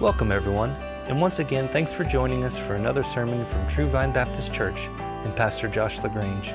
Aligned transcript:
Welcome, 0.00 0.32
everyone, 0.32 0.70
and 1.08 1.20
once 1.20 1.40
again, 1.40 1.68
thanks 1.68 1.92
for 1.92 2.04
joining 2.04 2.42
us 2.42 2.56
for 2.56 2.74
another 2.74 3.02
sermon 3.02 3.44
from 3.44 3.68
True 3.68 3.86
Vine 3.86 4.14
Baptist 4.14 4.50
Church 4.50 4.88
and 4.96 5.36
Pastor 5.36 5.68
Josh 5.68 5.98
LaGrange. 5.98 6.52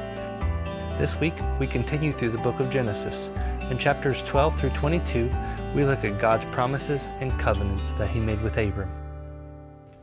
This 0.98 1.20
week, 1.20 1.36
we 1.60 1.68
continue 1.68 2.12
through 2.12 2.32
the 2.32 2.40
book 2.40 2.60
of 2.60 2.72
Genesis. 2.72 3.30
In 3.70 3.78
chapters 3.78 4.24
12 4.24 4.60
through 4.60 4.72
22, 4.72 5.32
we 5.76 5.86
look 5.86 6.04
at 6.04 6.20
God's 6.20 6.46
promises 6.46 7.08
and 7.20 7.40
covenants 7.40 7.92
that 8.00 8.10
He 8.10 8.20
made 8.20 8.42
with 8.42 8.58
Abram. 8.58 8.90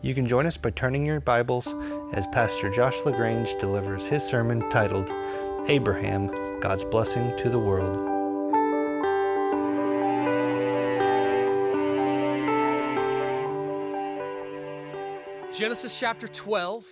You 0.02 0.14
can 0.14 0.24
join 0.24 0.46
us 0.46 0.56
by 0.56 0.70
turning 0.70 1.04
your 1.04 1.18
Bibles 1.18 1.66
as 2.12 2.28
Pastor 2.28 2.72
Josh 2.72 2.98
LaGrange 3.04 3.58
delivers 3.58 4.06
his 4.06 4.22
sermon 4.22 4.70
titled 4.70 5.10
Abraham 5.68 6.60
God's 6.60 6.84
Blessing 6.84 7.36
to 7.38 7.50
the 7.50 7.58
World. 7.58 8.11
Genesis 15.52 16.00
chapter 16.00 16.26
12. 16.26 16.86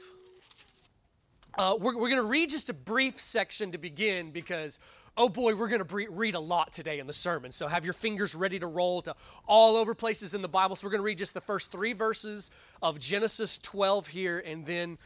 Uh, 1.57 1.77
we're 1.81 1.97
we're 1.97 2.11
going 2.11 2.21
to 2.21 2.29
read 2.29 2.51
just 2.51 2.69
a 2.69 2.75
brief 2.75 3.19
section 3.19 3.73
to 3.73 3.79
begin 3.79 4.33
because, 4.33 4.79
oh 5.17 5.31
boy, 5.31 5.55
we're 5.55 5.69
going 5.69 5.83
to 5.83 6.07
read 6.11 6.35
a 6.35 6.41
lot 6.41 6.71
today 6.71 6.99
in 6.99 7.07
the 7.07 7.13
sermon. 7.15 7.53
So 7.53 7.69
have 7.69 7.87
your 7.87 7.95
fingers 7.95 8.35
ready 8.35 8.59
to 8.59 8.67
roll 8.67 9.01
to 9.03 9.17
all 9.47 9.77
over 9.77 9.95
places 9.95 10.35
in 10.35 10.43
the 10.43 10.49
Bible. 10.49 10.77
So 10.77 10.87
we're 10.87 10.91
going 10.91 11.01
to 11.01 11.07
read 11.07 11.17
just 11.17 11.33
the 11.33 11.41
first 11.41 11.73
three 11.73 11.95
verses 11.95 12.51
of 12.83 12.99
Genesis 12.99 13.57
12 13.57 14.09
here, 14.09 14.39
and 14.39 14.67
then 14.67 14.99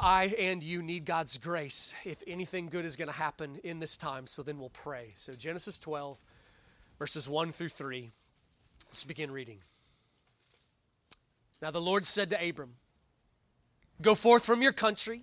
I 0.00 0.34
and 0.36 0.64
you 0.64 0.82
need 0.82 1.04
God's 1.04 1.38
grace 1.38 1.94
if 2.04 2.24
anything 2.26 2.66
good 2.66 2.84
is 2.84 2.96
going 2.96 3.08
to 3.08 3.14
happen 3.14 3.60
in 3.62 3.78
this 3.78 3.96
time. 3.96 4.26
So 4.26 4.42
then 4.42 4.58
we'll 4.58 4.70
pray. 4.70 5.12
So 5.14 5.32
Genesis 5.34 5.78
12, 5.78 6.20
verses 6.98 7.28
1 7.28 7.52
through 7.52 7.68
3. 7.68 8.10
Let's 8.88 9.04
begin 9.04 9.30
reading. 9.30 9.58
Now 11.62 11.70
the 11.70 11.80
Lord 11.80 12.04
said 12.04 12.28
to 12.30 12.48
Abram, 12.48 12.74
Go 14.02 14.16
forth 14.16 14.44
from 14.44 14.62
your 14.62 14.72
country 14.72 15.22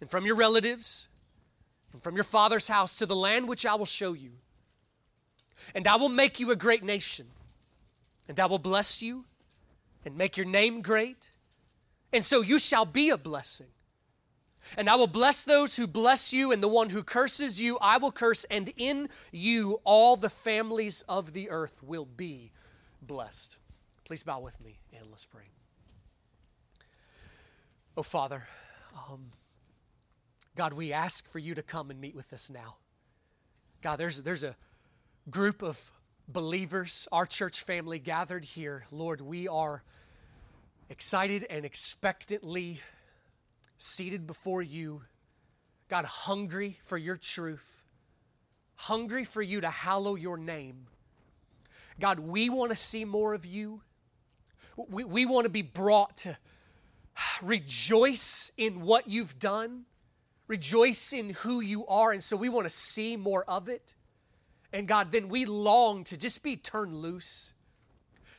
and 0.00 0.10
from 0.10 0.26
your 0.26 0.34
relatives 0.34 1.08
and 1.92 2.02
from 2.02 2.16
your 2.16 2.24
father's 2.24 2.66
house 2.66 2.96
to 2.96 3.06
the 3.06 3.14
land 3.14 3.46
which 3.46 3.64
I 3.64 3.76
will 3.76 3.86
show 3.86 4.14
you. 4.14 4.32
And 5.76 5.86
I 5.86 5.94
will 5.94 6.08
make 6.08 6.40
you 6.40 6.50
a 6.50 6.56
great 6.56 6.82
nation, 6.82 7.26
and 8.28 8.38
I 8.40 8.46
will 8.46 8.58
bless 8.58 9.00
you 9.00 9.26
and 10.04 10.16
make 10.16 10.36
your 10.36 10.46
name 10.46 10.82
great, 10.82 11.30
and 12.12 12.24
so 12.24 12.40
you 12.40 12.58
shall 12.58 12.84
be 12.84 13.10
a 13.10 13.18
blessing. 13.18 13.66
And 14.76 14.88
I 14.88 14.96
will 14.96 15.06
bless 15.06 15.44
those 15.44 15.76
who 15.76 15.86
bless 15.86 16.32
you, 16.32 16.52
and 16.52 16.62
the 16.62 16.68
one 16.68 16.90
who 16.90 17.02
curses 17.02 17.60
you, 17.60 17.78
I 17.80 17.98
will 17.98 18.12
curse, 18.12 18.44
and 18.44 18.72
in 18.76 19.08
you 19.30 19.80
all 19.84 20.16
the 20.16 20.30
families 20.30 21.02
of 21.08 21.32
the 21.32 21.50
earth 21.50 21.82
will 21.82 22.06
be 22.06 22.52
blessed. 23.02 23.58
Please 24.08 24.22
bow 24.22 24.40
with 24.40 24.58
me 24.62 24.78
and 24.98 25.10
let's 25.10 25.26
pray. 25.26 25.44
Oh, 27.94 28.02
Father, 28.02 28.48
um, 28.96 29.32
God, 30.56 30.72
we 30.72 30.94
ask 30.94 31.28
for 31.28 31.38
you 31.38 31.54
to 31.54 31.62
come 31.62 31.90
and 31.90 32.00
meet 32.00 32.16
with 32.16 32.32
us 32.32 32.48
now. 32.48 32.76
God, 33.82 33.96
there's, 33.96 34.22
there's 34.22 34.44
a 34.44 34.56
group 35.28 35.60
of 35.60 35.92
believers, 36.26 37.06
our 37.12 37.26
church 37.26 37.62
family 37.62 37.98
gathered 37.98 38.46
here. 38.46 38.86
Lord, 38.90 39.20
we 39.20 39.46
are 39.46 39.82
excited 40.88 41.46
and 41.50 41.66
expectantly 41.66 42.80
seated 43.76 44.26
before 44.26 44.62
you. 44.62 45.02
God, 45.90 46.06
hungry 46.06 46.78
for 46.82 46.96
your 46.96 47.18
truth, 47.18 47.84
hungry 48.74 49.24
for 49.24 49.42
you 49.42 49.60
to 49.60 49.68
hallow 49.68 50.14
your 50.14 50.38
name. 50.38 50.86
God, 52.00 52.18
we 52.20 52.48
want 52.48 52.70
to 52.70 52.76
see 52.76 53.04
more 53.04 53.34
of 53.34 53.44
you. 53.44 53.82
We, 54.88 55.04
we 55.04 55.26
want 55.26 55.44
to 55.44 55.50
be 55.50 55.62
brought 55.62 56.18
to 56.18 56.38
rejoice 57.42 58.52
in 58.56 58.82
what 58.82 59.08
you've 59.08 59.38
done, 59.38 59.84
rejoice 60.46 61.12
in 61.12 61.30
who 61.30 61.60
you 61.60 61.86
are. 61.86 62.12
And 62.12 62.22
so 62.22 62.36
we 62.36 62.48
want 62.48 62.66
to 62.66 62.70
see 62.70 63.16
more 63.16 63.44
of 63.48 63.68
it. 63.68 63.94
And 64.72 64.86
God, 64.86 65.10
then 65.10 65.28
we 65.28 65.46
long 65.46 66.04
to 66.04 66.16
just 66.16 66.42
be 66.42 66.56
turned 66.56 66.94
loose, 66.94 67.54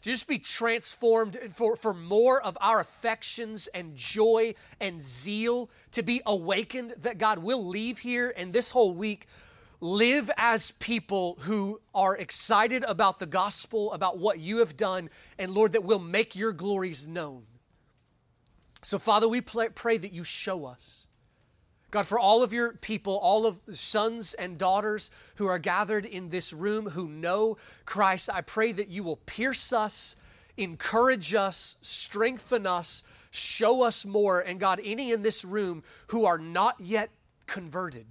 to 0.02 0.10
just 0.10 0.28
be 0.28 0.38
transformed 0.38 1.38
for, 1.54 1.76
for 1.76 1.94
more 1.94 2.42
of 2.42 2.58
our 2.62 2.80
affections 2.80 3.68
and 3.68 3.96
joy 3.96 4.54
and 4.80 5.02
zeal 5.02 5.70
to 5.92 6.04
be 6.04 6.22
awakened. 6.26 6.94
That 7.00 7.18
God 7.18 7.40
will 7.40 7.66
leave 7.66 8.00
here 8.00 8.34
and 8.38 8.54
this 8.54 8.72
whole 8.72 8.94
week 8.94 9.28
live 9.82 10.30
as 10.38 10.72
people 10.72 11.38
who 11.42 11.82
are 11.94 12.16
excited 12.16 12.84
about 12.84 13.20
the 13.20 13.26
gospel, 13.26 13.94
about 13.94 14.18
what 14.18 14.40
you 14.40 14.58
have 14.58 14.76
done, 14.76 15.10
and 15.38 15.54
Lord, 15.54 15.72
that 15.72 15.84
will 15.84 16.00
make 16.00 16.36
your 16.36 16.52
glories 16.52 17.08
known. 17.08 17.44
So, 18.82 19.00
Father, 19.00 19.28
we 19.28 19.42
pray 19.42 19.98
that 19.98 20.14
you 20.14 20.24
show 20.24 20.66
us. 20.66 21.08
God, 21.92 22.06
for 22.06 22.20
all 22.20 22.44
of 22.44 22.54
your 22.54 22.74
people, 22.74 23.18
all 23.18 23.48
of 23.48 23.66
the 23.66 23.76
sons 23.76 24.34
and 24.36 24.58
daughters 24.58 25.10
who 25.36 25.48
are 25.48 25.58
gathered 25.58 26.06
in 26.06 26.30
this 26.30 26.54
room 26.54 26.92
who 26.92 27.08
know 27.08 27.58
Christ, 27.86 28.30
I 28.32 28.42
pray 28.42 28.72
that 28.74 28.90
you 28.90 29.04
will 29.04 29.18
pierce 29.18 29.74
us, 29.74 30.16
encourage 30.56 31.34
us, 31.34 31.78
strengthen 31.82 32.68
us, 32.68 33.02
show 33.32 33.82
us 33.82 34.06
more. 34.06 34.40
And 34.40 34.60
God, 34.60 34.80
any 34.84 35.12
in 35.12 35.24
this 35.24 35.44
room 35.44 35.84
who 36.08 36.26
are 36.26 36.38
not 36.38 36.80
yet 36.80 37.10
converted, 37.48 38.06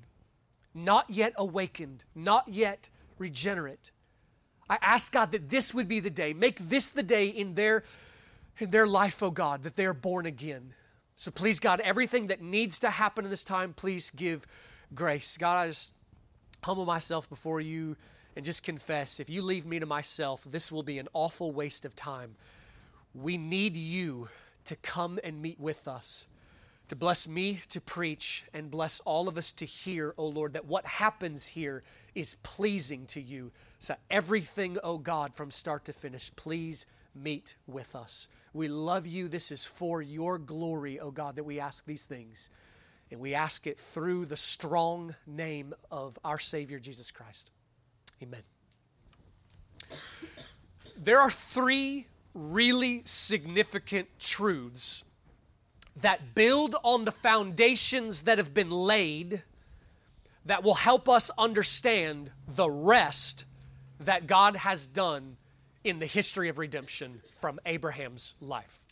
not 0.84 1.10
yet 1.10 1.32
awakened, 1.36 2.04
not 2.14 2.48
yet 2.48 2.88
regenerate. 3.18 3.90
I 4.70 4.78
ask 4.82 5.12
God 5.12 5.32
that 5.32 5.50
this 5.50 5.74
would 5.74 5.88
be 5.88 6.00
the 6.00 6.10
day. 6.10 6.32
Make 6.32 6.58
this 6.58 6.90
the 6.90 7.02
day 7.02 7.28
in 7.28 7.54
their, 7.54 7.84
in 8.58 8.70
their 8.70 8.86
life, 8.86 9.22
oh 9.22 9.30
God, 9.30 9.62
that 9.62 9.76
they 9.76 9.86
are 9.86 9.94
born 9.94 10.26
again. 10.26 10.74
So 11.16 11.30
please, 11.30 11.58
God, 11.58 11.80
everything 11.80 12.28
that 12.28 12.42
needs 12.42 12.78
to 12.80 12.90
happen 12.90 13.24
in 13.24 13.30
this 13.30 13.44
time, 13.44 13.72
please 13.72 14.10
give 14.10 14.46
grace. 14.94 15.36
God, 15.36 15.56
I 15.56 15.68
just 15.68 15.94
humble 16.62 16.86
myself 16.86 17.28
before 17.28 17.60
you 17.60 17.96
and 18.36 18.44
just 18.44 18.62
confess 18.62 19.18
if 19.18 19.28
you 19.28 19.42
leave 19.42 19.66
me 19.66 19.80
to 19.80 19.86
myself, 19.86 20.44
this 20.44 20.70
will 20.70 20.82
be 20.82 20.98
an 20.98 21.08
awful 21.12 21.50
waste 21.50 21.84
of 21.84 21.96
time. 21.96 22.36
We 23.14 23.36
need 23.36 23.76
you 23.76 24.28
to 24.64 24.76
come 24.76 25.18
and 25.24 25.42
meet 25.42 25.58
with 25.58 25.88
us 25.88 26.28
to 26.88 26.96
bless 26.96 27.28
me 27.28 27.60
to 27.68 27.80
preach 27.80 28.44
and 28.54 28.70
bless 28.70 29.00
all 29.00 29.28
of 29.28 29.36
us 29.36 29.52
to 29.52 29.66
hear, 29.66 30.14
O 30.16 30.24
oh 30.24 30.28
Lord, 30.28 30.54
that 30.54 30.64
what 30.64 30.86
happens 30.86 31.48
here 31.48 31.82
is 32.14 32.36
pleasing 32.42 33.06
to 33.06 33.20
you. 33.20 33.52
So, 33.78 33.94
everything, 34.10 34.78
O 34.78 34.92
oh 34.92 34.98
God, 34.98 35.34
from 35.34 35.50
start 35.50 35.84
to 35.84 35.92
finish, 35.92 36.34
please 36.34 36.86
meet 37.14 37.56
with 37.66 37.94
us. 37.94 38.28
We 38.52 38.68
love 38.68 39.06
you. 39.06 39.28
This 39.28 39.52
is 39.52 39.64
for 39.64 40.00
your 40.00 40.38
glory, 40.38 40.98
O 40.98 41.10
God, 41.10 41.36
that 41.36 41.44
we 41.44 41.60
ask 41.60 41.84
these 41.84 42.04
things. 42.04 42.50
And 43.10 43.20
we 43.20 43.34
ask 43.34 43.66
it 43.66 43.78
through 43.78 44.26
the 44.26 44.36
strong 44.36 45.14
name 45.26 45.74
of 45.90 46.18
our 46.24 46.38
Savior, 46.38 46.78
Jesus 46.78 47.10
Christ. 47.10 47.52
Amen. 48.22 48.42
There 50.96 51.20
are 51.20 51.30
three 51.30 52.06
really 52.34 53.02
significant 53.04 54.08
truths 54.18 55.04
that 56.00 56.34
build 56.34 56.76
on 56.82 57.04
the 57.04 57.12
foundations 57.12 58.22
that 58.22 58.38
have 58.38 58.54
been 58.54 58.70
laid 58.70 59.42
that 60.46 60.62
will 60.62 60.74
help 60.74 61.08
us 61.08 61.30
understand 61.36 62.30
the 62.46 62.70
rest 62.70 63.44
that 64.00 64.26
God 64.26 64.56
has 64.56 64.86
done 64.86 65.36
in 65.84 65.98
the 65.98 66.06
history 66.06 66.48
of 66.48 66.58
redemption 66.58 67.20
from 67.40 67.60
Abraham's 67.66 68.34
life. 68.40 68.84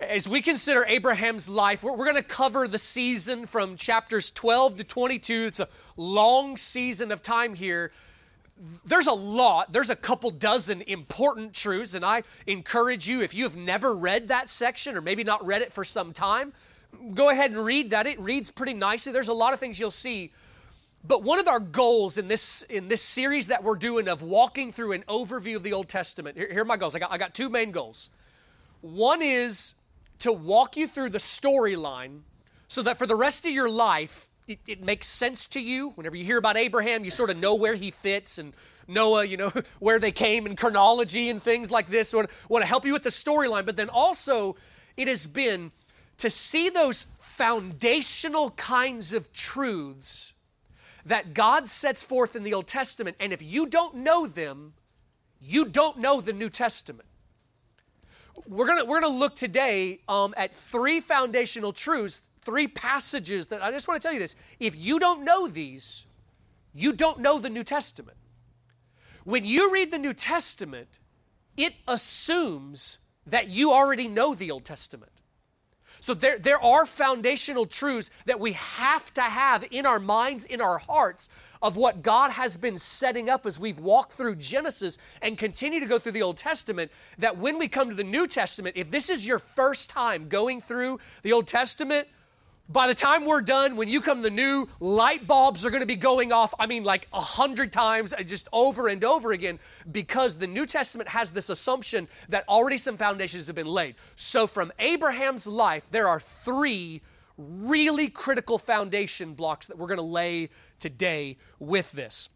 As 0.00 0.26
we 0.26 0.40
consider 0.40 0.84
Abraham's 0.84 1.48
life, 1.48 1.82
we're, 1.82 1.96
we're 1.96 2.06
going 2.06 2.16
to 2.16 2.22
cover 2.22 2.66
the 2.66 2.78
season 2.78 3.46
from 3.46 3.76
chapters 3.76 4.30
12 4.30 4.78
to 4.78 4.84
22. 4.84 5.44
It's 5.44 5.60
a 5.60 5.68
long 5.96 6.56
season 6.56 7.12
of 7.12 7.22
time 7.22 7.54
here 7.54 7.92
there's 8.84 9.06
a 9.06 9.12
lot, 9.12 9.72
there's 9.72 9.90
a 9.90 9.96
couple 9.96 10.30
dozen 10.30 10.82
important 10.82 11.54
truths, 11.54 11.94
and 11.94 12.04
I 12.04 12.22
encourage 12.46 13.08
you, 13.08 13.22
if 13.22 13.34
you 13.34 13.44
have 13.44 13.56
never 13.56 13.94
read 13.94 14.28
that 14.28 14.48
section 14.48 14.96
or 14.96 15.00
maybe 15.00 15.24
not 15.24 15.44
read 15.44 15.62
it 15.62 15.72
for 15.72 15.84
some 15.84 16.12
time, 16.12 16.52
go 17.14 17.30
ahead 17.30 17.50
and 17.50 17.64
read 17.64 17.90
that. 17.90 18.06
It 18.06 18.20
reads 18.20 18.50
pretty 18.50 18.74
nicely. 18.74 19.12
There's 19.12 19.28
a 19.28 19.34
lot 19.34 19.52
of 19.52 19.60
things 19.60 19.80
you'll 19.80 19.90
see. 19.90 20.32
But 21.02 21.22
one 21.22 21.40
of 21.40 21.48
our 21.48 21.60
goals 21.60 22.18
in 22.18 22.28
this 22.28 22.62
in 22.64 22.88
this 22.88 23.00
series 23.00 23.46
that 23.46 23.64
we're 23.64 23.76
doing 23.76 24.06
of 24.06 24.20
walking 24.20 24.70
through 24.70 24.92
an 24.92 25.04
overview 25.08 25.56
of 25.56 25.62
the 25.62 25.72
Old 25.72 25.88
Testament, 25.88 26.36
here, 26.36 26.52
here 26.52 26.62
are 26.62 26.66
my 26.66 26.76
goals. 26.76 26.94
I 26.94 26.98
got, 26.98 27.10
I 27.10 27.16
got 27.16 27.34
two 27.34 27.48
main 27.48 27.70
goals. 27.70 28.10
One 28.82 29.22
is 29.22 29.76
to 30.18 30.32
walk 30.32 30.76
you 30.76 30.86
through 30.86 31.10
the 31.10 31.18
storyline 31.18 32.20
so 32.68 32.82
that 32.82 32.98
for 32.98 33.06
the 33.06 33.16
rest 33.16 33.46
of 33.46 33.52
your 33.52 33.70
life, 33.70 34.29
it, 34.50 34.58
it 34.66 34.82
makes 34.82 35.06
sense 35.06 35.46
to 35.48 35.60
you. 35.60 35.90
Whenever 35.90 36.16
you 36.16 36.24
hear 36.24 36.38
about 36.38 36.56
Abraham, 36.56 37.04
you 37.04 37.10
sort 37.10 37.30
of 37.30 37.38
know 37.38 37.54
where 37.54 37.74
he 37.74 37.90
fits 37.90 38.38
and 38.38 38.52
Noah, 38.86 39.24
you 39.24 39.36
know, 39.36 39.52
where 39.78 39.98
they 39.98 40.12
came 40.12 40.46
and 40.46 40.56
chronology 40.58 41.30
and 41.30 41.42
things 41.42 41.70
like 41.70 41.88
this. 41.88 42.10
So 42.10 42.22
I 42.22 42.26
want 42.48 42.62
to 42.62 42.68
help 42.68 42.84
you 42.84 42.92
with 42.92 43.04
the 43.04 43.10
storyline, 43.10 43.64
but 43.64 43.76
then 43.76 43.88
also 43.88 44.56
it 44.96 45.08
has 45.08 45.26
been 45.26 45.72
to 46.18 46.28
see 46.28 46.68
those 46.68 47.06
foundational 47.20 48.50
kinds 48.50 49.12
of 49.12 49.32
truths 49.32 50.34
that 51.06 51.32
God 51.32 51.68
sets 51.68 52.02
forth 52.02 52.36
in 52.36 52.42
the 52.42 52.52
Old 52.52 52.66
Testament. 52.66 53.16
And 53.18 53.32
if 53.32 53.42
you 53.42 53.66
don't 53.66 53.96
know 53.96 54.26
them, 54.26 54.74
you 55.40 55.64
don't 55.64 55.98
know 55.98 56.20
the 56.20 56.34
New 56.34 56.50
Testament. 56.50 57.08
we're 58.46 58.66
gonna 58.66 58.84
we're 58.84 59.00
gonna 59.00 59.16
look 59.16 59.34
today 59.34 60.00
um, 60.08 60.34
at 60.36 60.54
three 60.54 61.00
foundational 61.00 61.72
truths, 61.72 62.28
three 62.42 62.68
passages 62.68 63.48
that 63.48 63.62
I 63.62 63.70
just 63.70 63.88
want 63.88 64.00
to 64.00 64.06
tell 64.06 64.14
you 64.14 64.20
this. 64.20 64.36
If 64.58 64.76
you 64.76 64.98
don't 64.98 65.24
know 65.24 65.48
these, 65.48 66.06
you 66.72 66.92
don't 66.92 67.20
know 67.20 67.38
the 67.38 67.50
New 67.50 67.64
Testament. 67.64 68.16
When 69.24 69.44
you 69.44 69.72
read 69.72 69.90
the 69.90 69.98
New 69.98 70.14
Testament, 70.14 70.98
it 71.56 71.74
assumes 71.86 73.00
that 73.26 73.48
you 73.48 73.72
already 73.72 74.08
know 74.08 74.34
the 74.34 74.50
Old 74.50 74.64
Testament. 74.64 75.12
So 76.00 76.14
there, 76.14 76.38
there 76.38 76.60
are 76.60 76.86
foundational 76.86 77.66
truths 77.66 78.10
that 78.24 78.40
we 78.40 78.52
have 78.52 79.12
to 79.14 79.22
have 79.22 79.66
in 79.70 79.84
our 79.84 79.98
minds, 79.98 80.46
in 80.46 80.62
our 80.62 80.78
hearts, 80.78 81.28
of 81.60 81.76
what 81.76 82.00
God 82.00 82.30
has 82.30 82.56
been 82.56 82.78
setting 82.78 83.28
up 83.28 83.44
as 83.44 83.60
we've 83.60 83.78
walked 83.78 84.12
through 84.12 84.36
Genesis 84.36 84.96
and 85.20 85.36
continue 85.36 85.78
to 85.78 85.86
go 85.86 85.98
through 85.98 86.12
the 86.12 86.22
Old 86.22 86.38
Testament. 86.38 86.90
That 87.18 87.36
when 87.36 87.58
we 87.58 87.68
come 87.68 87.90
to 87.90 87.94
the 87.94 88.02
New 88.02 88.26
Testament, 88.26 88.76
if 88.76 88.90
this 88.90 89.10
is 89.10 89.26
your 89.26 89.38
first 89.38 89.90
time 89.90 90.28
going 90.28 90.62
through 90.62 91.00
the 91.22 91.34
Old 91.34 91.46
Testament, 91.46 92.08
by 92.72 92.86
the 92.86 92.94
time 92.94 93.26
we're 93.26 93.42
done, 93.42 93.76
when 93.76 93.88
you 93.88 94.00
come 94.00 94.22
the 94.22 94.30
new, 94.30 94.68
light 94.78 95.26
bulbs 95.26 95.66
are 95.66 95.70
going 95.70 95.82
to 95.82 95.86
be 95.86 95.96
going 95.96 96.32
off, 96.32 96.54
I 96.58 96.66
mean, 96.66 96.84
like 96.84 97.08
a 97.12 97.20
hundred 97.20 97.72
times, 97.72 98.12
uh, 98.12 98.22
just 98.22 98.48
over 98.52 98.86
and 98.86 99.02
over 99.04 99.32
again, 99.32 99.58
because 99.90 100.38
the 100.38 100.46
New 100.46 100.66
Testament 100.66 101.08
has 101.08 101.32
this 101.32 101.50
assumption 101.50 102.06
that 102.28 102.48
already 102.48 102.78
some 102.78 102.96
foundations 102.96 103.48
have 103.48 103.56
been 103.56 103.66
laid. 103.66 103.96
So, 104.14 104.46
from 104.46 104.72
Abraham's 104.78 105.46
life, 105.46 105.90
there 105.90 106.06
are 106.06 106.20
three 106.20 107.02
really 107.36 108.08
critical 108.08 108.56
foundation 108.56 109.34
blocks 109.34 109.66
that 109.66 109.76
we're 109.76 109.88
going 109.88 109.98
to 109.98 110.02
lay 110.02 110.50
today 110.78 111.38
with 111.58 111.90
this. 111.92 112.28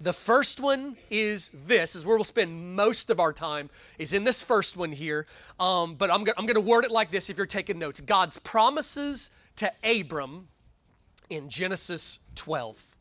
The 0.00 0.12
first 0.12 0.60
one 0.60 0.96
is 1.10 1.50
this, 1.50 1.94
is 1.94 2.06
where 2.06 2.16
we'll 2.16 2.24
spend 2.24 2.76
most 2.76 3.10
of 3.10 3.20
our 3.20 3.32
time, 3.32 3.68
is 3.98 4.12
in 4.12 4.24
this 4.24 4.42
first 4.42 4.76
one 4.76 4.92
here. 4.92 5.26
Um, 5.60 5.94
but 5.94 6.10
I'm, 6.10 6.20
I'm 6.36 6.46
going 6.46 6.54
to 6.54 6.60
word 6.60 6.84
it 6.84 6.90
like 6.90 7.10
this 7.10 7.30
if 7.30 7.36
you're 7.36 7.46
taking 7.46 7.78
notes 7.78 8.00
God's 8.00 8.38
promises 8.38 9.30
to 9.58 9.72
Abram 9.82 10.48
in 11.28 11.48
Genesis 11.48 12.20
12. 12.36 12.96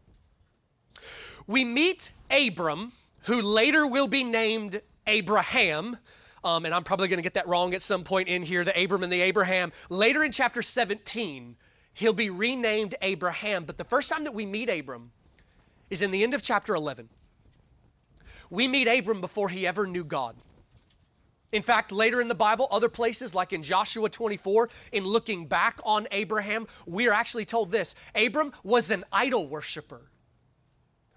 We 1.46 1.64
meet 1.64 2.12
Abram, 2.30 2.92
who 3.24 3.42
later 3.42 3.88
will 3.88 4.08
be 4.08 4.24
named 4.24 4.82
Abraham. 5.06 5.98
Um, 6.44 6.66
and 6.66 6.74
I'm 6.74 6.84
probably 6.84 7.08
going 7.08 7.20
to 7.20 7.24
get 7.24 7.36
that 7.36 7.48
wrong 7.48 7.74
at 7.74 7.82
some 7.82 8.04
point 8.04 8.28
in 8.28 8.44
here, 8.44 8.64
the 8.64 8.84
Abram 8.84 9.04
and 9.04 9.12
the 9.12 9.22
Abraham. 9.22 9.72
Later 9.90 10.24
in 10.24 10.32
chapter 10.32 10.62
17, 10.62 11.56
he'll 11.94 12.14
be 12.14 12.30
renamed 12.30 12.96
Abraham. 13.02 13.64
But 13.66 13.78
the 13.78 13.84
first 13.84 14.10
time 14.10 14.24
that 14.24 14.34
we 14.34 14.46
meet 14.46 14.70
Abram 14.70 15.12
is 15.90 16.02
in 16.02 16.12
the 16.12 16.24
end 16.24 16.34
of 16.34 16.42
chapter 16.42 16.76
11. 16.76 17.10
We 18.50 18.68
meet 18.68 18.88
Abram 18.88 19.22
before 19.22 19.50
he 19.50 19.68
ever 19.68 19.86
knew 19.86 20.04
God. 20.04 20.36
In 21.54 21.62
fact, 21.62 21.92
later 21.92 22.20
in 22.20 22.28
the 22.28 22.36
Bible, 22.36 22.68
other 22.72 22.90
places 22.90 23.34
like 23.34 23.54
in 23.54 23.64
Joshua 23.64 24.10
24, 24.10 24.70
in 24.92 25.06
looking 25.06 25.48
back 25.48 25.80
on 25.86 26.08
Abraham, 26.12 26.68
we 26.86 27.08
are 27.08 27.14
actually 27.14 27.46
told 27.46 27.72
this 27.72 27.96
Abram 28.14 28.52
was 28.64 28.92
an 28.92 29.06
idol 29.14 29.48
worshiper. 29.48 30.12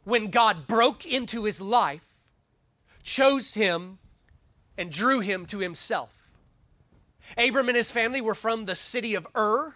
When 0.05 0.29
God 0.29 0.67
broke 0.67 1.05
into 1.05 1.45
his 1.45 1.61
life, 1.61 2.31
chose 3.03 3.55
him, 3.55 3.99
and 4.79 4.91
drew 4.91 5.21
him 5.21 5.47
to 5.47 5.59
himself. 5.59 6.33
Abram 7.37 7.69
and 7.69 7.77
his 7.77 7.91
family 7.91 8.21
were 8.21 8.35
from 8.35 8.67
the 8.67 8.75
city 8.75 9.15
of 9.15 9.27
Ur. 9.37 9.75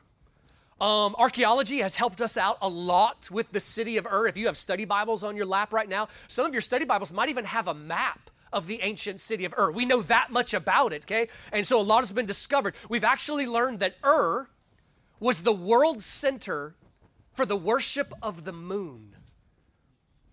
Um, 0.81 1.15
archaeology 1.19 1.79
has 1.81 1.97
helped 1.97 2.21
us 2.21 2.37
out 2.37 2.59
a 2.63 2.69
lot 2.69 3.29
with 3.31 3.53
the 3.53 3.61
city 3.61 3.97
of 3.97 4.07
Ur. 4.07 4.27
If 4.27 4.37
you 4.37 4.47
have 4.47 4.57
study 4.57 4.85
Bibles 4.85 5.25
on 5.25 5.37
your 5.37 5.47
lap 5.47 5.73
right 5.73 5.89
now, 5.89 6.09
some 6.29 6.47
of 6.47 6.53
your 6.53 6.63
study 6.63 6.85
Bibles 6.85 7.13
might 7.13 7.29
even 7.29 7.45
have 7.45 7.69
a 7.69 7.75
map 7.75 8.31
of 8.55 8.67
the 8.67 8.81
ancient 8.83 9.21
city 9.21 9.45
of 9.45 9.53
Ur. 9.59 9.71
We 9.73 9.85
know 9.85 10.01
that 10.03 10.31
much 10.31 10.55
about 10.55 10.93
it, 10.93 11.05
okay? 11.05 11.29
And 11.53 11.67
so 11.67 11.81
a 11.81 11.83
lot 11.83 12.01
has 12.01 12.13
been 12.13 12.25
discovered. 12.25 12.75
We've 12.89 13.05
actually 13.05 13.47
learned 13.47 13.81
that 13.81 13.97
Ur 14.03 14.49
was 15.21 15.43
the 15.43 15.53
world 15.53 16.01
center 16.01 16.75
for 17.33 17.45
the 17.45 17.57
worship 17.57 18.13
of 18.23 18.45
the 18.45 18.53
moon. 18.53 19.17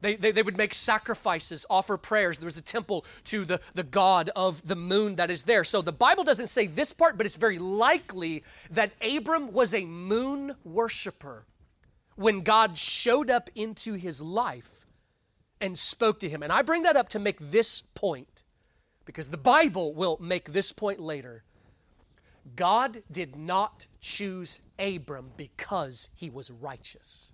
They, 0.02 0.16
they, 0.16 0.32
they, 0.32 0.42
would 0.42 0.58
make 0.58 0.74
sacrifices, 0.74 1.66
offer 1.70 1.96
prayers. 1.96 2.40
There 2.40 2.48
was 2.48 2.58
a 2.58 2.64
temple 2.64 3.06
to 3.26 3.46
the, 3.46 3.62
the 3.76 3.84
god 3.84 4.32
of 4.36 4.68
the 4.68 4.76
moon 4.76 5.16
that 5.18 5.30
is 5.30 5.44
there. 5.44 5.64
So 5.64 5.82
the 5.82 5.92
Bible 5.92 6.24
doesn't 6.24 6.48
say 6.48 6.66
this 6.66 6.92
part, 6.92 7.18
but 7.18 7.26
it's 7.26 7.36
very 7.36 7.60
likely 7.60 8.44
that 8.72 8.92
Abram 9.02 9.54
was 9.54 9.76
a 9.76 9.86
moon 9.86 10.56
worshiper 10.64 11.46
when 12.16 12.42
God 12.42 12.78
showed 12.78 13.30
up 13.30 13.50
into 13.56 13.94
his 13.94 14.22
life 14.22 14.81
and 15.62 15.78
spoke 15.78 16.20
to 16.20 16.30
him. 16.30 16.44
And 16.44 16.52
I 16.52 16.64
bring 16.64 16.84
that 16.84 16.98
up 16.98 17.08
to 17.10 17.20
make 17.20 17.38
this 17.40 17.82
point 17.82 18.44
because 19.06 19.30
the 19.30 19.38
Bible 19.38 19.94
will 19.94 20.18
make 20.20 20.52
this 20.52 20.72
point 20.72 21.00
later. 21.00 21.44
God 22.56 23.04
did 23.12 23.36
not 23.36 23.88
choose 24.00 24.62
Abram 24.80 25.32
because 25.38 26.10
he 26.16 26.30
was 26.30 26.50
righteous. 26.50 27.34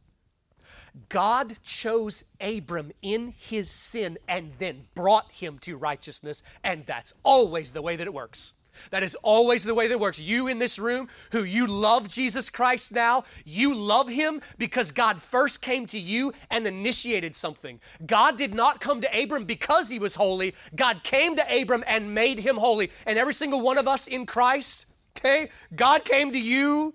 God 1.10 1.62
chose 1.64 2.26
Abram 2.42 2.92
in 3.02 3.34
his 3.38 3.70
sin 3.70 4.18
and 4.28 4.54
then 4.58 4.88
brought 4.96 5.32
him 5.32 5.60
to 5.60 5.78
righteousness, 5.78 6.44
and 6.64 6.86
that's 6.86 7.14
always 7.24 7.72
the 7.72 7.82
way 7.82 7.96
that 7.96 8.08
it 8.08 8.14
works. 8.14 8.54
That 8.92 9.04
is 9.04 9.16
always 9.24 9.64
the 9.64 9.74
way 9.74 9.88
that 9.88 10.00
works. 10.00 10.22
You 10.22 10.48
in 10.48 10.60
this 10.60 10.80
room 10.80 11.08
who 11.32 11.44
you 11.44 11.68
love 11.68 12.08
Jesus 12.08 12.50
Christ 12.50 12.92
now, 12.92 13.24
you 13.46 13.74
love 13.74 14.10
him 14.10 14.42
because 14.58 14.92
God 14.92 15.22
first 15.22 15.62
came 15.62 15.86
to 15.88 16.00
you 16.00 16.34
and 16.50 16.66
initiated 16.66 17.36
something. 17.36 17.80
God 18.06 18.38
did 18.38 18.54
not 18.54 18.80
come 18.80 19.02
to 19.02 19.24
Abram 19.24 19.46
because 19.46 19.90
he 19.90 20.00
was 20.00 20.16
holy. 20.16 20.56
God 20.76 21.04
came 21.04 21.36
to 21.36 21.62
Abram 21.62 21.84
and 21.88 22.14
made 22.14 22.40
him 22.40 22.58
holy. 22.58 22.92
And 23.06 23.18
every 23.18 23.34
single 23.34 23.62
one 23.62 23.78
of 23.78 23.88
us 23.88 24.08
in 24.08 24.26
Christ, 24.26 24.88
okay, 25.18 25.50
God 25.76 26.06
came 26.06 26.32
to 26.32 26.40
you. 26.40 26.94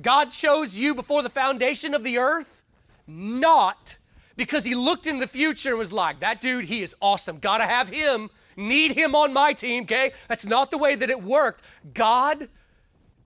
God 0.00 0.30
chose 0.30 0.78
you 0.78 0.94
before 0.94 1.22
the 1.22 1.28
foundation 1.28 1.94
of 1.94 2.04
the 2.04 2.18
earth, 2.18 2.64
not 3.06 3.98
because 4.36 4.64
he 4.64 4.74
looked 4.74 5.06
in 5.06 5.18
the 5.18 5.26
future 5.26 5.70
and 5.70 5.78
was 5.78 5.92
like, 5.92 6.20
that 6.20 6.40
dude, 6.40 6.64
he 6.64 6.82
is 6.82 6.96
awesome. 7.02 7.38
Gotta 7.38 7.64
have 7.64 7.90
him 7.90 8.30
need 8.60 8.92
him 8.92 9.14
on 9.14 9.32
my 9.32 9.52
team, 9.52 9.82
okay? 9.84 10.12
That's 10.28 10.46
not 10.46 10.70
the 10.70 10.78
way 10.78 10.94
that 10.94 11.10
it 11.10 11.22
worked. 11.22 11.62
God 11.94 12.48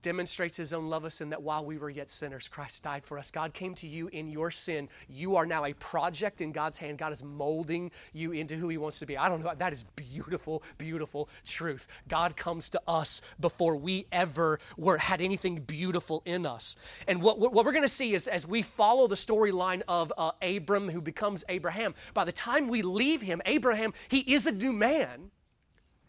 demonstrates 0.05 0.55
his 0.55 0.71
own 0.71 0.87
love 0.87 1.03
us 1.03 1.19
in 1.19 1.29
that 1.31 1.41
while 1.41 1.65
we 1.65 1.79
were 1.79 1.89
yet 1.89 2.11
sinners, 2.11 2.47
Christ 2.47 2.83
died 2.83 3.03
for 3.03 3.17
us. 3.17 3.31
God 3.31 3.55
came 3.55 3.73
to 3.73 3.87
you 3.87 4.07
in 4.09 4.27
your 4.27 4.51
sin. 4.51 4.87
You 5.09 5.35
are 5.35 5.47
now 5.47 5.65
a 5.65 5.73
project 5.73 6.41
in 6.41 6.51
God's 6.51 6.77
hand. 6.77 6.99
God 6.99 7.11
is 7.11 7.23
molding 7.23 7.89
you 8.13 8.31
into 8.31 8.55
who 8.55 8.69
he 8.69 8.77
wants 8.77 8.99
to 8.99 9.07
be. 9.07 9.17
I 9.17 9.27
don't 9.27 9.43
know. 9.43 9.51
That 9.57 9.73
is 9.73 9.81
beautiful, 9.95 10.61
beautiful 10.77 11.27
truth. 11.43 11.87
God 12.07 12.37
comes 12.37 12.69
to 12.69 12.81
us 12.87 13.23
before 13.39 13.75
we 13.75 14.05
ever 14.11 14.59
were 14.77 14.99
had 14.99 15.21
anything 15.21 15.55
beautiful 15.55 16.21
in 16.23 16.45
us. 16.45 16.75
And 17.07 17.23
what, 17.23 17.39
what 17.39 17.65
we're 17.65 17.71
going 17.71 17.81
to 17.81 17.89
see 17.89 18.13
is 18.13 18.27
as 18.27 18.47
we 18.47 18.61
follow 18.61 19.07
the 19.07 19.15
storyline 19.15 19.81
of 19.87 20.13
uh, 20.19 20.33
Abram 20.43 20.87
who 20.91 21.01
becomes 21.01 21.43
Abraham, 21.49 21.95
by 22.13 22.25
the 22.25 22.31
time 22.31 22.67
we 22.67 22.83
leave 22.83 23.23
him, 23.23 23.41
Abraham, 23.47 23.91
he 24.07 24.19
is 24.19 24.45
a 24.45 24.51
new 24.51 24.71
man. 24.71 25.31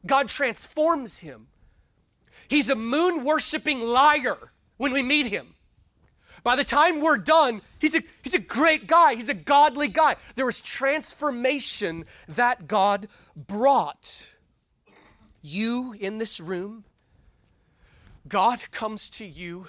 God 0.05 0.29
transforms 0.29 1.21
him. 1.21 1.47
He's 2.49 2.69
a 2.69 2.75
moon 2.75 3.25
worshiping 3.25 3.81
liar 3.81 4.37
when 4.77 4.93
we 4.93 5.03
meet 5.03 5.27
him. 5.27 5.55
By 6.43 6.55
the 6.55 6.65
time 6.65 7.01
we're 7.01 7.19
done, 7.19 7.61
he's 7.79 7.97
a, 7.97 8.03
he's 8.23 8.35
a 8.35 8.39
great 8.39 8.87
guy. 8.87 9.15
He's 9.17 9.29
a 9.29 9.35
godly 9.35 9.89
guy. 9.89 10.17
There 10.37 10.47
was 10.47 10.61
transformation 10.61 12.05
that 12.29 12.69
God 12.69 13.09
brought. 13.35 14.37
You 15.43 15.95
in 15.99 16.19
this 16.19 16.41
room, 16.41 16.85
God 18.29 18.71
comes 18.71 19.11
to 19.11 19.27
you. 19.27 19.69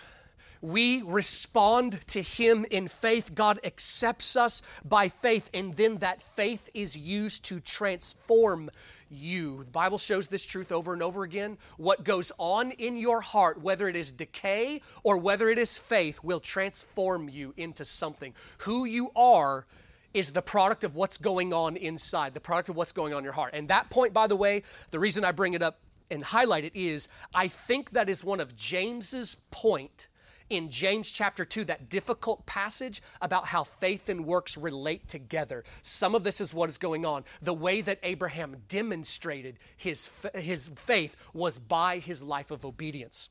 We 0.61 1.03
respond 1.03 2.07
to 2.07 2.21
Him 2.21 2.65
in 2.71 2.87
faith. 2.87 3.35
God 3.35 3.59
accepts 3.63 4.35
us 4.35 4.61
by 4.83 5.07
faith, 5.07 5.49
and 5.53 5.73
then 5.75 5.97
that 5.97 6.21
faith 6.21 6.69
is 6.73 6.97
used 6.97 7.45
to 7.45 7.59
transform 7.59 8.71
you. 9.09 9.63
The 9.63 9.71
Bible 9.71 9.97
shows 9.97 10.27
this 10.27 10.45
truth 10.45 10.71
over 10.71 10.93
and 10.93 11.01
over 11.01 11.23
again. 11.23 11.57
What 11.77 12.03
goes 12.03 12.31
on 12.37 12.71
in 12.71 12.97
your 12.97 13.21
heart, 13.21 13.61
whether 13.61 13.87
it 13.87 13.95
is 13.95 14.11
decay 14.11 14.81
or 15.03 15.17
whether 15.17 15.49
it 15.49 15.57
is 15.57 15.77
faith, 15.77 16.23
will 16.23 16.39
transform 16.39 17.29
you 17.29 17.53
into 17.57 17.85
something. 17.85 18.33
Who 18.59 18.85
you 18.85 19.11
are 19.15 19.65
is 20.13 20.31
the 20.31 20.41
product 20.41 20.83
of 20.83 20.95
what's 20.95 21.17
going 21.17 21.53
on 21.53 21.77
inside, 21.77 22.33
the 22.33 22.39
product 22.39 22.69
of 22.69 22.75
what's 22.75 22.91
going 22.91 23.13
on 23.13 23.19
in 23.19 23.23
your 23.23 23.33
heart. 23.33 23.51
And 23.53 23.67
that 23.67 23.89
point, 23.89 24.13
by 24.13 24.27
the 24.27 24.35
way, 24.35 24.63
the 24.91 24.99
reason 24.99 25.23
I 25.23 25.31
bring 25.31 25.53
it 25.53 25.61
up 25.61 25.79
and 26.09 26.23
highlight 26.23 26.63
it 26.63 26.75
is 26.75 27.09
I 27.33 27.47
think 27.47 27.91
that 27.91 28.09
is 28.09 28.23
one 28.23 28.39
of 28.39 28.55
James's 28.55 29.35
point 29.51 30.07
in 30.49 30.69
James 30.69 31.11
chapter 31.11 31.43
2, 31.43 31.65
that 31.65 31.89
difficult 31.89 32.45
passage 32.45 33.01
about 33.21 33.47
how 33.47 33.63
faith 33.63 34.09
and 34.09 34.25
works 34.25 34.57
relate 34.57 35.07
together. 35.07 35.63
Some 35.81 36.15
of 36.15 36.23
this 36.23 36.39
is 36.39 36.53
what 36.53 36.69
is 36.69 36.77
going 36.77 37.05
on. 37.05 37.25
The 37.41 37.53
way 37.53 37.81
that 37.81 37.99
Abraham 38.03 38.57
demonstrated 38.67 39.57
his, 39.75 40.09
his 40.33 40.69
faith 40.69 41.15
was 41.33 41.59
by 41.59 41.99
his 41.99 42.23
life 42.23 42.51
of 42.51 42.65
obedience. 42.65 43.29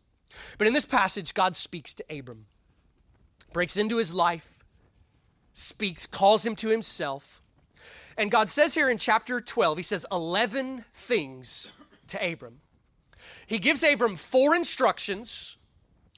But 0.59 0.67
in 0.67 0.73
this 0.73 0.87
passage, 0.87 1.35
God 1.35 1.57
speaks 1.57 1.95
to 1.95 2.05
Abram, 2.11 2.47
breaks 3.53 3.77
into 3.77 3.99
his 3.99 4.13
life, 4.13 4.65
speaks, 5.53 6.07
calls 6.07 6.45
him 6.45 6.57
to 6.57 6.69
himself. 6.69 7.41
And 8.19 8.31
God 8.31 8.49
says 8.49 8.75
here 8.75 8.91
in 8.91 8.99
chapter 8.99 9.41
12, 9.41 9.79
He 9.79 9.83
says 9.83 10.07
11 10.11 10.85
things 10.91 11.73
to 12.09 12.33
Abram. 12.33 12.61
He 13.47 13.59
gives 13.59 13.83
Abram 13.83 14.17
four 14.17 14.55
instructions 14.55 15.56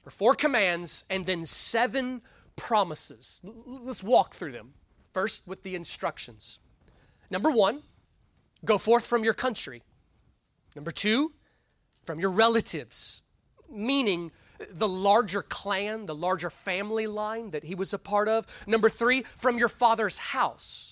or 0.09 0.11
four 0.11 0.33
commands 0.33 1.05
and 1.07 1.25
then 1.25 1.45
seven 1.45 2.23
promises. 2.55 3.41
Let's 3.43 4.03
walk 4.03 4.33
through 4.33 4.53
them. 4.53 4.73
First, 5.13 5.47
with 5.47 5.61
the 5.61 5.75
instructions. 5.75 6.57
Number 7.29 7.51
one, 7.51 7.83
go 8.65 8.79
forth 8.79 9.05
from 9.05 9.23
your 9.23 9.35
country. 9.35 9.83
Number 10.75 10.89
two, 10.89 11.33
from 12.05 12.19
your 12.19 12.31
relatives, 12.31 13.21
meaning 13.71 14.31
the 14.71 14.87
larger 14.87 15.43
clan, 15.43 16.07
the 16.07 16.15
larger 16.15 16.49
family 16.49 17.05
line 17.05 17.51
that 17.51 17.65
he 17.65 17.75
was 17.75 17.93
a 17.93 17.99
part 17.99 18.27
of. 18.27 18.47
Number 18.65 18.89
three, 18.89 19.21
from 19.21 19.59
your 19.59 19.69
father's 19.69 20.17
house 20.17 20.88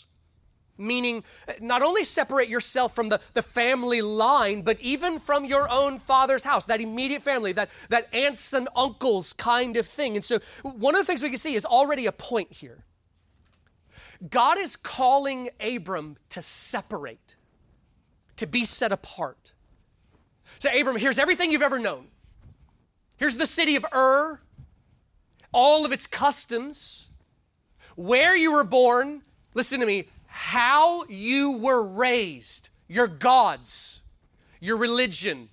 meaning 0.77 1.23
eh, 1.47 1.53
not 1.59 1.81
only 1.81 2.03
separate 2.03 2.49
yourself 2.49 2.93
from 2.95 3.09
the, 3.09 3.19
the 3.33 3.41
family 3.41 4.01
line, 4.01 4.61
but 4.61 4.79
even 4.81 5.19
from 5.19 5.45
your 5.45 5.69
own 5.69 5.99
father's 5.99 6.43
house, 6.43 6.65
that 6.65 6.81
immediate 6.81 7.21
family, 7.21 7.51
that, 7.53 7.69
that 7.89 8.07
aunts 8.13 8.53
and 8.53 8.67
uncles 8.75 9.33
kind 9.33 9.77
of 9.77 9.85
thing. 9.85 10.15
And 10.15 10.23
so, 10.23 10.39
one 10.63 10.95
of 10.95 11.01
the 11.01 11.05
things 11.05 11.23
we 11.23 11.29
can 11.29 11.37
see 11.37 11.55
is 11.55 11.65
already 11.65 12.05
a 12.05 12.11
point 12.11 12.53
here. 12.53 12.85
God 14.29 14.57
is 14.57 14.75
calling 14.75 15.49
Abram 15.59 16.17
to 16.29 16.41
separate, 16.41 17.35
to 18.35 18.47
be 18.47 18.65
set 18.65 18.91
apart. 18.91 19.53
So, 20.59 20.69
Abram, 20.73 20.97
here's 20.97 21.19
everything 21.19 21.51
you've 21.51 21.61
ever 21.61 21.79
known. 21.79 22.07
Here's 23.17 23.37
the 23.37 23.45
city 23.45 23.75
of 23.75 23.85
Ur, 23.93 24.39
all 25.51 25.85
of 25.85 25.91
its 25.91 26.07
customs, 26.07 27.09
where 27.95 28.35
you 28.35 28.53
were 28.53 28.63
born. 28.63 29.23
Listen 29.53 29.79
to 29.79 29.85
me, 29.85 30.07
how 30.37 31.03
you 31.05 31.57
were 31.57 31.83
raised, 31.83 32.69
your 32.87 33.07
gods, 33.07 34.03
your 34.59 34.77
religion, 34.77 35.49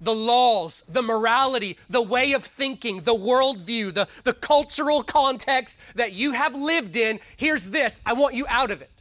the 0.00 0.12
laws, 0.12 0.82
the 0.88 1.00
morality, 1.00 1.78
the 1.88 2.02
way 2.02 2.32
of 2.32 2.44
thinking, 2.44 3.02
the 3.02 3.14
worldview, 3.14 3.94
the, 3.94 4.08
the 4.24 4.32
cultural 4.32 5.04
context 5.04 5.78
that 5.94 6.12
you 6.12 6.32
have 6.32 6.56
lived 6.56 6.96
in. 6.96 7.20
Here's 7.36 7.70
this 7.70 8.00
I 8.04 8.12
want 8.14 8.34
you 8.34 8.46
out 8.48 8.72
of 8.72 8.82
it. 8.82 8.99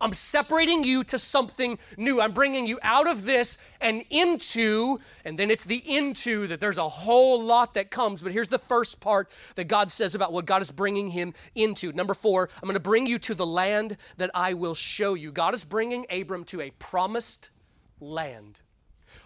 I'm 0.00 0.12
separating 0.12 0.84
you 0.84 1.04
to 1.04 1.18
something 1.18 1.78
new. 1.96 2.20
I'm 2.20 2.32
bringing 2.32 2.66
you 2.66 2.78
out 2.82 3.08
of 3.08 3.24
this 3.24 3.58
and 3.80 4.04
into, 4.10 4.98
and 5.24 5.38
then 5.38 5.50
it's 5.50 5.64
the 5.64 5.82
into 5.96 6.46
that 6.46 6.60
there's 6.60 6.78
a 6.78 6.88
whole 6.88 7.42
lot 7.42 7.74
that 7.74 7.90
comes. 7.90 8.22
But 8.22 8.32
here's 8.32 8.48
the 8.48 8.58
first 8.58 9.00
part 9.00 9.28
that 9.56 9.64
God 9.64 9.90
says 9.90 10.14
about 10.14 10.32
what 10.32 10.46
God 10.46 10.62
is 10.62 10.70
bringing 10.70 11.10
him 11.10 11.34
into. 11.54 11.92
Number 11.92 12.14
four, 12.14 12.48
I'm 12.56 12.66
going 12.66 12.74
to 12.74 12.80
bring 12.80 13.06
you 13.06 13.18
to 13.20 13.34
the 13.34 13.46
land 13.46 13.96
that 14.16 14.30
I 14.34 14.54
will 14.54 14.74
show 14.74 15.14
you. 15.14 15.32
God 15.32 15.54
is 15.54 15.64
bringing 15.64 16.06
Abram 16.10 16.44
to 16.46 16.60
a 16.60 16.70
promised 16.70 17.50
land. 18.00 18.60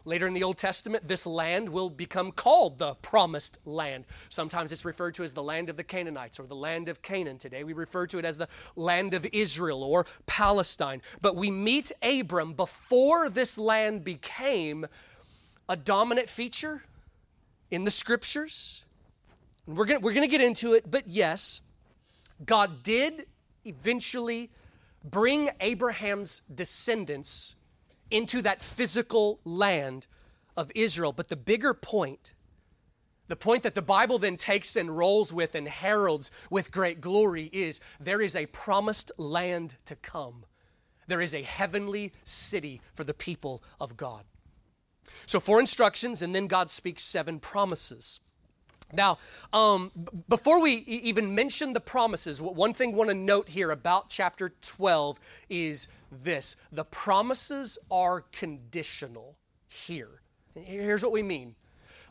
Later 0.05 0.27
in 0.27 0.35
the 0.35 0.43
Old 0.43 0.59
Testament, 0.59 1.07
this 1.07 1.27
land 1.27 1.69
will 1.69 1.89
become 1.89 2.33
called 2.33 2.79
the 2.79 2.95
Promised 2.97 3.59
Land. 3.65 4.05
Sometimes 4.31 4.73
it's 4.73 4.85
referred 4.85 5.15
to 5.15 5.23
as 5.23 5.35
the 5.35 5.43
land 5.43 5.69
of 5.69 5.77
the 5.77 5.85
Canaanites 5.85 6.41
or 6.41 6.47
the 6.47 6.57
land 6.57 6.89
of 6.89 7.03
Canaan. 7.03 7.39
Today 7.39 7.63
we 7.63 7.73
refer 7.73 8.07
to 8.09 8.19
it 8.19 8.25
as 8.25 8.37
the 8.37 8.49
land 8.75 9.15
of 9.15 9.27
Israel 9.33 9.85
or 9.85 10.07
Palestine. 10.27 11.03
But 11.21 11.37
we 11.37 11.51
meet 11.51 11.93
Abram 12.03 12.55
before 12.55 13.29
this 13.29 13.57
land 13.57 14.03
became 14.03 14.87
a 15.69 15.77
dominant 15.77 16.29
feature 16.29 16.83
in 17.71 17.85
the 17.85 17.91
scriptures. 17.91 18.85
And 19.67 19.77
we're 19.77 19.85
going 19.85 20.01
we're 20.01 20.15
going 20.15 20.29
to 20.29 20.31
get 20.31 20.41
into 20.41 20.75
it, 20.75 20.91
but 20.91 21.07
yes, 21.07 21.63
God 22.45 22.83
did 22.83 23.27
eventually 23.65 24.51
bring 25.05 25.51
Abraham's 25.61 26.43
descendants 26.53 27.55
into 28.12 28.42
that 28.42 28.62
physical 28.62 29.40
land 29.45 30.07
of 30.57 30.71
Israel. 30.75 31.12
But 31.12 31.28
the 31.28 31.37
bigger 31.37 31.75
point, 31.75 32.35
the 33.28 33.37
point 33.37 33.62
that 33.62 33.75
the 33.75 33.83
Bible 33.83 34.19
then 34.19 34.37
takes 34.37 34.76
and 34.76 34.97
rolls 34.97 35.33
with 35.33 35.54
and 35.54 35.66
heralds 35.66 36.31
with 36.50 36.71
great 36.71 37.00
glory 37.00 37.49
is 37.52 37.81
there 37.99 38.21
is 38.21 38.37
a 38.37 38.47
promised 38.47 39.11
land 39.16 39.76
to 39.87 39.97
come. 39.97 40.45
There 41.07 41.21
is 41.21 41.35
a 41.35 41.42
heavenly 41.42 42.12
city 42.25 42.81
for 42.95 43.04
the 43.04 43.14
people 43.14 43.62
of 43.81 43.97
God. 43.97 44.25
So, 45.26 45.40
four 45.40 45.61
instructions, 45.61 46.23
and 46.23 46.35
then 46.35 46.47
God 46.47 46.71
speaks 46.71 47.02
seven 47.02 47.38
promises. 47.38 48.21
Now, 48.93 49.19
um, 49.53 49.91
b- 49.97 50.11
before 50.29 50.61
we 50.61 50.73
e- 50.73 51.01
even 51.05 51.35
mention 51.35 51.73
the 51.73 51.81
promises, 51.81 52.41
one 52.41 52.75
thing 52.75 52.93
I 52.93 52.97
want 52.97 53.11
to 53.11 53.15
note 53.15 53.49
here 53.49 53.71
about 53.71 54.11
chapter 54.11 54.51
12 54.61 55.19
is 55.49 55.89
this 56.11 56.57
the 56.71 56.85
promises 56.85 57.79
are 57.91 58.21
conditional 58.33 59.37
here. 59.69 60.21
Here's 60.55 61.03
what 61.03 61.13
we 61.13 61.23
mean. 61.23 61.55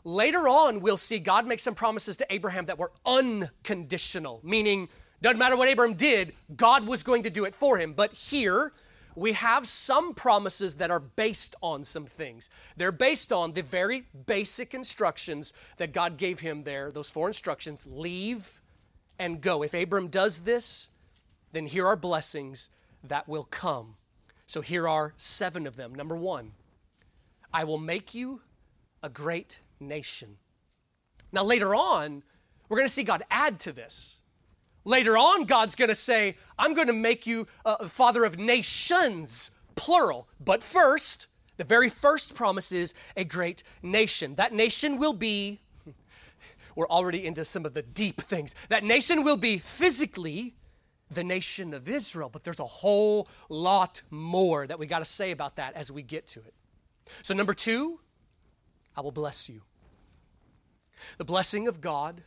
Later 0.04 0.48
on, 0.48 0.80
we'll 0.80 0.96
see 0.96 1.20
God 1.20 1.46
make 1.46 1.60
some 1.60 1.76
promises 1.76 2.16
to 2.16 2.26
Abraham 2.30 2.66
that 2.66 2.78
were 2.78 2.90
unconditional, 3.06 4.40
meaning, 4.42 4.88
doesn't 5.20 5.38
matter 5.38 5.56
what 5.56 5.68
Abraham 5.68 5.94
did, 5.94 6.32
God 6.56 6.88
was 6.88 7.04
going 7.04 7.22
to 7.22 7.30
do 7.30 7.44
it 7.44 7.54
for 7.54 7.78
him. 7.78 7.92
But 7.92 8.12
here, 8.12 8.72
we 9.14 9.32
have 9.32 9.66
some 9.66 10.14
promises 10.14 10.76
that 10.76 10.90
are 10.90 11.00
based 11.00 11.54
on 11.62 11.84
some 11.84 12.06
things. 12.06 12.48
They're 12.76 12.92
based 12.92 13.32
on 13.32 13.52
the 13.52 13.62
very 13.62 14.04
basic 14.26 14.74
instructions 14.74 15.52
that 15.76 15.92
God 15.92 16.16
gave 16.16 16.40
him 16.40 16.64
there, 16.64 16.90
those 16.90 17.10
four 17.10 17.28
instructions 17.28 17.86
leave 17.86 18.60
and 19.18 19.40
go. 19.40 19.62
If 19.62 19.74
Abram 19.74 20.08
does 20.08 20.40
this, 20.40 20.90
then 21.52 21.66
here 21.66 21.86
are 21.86 21.96
blessings 21.96 22.70
that 23.04 23.28
will 23.28 23.44
come. 23.44 23.96
So 24.46 24.60
here 24.60 24.88
are 24.88 25.14
seven 25.16 25.66
of 25.66 25.76
them. 25.76 25.94
Number 25.94 26.16
one, 26.16 26.52
I 27.52 27.64
will 27.64 27.78
make 27.78 28.14
you 28.14 28.40
a 29.02 29.08
great 29.08 29.60
nation. 29.78 30.38
Now, 31.32 31.44
later 31.44 31.74
on, 31.74 32.22
we're 32.68 32.78
going 32.78 32.88
to 32.88 32.92
see 32.92 33.02
God 33.02 33.22
add 33.30 33.60
to 33.60 33.72
this. 33.72 34.21
Later 34.84 35.16
on, 35.16 35.44
God's 35.44 35.76
going 35.76 35.88
to 35.88 35.94
say, 35.94 36.36
I'm 36.58 36.74
going 36.74 36.88
to 36.88 36.92
make 36.92 37.26
you 37.26 37.46
a 37.64 37.88
father 37.88 38.24
of 38.24 38.38
nations, 38.38 39.50
plural. 39.76 40.28
But 40.40 40.62
first, 40.62 41.28
the 41.56 41.64
very 41.64 41.88
first 41.88 42.34
promise 42.34 42.72
is 42.72 42.94
a 43.16 43.24
great 43.24 43.62
nation. 43.82 44.34
That 44.34 44.52
nation 44.52 44.98
will 44.98 45.12
be, 45.12 45.60
we're 46.74 46.88
already 46.88 47.24
into 47.24 47.44
some 47.44 47.64
of 47.64 47.74
the 47.74 47.82
deep 47.82 48.20
things. 48.20 48.54
That 48.68 48.82
nation 48.82 49.22
will 49.22 49.36
be 49.36 49.58
physically 49.58 50.54
the 51.08 51.22
nation 51.22 51.74
of 51.74 51.88
Israel, 51.88 52.28
but 52.28 52.42
there's 52.42 52.60
a 52.60 52.64
whole 52.64 53.28
lot 53.48 54.02
more 54.10 54.66
that 54.66 54.78
we 54.78 54.86
got 54.86 55.00
to 55.00 55.04
say 55.04 55.30
about 55.30 55.56
that 55.56 55.74
as 55.74 55.92
we 55.92 56.02
get 56.02 56.26
to 56.28 56.40
it. 56.40 56.54
So, 57.20 57.34
number 57.34 57.54
two, 57.54 58.00
I 58.96 59.00
will 59.02 59.12
bless 59.12 59.48
you. 59.48 59.62
The 61.18 61.24
blessing 61.24 61.68
of 61.68 61.80
God 61.80 62.22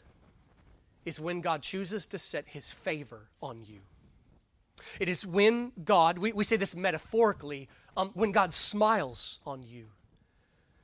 is 1.05 1.19
when 1.19 1.41
God 1.41 1.61
chooses 1.61 2.07
to 2.07 2.17
set 2.17 2.47
his 2.47 2.71
favor 2.71 3.29
on 3.41 3.63
you. 3.63 3.81
It 4.99 5.07
is 5.07 5.25
when 5.25 5.71
God, 5.83 6.17
we, 6.17 6.33
we 6.33 6.43
say 6.43 6.57
this 6.57 6.75
metaphorically, 6.75 7.69
um, 7.95 8.11
when 8.13 8.31
God 8.31 8.53
smiles 8.53 9.39
on 9.45 9.63
you. 9.63 9.87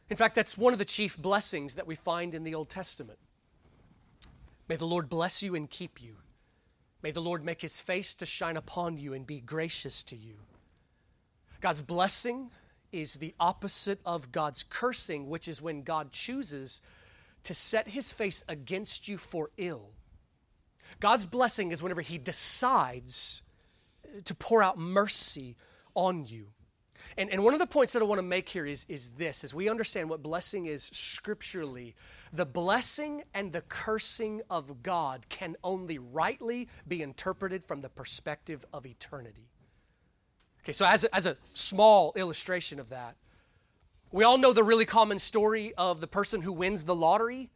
In 0.10 0.18
fact, 0.18 0.36
that's 0.36 0.58
one 0.58 0.74
of 0.74 0.80
the 0.80 0.86
chief 0.86 1.18
blessings 1.18 1.75
that 1.75 1.88
we 1.88 1.96
find 1.96 2.36
in 2.36 2.44
the 2.44 2.56
Old 2.56 2.70
Testament. 2.70 3.20
May 4.68 4.75
the 4.75 4.86
Lord 4.86 5.10
bless 5.10 5.42
you 5.42 5.56
and 5.56 5.70
keep 5.70 6.01
you. 6.01 6.16
May 7.01 7.12
the 7.12 7.22
Lord 7.22 7.44
make 7.44 7.62
his 7.62 7.82
face 7.82 8.13
to 8.16 8.25
shine 8.25 8.58
upon 8.58 8.98
you 8.98 9.13
and 9.13 9.25
be 9.25 9.40
gracious 9.40 10.04
to 10.04 10.16
you. 10.16 10.36
God's 11.60 11.82
blessing 11.82 12.51
is 12.92 13.16
the 13.16 13.34
opposite 13.40 14.00
of 14.06 14.32
God's 14.32 14.63
cursing, 14.63 15.30
which 15.30 15.48
is 15.48 15.62
when 15.62 15.84
God 15.84 16.12
chooses 16.12 16.82
to 17.44 17.54
set 17.54 17.90
his 17.90 18.12
face 18.12 18.44
against 18.48 19.08
you 19.08 19.18
for 19.18 19.50
ill. 19.58 19.90
God's 21.00 21.25
blessing 21.25 21.71
is 21.71 21.81
whenever 21.81 22.01
he 22.01 22.17
decides 22.17 23.43
to 24.25 24.36
pour 24.36 24.62
out 24.62 24.77
mercy 24.77 25.55
on 25.95 26.25
you. 26.25 26.48
And, 27.17 27.29
and 27.29 27.43
one 27.43 27.53
of 27.53 27.60
the 27.60 27.67
points 27.67 27.93
that 27.93 28.01
I 28.01 28.05
want 28.05 28.19
to 28.19 28.24
make 28.24 28.50
here 28.50 28.65
is, 28.65 28.86
is 28.88 29.13
this 29.13 29.43
as 29.43 29.53
we 29.53 29.69
understand 29.69 30.10
what 30.10 30.24
blessing 30.24 30.65
is 30.65 30.83
scripturally, 30.83 31.95
the 32.31 32.45
blessing 32.45 33.24
and 33.33 33.51
the 33.51 33.62
cursing 33.62 34.41
of 34.50 34.81
God 34.83 35.27
can 35.29 35.55
only 35.63 35.98
rightly 35.98 36.69
be 36.88 37.01
interpreted 37.01 37.63
from 37.63 37.81
the 37.81 37.89
perspective 37.89 38.65
of 38.71 38.86
eternity. 38.86 39.50
Okay, 40.63 40.74
so 40.74 40.86
as 40.86 41.03
a, 41.03 41.15
as 41.15 41.25
a 41.25 41.38
small 41.53 42.13
illustration 42.15 42.79
of 42.79 42.89
that, 42.89 43.15
we 44.12 44.24
all 44.24 44.38
know 44.38 44.53
the 44.53 44.63
really 44.63 44.86
common 44.86 45.19
story 45.19 45.74
of 45.77 46.01
the 46.01 46.07
person 46.07 46.41
who 46.41 46.51
wins 46.51 46.86
the 46.86 46.95
lottery 46.95 47.50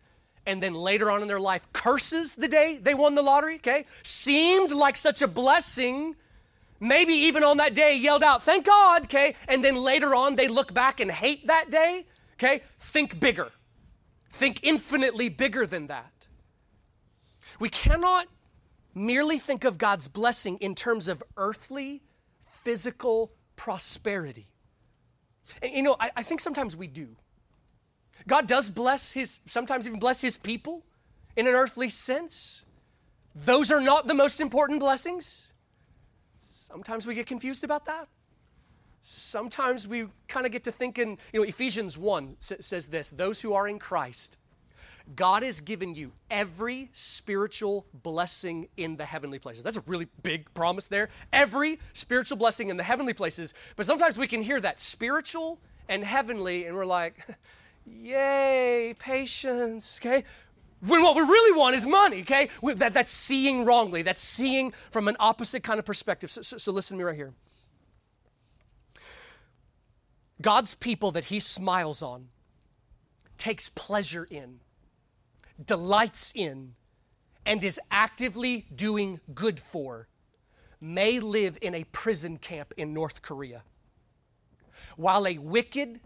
and 0.46 0.62
then 0.62 0.74
later 0.74 1.10
on 1.12 1.22
in 1.22 1.28
their 1.28 1.40
life 1.40 1.68
curses 1.74 2.36
the 2.36 2.48
day 2.48 2.80
they 2.82 2.94
won 2.94 3.16
the 3.16 3.22
lottery, 3.22 3.56
okay? 3.56 3.86
Seemed 4.04 4.72
like 4.72 4.98
such 4.98 5.22
a 5.22 5.28
blessing. 5.28 6.16
Maybe 6.80 7.14
even 7.14 7.44
on 7.44 7.58
that 7.58 7.74
day 7.74 7.96
yelled 7.96 8.24
out, 8.24 8.44
thank 8.44 8.66
God, 8.66 9.04
okay? 9.06 9.36
And 9.48 9.64
then 9.64 9.76
later 9.76 10.14
on 10.14 10.36
they 10.36 10.48
look 10.48 10.74
back 10.74 11.00
and 11.00 11.10
hate 11.10 11.48
that 11.48 11.70
day, 11.70 12.06
okay? 12.34 12.62
Think 12.80 13.20
bigger. 13.20 13.52
Think 14.30 14.60
infinitely 14.64 15.30
bigger 15.30 15.66
than 15.66 15.88
that. 15.88 16.28
We 17.60 17.70
cannot 17.70 18.28
merely 18.94 19.38
think 19.38 19.64
of 19.64 19.78
God's 19.78 20.08
blessing 20.08 20.58
in 20.58 20.76
terms 20.76 21.08
of 21.08 21.24
earthly, 21.38 22.02
physical 22.46 23.32
prosperity. 23.56 24.48
And 25.62 25.72
you 25.72 25.84
know, 25.84 25.96
I, 26.00 26.12
I 26.18 26.24
think 26.24 26.42
sometimes 26.42 26.76
we 26.76 26.88
do. 26.88 27.16
God 28.28 28.48
does 28.48 28.70
bless 28.70 29.12
his, 29.12 29.40
sometimes 29.46 29.88
even 29.88 30.00
bless 30.00 30.22
his 30.22 30.38
people 30.38 30.84
in 31.36 31.48
an 31.48 31.54
earthly 31.54 31.90
sense. 31.90 32.66
Those 33.36 33.72
are 33.72 33.82
not 33.82 34.08
the 34.08 34.14
most 34.14 34.40
important 34.40 34.80
blessings. 34.80 35.54
Sometimes 36.38 37.06
we 37.06 37.14
get 37.14 37.28
confused 37.28 37.64
about 37.64 37.86
that. 37.86 38.08
Sometimes 39.02 39.88
we 39.88 40.08
kind 40.28 40.48
of 40.48 40.52
get 40.52 40.64
to 40.64 40.72
thinking, 40.72 41.20
you 41.32 41.42
know, 41.42 41.46
Ephesians 41.46 41.98
1 41.98 42.38
says 42.40 42.90
this 42.90 43.12
those 43.12 43.42
who 43.42 43.54
are 43.54 43.68
in 43.68 43.78
Christ, 43.78 44.40
God 45.16 45.44
has 45.44 45.60
given 45.60 45.94
you 45.94 46.12
every 46.32 46.90
spiritual 46.92 47.86
blessing 47.94 48.68
in 48.78 48.98
the 48.98 49.06
heavenly 49.06 49.38
places. 49.38 49.64
That's 49.64 49.78
a 49.78 49.84
really 49.86 50.08
big 50.24 50.52
promise 50.56 50.88
there. 50.88 51.10
Every 51.32 51.80
spiritual 51.94 52.38
blessing 52.38 52.70
in 52.70 52.78
the 52.78 52.84
heavenly 52.84 53.14
places. 53.14 53.54
But 53.76 53.86
sometimes 53.86 54.18
we 54.18 54.28
can 54.28 54.42
hear 54.42 54.60
that 54.62 54.80
spiritual 54.80 55.60
and 55.88 56.04
heavenly, 56.04 56.66
and 56.66 56.76
we're 56.76 56.88
like, 56.88 57.16
yay, 57.86 58.96
patience, 58.98 60.00
okay? 60.02 60.24
When 60.82 61.02
what 61.02 61.16
we 61.16 61.22
really 61.22 61.58
want 61.58 61.76
is 61.76 61.86
money, 61.86 62.22
okay? 62.22 62.50
That, 62.62 62.94
that's 62.94 63.12
seeing 63.12 63.66
wrongly. 63.66 64.02
That's 64.02 64.22
seeing 64.22 64.72
from 64.92 65.08
an 65.08 65.16
opposite 65.20 65.64
kind 65.64 65.80
of 65.80 65.86
perspective. 65.86 66.30
So, 66.30 66.42
so, 66.42 66.58
so 66.58 66.72
listen 66.72 66.98
to 66.98 67.04
me 67.04 67.08
right 67.08 67.16
here. 67.16 67.34
God's 70.42 70.76
people 70.76 71.12
that 71.12 71.26
He 71.26 71.40
smiles 71.40 72.02
on, 72.02 72.28
takes 73.38 73.70
pleasure 73.70 74.28
in, 74.30 74.60
delights 75.64 76.34
in, 76.36 76.76
and 77.46 77.64
is 77.64 77.80
actively 77.90 78.66
doing 78.76 79.22
good 79.34 79.60
for, 79.60 80.08
may 80.82 81.20
live 81.20 81.58
in 81.62 81.74
a 81.74 81.84
prison 81.86 82.38
camp 82.38 82.74
in 82.78 82.94
North 82.94 83.22
Korea. 83.22 83.64
While 84.98 85.26
a 85.26 85.38
wicked, 85.38 86.02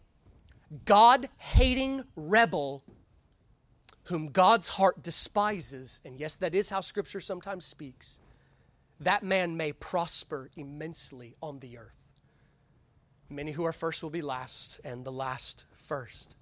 God 0.86 1.30
hating 1.38 2.04
rebel 2.16 2.84
whom 4.04 4.28
God's 4.30 4.70
heart 4.70 5.04
despises, 5.04 6.02
and 6.04 6.20
yes, 6.20 6.36
that 6.38 6.56
is 6.56 6.70
how 6.72 6.82
Scripture 6.82 7.20
sometimes 7.20 7.64
speaks, 7.64 8.20
that 9.00 9.24
man 9.24 9.56
may 9.56 9.72
prosper 9.72 10.50
immensely 10.58 11.36
on 11.44 11.60
the 11.60 11.78
earth. 11.78 12.00
Many 13.30 13.52
who 13.52 13.66
are 13.66 13.72
first 13.72 14.02
will 14.02 14.10
be 14.10 14.24
last, 14.24 14.80
and 14.84 15.06
the 15.06 15.12
last 15.12 15.66
first. 15.74 16.36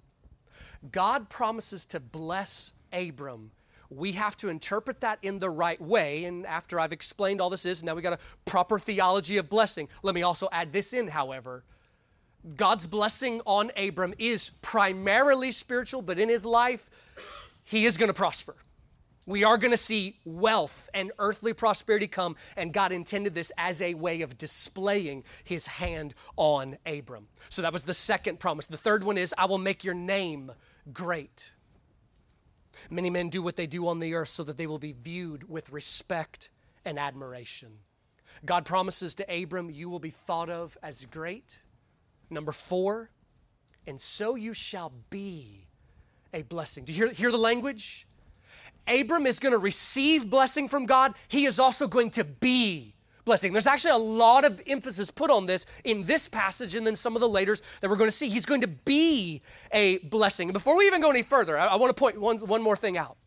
God 0.90 1.28
promises 1.28 1.84
to 1.86 2.00
bless 2.00 2.72
Abram. 2.92 3.50
We 3.90 4.12
have 4.12 4.36
to 4.38 4.48
interpret 4.48 5.02
that 5.02 5.18
in 5.22 5.38
the 5.38 5.50
right 5.50 5.80
way. 5.80 6.24
And 6.24 6.46
after 6.46 6.80
I've 6.80 6.92
explained 6.92 7.40
all 7.40 7.50
this 7.50 7.66
is, 7.66 7.82
now 7.82 7.94
we 7.94 8.02
got 8.02 8.14
a 8.14 8.18
proper 8.44 8.78
theology 8.78 9.36
of 9.36 9.48
blessing. 9.48 9.88
Let 10.02 10.14
me 10.14 10.22
also 10.22 10.48
add 10.52 10.72
this 10.72 10.92
in, 10.92 11.08
however. 11.08 11.64
God's 12.56 12.86
blessing 12.86 13.40
on 13.44 13.70
Abram 13.76 14.14
is 14.18 14.50
primarily 14.62 15.50
spiritual, 15.52 16.02
but 16.02 16.18
in 16.18 16.28
his 16.28 16.46
life, 16.46 16.88
he 17.64 17.84
is 17.84 17.98
going 17.98 18.08
to 18.08 18.14
prosper. 18.14 18.56
We 19.26 19.44
are 19.44 19.58
going 19.58 19.72
to 19.72 19.76
see 19.76 20.20
wealth 20.24 20.88
and 20.94 21.12
earthly 21.18 21.52
prosperity 21.52 22.06
come, 22.06 22.36
and 22.56 22.72
God 22.72 22.92
intended 22.92 23.34
this 23.34 23.52
as 23.58 23.82
a 23.82 23.92
way 23.92 24.22
of 24.22 24.38
displaying 24.38 25.24
his 25.44 25.66
hand 25.66 26.14
on 26.36 26.78
Abram. 26.86 27.28
So 27.50 27.60
that 27.60 27.72
was 27.72 27.82
the 27.82 27.92
second 27.92 28.40
promise. 28.40 28.68
The 28.68 28.78
third 28.78 29.04
one 29.04 29.18
is, 29.18 29.34
I 29.36 29.44
will 29.44 29.58
make 29.58 29.84
your 29.84 29.92
name 29.92 30.52
great. 30.94 31.52
Many 32.88 33.10
men 33.10 33.28
do 33.28 33.42
what 33.42 33.56
they 33.56 33.66
do 33.66 33.88
on 33.88 33.98
the 33.98 34.14
earth 34.14 34.30
so 34.30 34.44
that 34.44 34.56
they 34.56 34.66
will 34.66 34.78
be 34.78 34.92
viewed 34.98 35.46
with 35.46 35.70
respect 35.70 36.48
and 36.86 36.98
admiration. 36.98 37.80
God 38.46 38.64
promises 38.64 39.14
to 39.16 39.42
Abram, 39.42 39.68
You 39.68 39.90
will 39.90 39.98
be 39.98 40.10
thought 40.10 40.48
of 40.48 40.78
as 40.82 41.04
great. 41.04 41.58
Number 42.30 42.52
four, 42.52 43.10
and 43.86 44.00
so 44.00 44.34
you 44.34 44.52
shall 44.52 44.92
be 45.10 45.66
a 46.32 46.42
blessing. 46.42 46.84
Do 46.84 46.92
you 46.92 47.06
hear, 47.06 47.14
hear 47.14 47.30
the 47.30 47.38
language? 47.38 48.06
Abram 48.86 49.26
is 49.26 49.38
going 49.38 49.52
to 49.52 49.58
receive 49.58 50.28
blessing 50.28 50.68
from 50.68 50.86
God, 50.86 51.14
he 51.28 51.46
is 51.46 51.58
also 51.58 51.86
going 51.86 52.10
to 52.10 52.24
be 52.24 52.94
blessing. 53.24 53.52
There's 53.52 53.66
actually 53.66 53.92
a 53.92 53.98
lot 53.98 54.44
of 54.46 54.60
emphasis 54.66 55.10
put 55.10 55.30
on 55.30 55.46
this 55.46 55.66
in 55.84 56.04
this 56.04 56.28
passage 56.28 56.74
and 56.74 56.86
then 56.86 56.96
some 56.96 57.14
of 57.14 57.20
the 57.20 57.28
laters 57.28 57.60
that 57.80 57.90
we're 57.90 57.96
going 57.96 58.08
to 58.08 58.16
see. 58.16 58.30
He's 58.30 58.46
going 58.46 58.62
to 58.62 58.68
be 58.68 59.42
a 59.70 59.98
blessing. 59.98 60.50
before 60.52 60.76
we 60.76 60.86
even 60.86 61.02
go 61.02 61.10
any 61.10 61.22
further, 61.22 61.58
I, 61.58 61.66
I 61.66 61.76
want 61.76 61.94
to 61.94 61.98
point 61.98 62.18
one, 62.18 62.38
one 62.38 62.62
more 62.62 62.76
thing 62.76 62.96
out. 62.96 63.18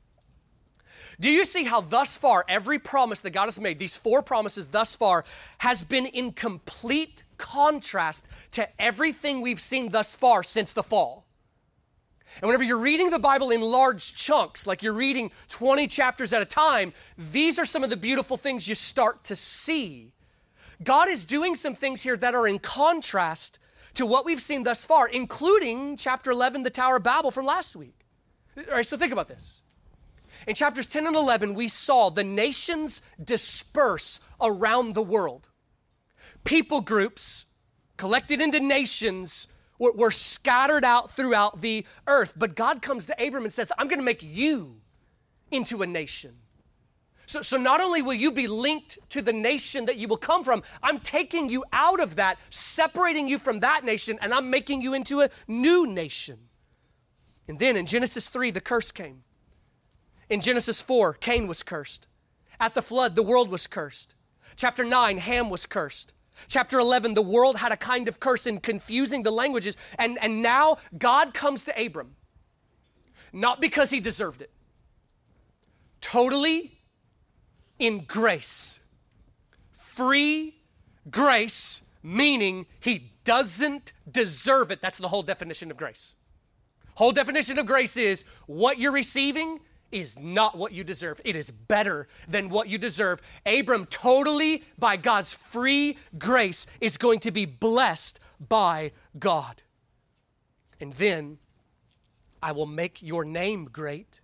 Do 1.19 1.29
you 1.29 1.45
see 1.45 1.65
how 1.65 1.81
thus 1.81 2.17
far 2.17 2.45
every 2.47 2.79
promise 2.79 3.21
that 3.21 3.31
God 3.31 3.45
has 3.45 3.59
made, 3.59 3.79
these 3.79 3.97
four 3.97 4.21
promises 4.21 4.69
thus 4.69 4.95
far, 4.95 5.25
has 5.59 5.83
been 5.83 6.05
in 6.05 6.31
complete 6.31 7.23
contrast 7.37 8.27
to 8.51 8.69
everything 8.81 9.41
we've 9.41 9.59
seen 9.59 9.89
thus 9.89 10.15
far 10.15 10.43
since 10.43 10.73
the 10.73 10.83
fall? 10.83 11.25
And 12.35 12.43
whenever 12.43 12.63
you're 12.63 12.79
reading 12.79 13.09
the 13.09 13.19
Bible 13.19 13.51
in 13.51 13.61
large 13.61 14.15
chunks, 14.15 14.65
like 14.65 14.81
you're 14.81 14.93
reading 14.93 15.31
20 15.49 15.87
chapters 15.87 16.31
at 16.31 16.41
a 16.41 16.45
time, 16.45 16.93
these 17.17 17.59
are 17.59 17.65
some 17.65 17.83
of 17.83 17.89
the 17.89 17.97
beautiful 17.97 18.37
things 18.37 18.69
you 18.69 18.75
start 18.75 19.23
to 19.25 19.35
see. 19.35 20.13
God 20.81 21.09
is 21.09 21.25
doing 21.25 21.55
some 21.55 21.75
things 21.75 22.01
here 22.01 22.17
that 22.17 22.33
are 22.33 22.47
in 22.47 22.59
contrast 22.59 23.59
to 23.95 24.05
what 24.05 24.25
we've 24.25 24.41
seen 24.41 24.63
thus 24.63 24.85
far, 24.85 25.07
including 25.07 25.97
chapter 25.97 26.31
11, 26.31 26.63
the 26.63 26.69
Tower 26.69 26.95
of 26.95 27.03
Babel 27.03 27.31
from 27.31 27.45
last 27.45 27.75
week. 27.75 28.05
All 28.57 28.75
right, 28.75 28.85
so 28.85 28.97
think 28.97 29.11
about 29.11 29.27
this. 29.27 29.61
In 30.47 30.55
chapters 30.55 30.87
10 30.87 31.07
and 31.07 31.15
11, 31.15 31.53
we 31.53 31.67
saw 31.67 32.09
the 32.09 32.23
nations 32.23 33.01
disperse 33.23 34.19
around 34.39 34.95
the 34.95 35.03
world. 35.03 35.49
People 36.43 36.81
groups 36.81 37.45
collected 37.97 38.41
into 38.41 38.59
nations 38.59 39.47
were, 39.77 39.91
were 39.91 40.11
scattered 40.11 40.83
out 40.83 41.11
throughout 41.11 41.61
the 41.61 41.85
earth. 42.07 42.33
But 42.37 42.55
God 42.55 42.81
comes 42.81 43.05
to 43.07 43.23
Abram 43.23 43.43
and 43.43 43.53
says, 43.53 43.71
I'm 43.77 43.87
going 43.87 43.99
to 43.99 44.05
make 44.05 44.23
you 44.23 44.77
into 45.51 45.81
a 45.81 45.87
nation. 45.87 46.35
So, 47.25 47.41
so 47.41 47.57
not 47.57 47.81
only 47.81 48.01
will 48.01 48.13
you 48.13 48.31
be 48.31 48.47
linked 48.47 48.97
to 49.09 49.21
the 49.21 49.33
nation 49.33 49.85
that 49.85 49.97
you 49.97 50.07
will 50.07 50.17
come 50.17 50.43
from, 50.43 50.63
I'm 50.83 50.99
taking 50.99 51.49
you 51.49 51.63
out 51.71 51.99
of 51.99 52.15
that, 52.17 52.39
separating 52.49 53.27
you 53.27 53.37
from 53.37 53.59
that 53.61 53.83
nation, 53.83 54.17
and 54.21 54.33
I'm 54.33 54.49
making 54.49 54.81
you 54.81 54.93
into 54.93 55.21
a 55.21 55.29
new 55.47 55.87
nation. 55.87 56.39
And 57.47 57.57
then 57.57 57.75
in 57.75 57.85
Genesis 57.85 58.29
3, 58.29 58.51
the 58.51 58.61
curse 58.61 58.91
came. 58.91 59.23
In 60.31 60.39
Genesis 60.39 60.79
4, 60.79 61.15
Cain 61.15 61.45
was 61.45 61.61
cursed. 61.61 62.07
At 62.57 62.73
the 62.73 62.81
flood, 62.81 63.17
the 63.17 63.21
world 63.21 63.49
was 63.49 63.67
cursed. 63.67 64.15
Chapter 64.55 64.85
9, 64.85 65.17
Ham 65.17 65.49
was 65.49 65.65
cursed. 65.65 66.13
Chapter 66.47 66.79
11, 66.79 67.15
the 67.15 67.21
world 67.21 67.57
had 67.57 67.73
a 67.73 67.77
kind 67.77 68.07
of 68.07 68.21
curse 68.21 68.47
in 68.47 68.61
confusing 68.61 69.23
the 69.23 69.31
languages. 69.31 69.75
And, 69.99 70.17
and 70.21 70.41
now 70.41 70.77
God 70.97 71.33
comes 71.33 71.65
to 71.65 71.85
Abram, 71.85 72.15
not 73.33 73.59
because 73.59 73.89
he 73.89 73.99
deserved 73.99 74.41
it, 74.41 74.49
totally 75.99 76.79
in 77.77 78.05
grace. 78.05 78.79
Free 79.73 80.55
grace, 81.09 81.83
meaning 82.01 82.67
he 82.79 83.11
doesn't 83.25 83.91
deserve 84.09 84.71
it. 84.71 84.79
That's 84.79 84.97
the 84.97 85.09
whole 85.09 85.23
definition 85.23 85.71
of 85.71 85.75
grace. 85.75 86.15
Whole 86.95 87.11
definition 87.11 87.59
of 87.59 87.65
grace 87.65 87.97
is 87.97 88.23
what 88.47 88.79
you're 88.79 88.93
receiving 88.93 89.59
is 89.91 90.17
not 90.19 90.57
what 90.57 90.71
you 90.71 90.83
deserve. 90.83 91.21
It 91.23 91.35
is 91.35 91.51
better 91.51 92.07
than 92.27 92.49
what 92.49 92.67
you 92.67 92.77
deserve. 92.77 93.21
Abram, 93.45 93.85
totally 93.85 94.63
by 94.77 94.97
God's 94.97 95.33
free 95.33 95.97
grace, 96.17 96.65
is 96.79 96.97
going 96.97 97.19
to 97.19 97.31
be 97.31 97.45
blessed 97.45 98.19
by 98.39 98.91
God. 99.17 99.63
And 100.79 100.93
then 100.93 101.37
I 102.41 102.51
will 102.51 102.65
make 102.65 103.03
your 103.03 103.23
name 103.23 103.65
great. 103.65 104.21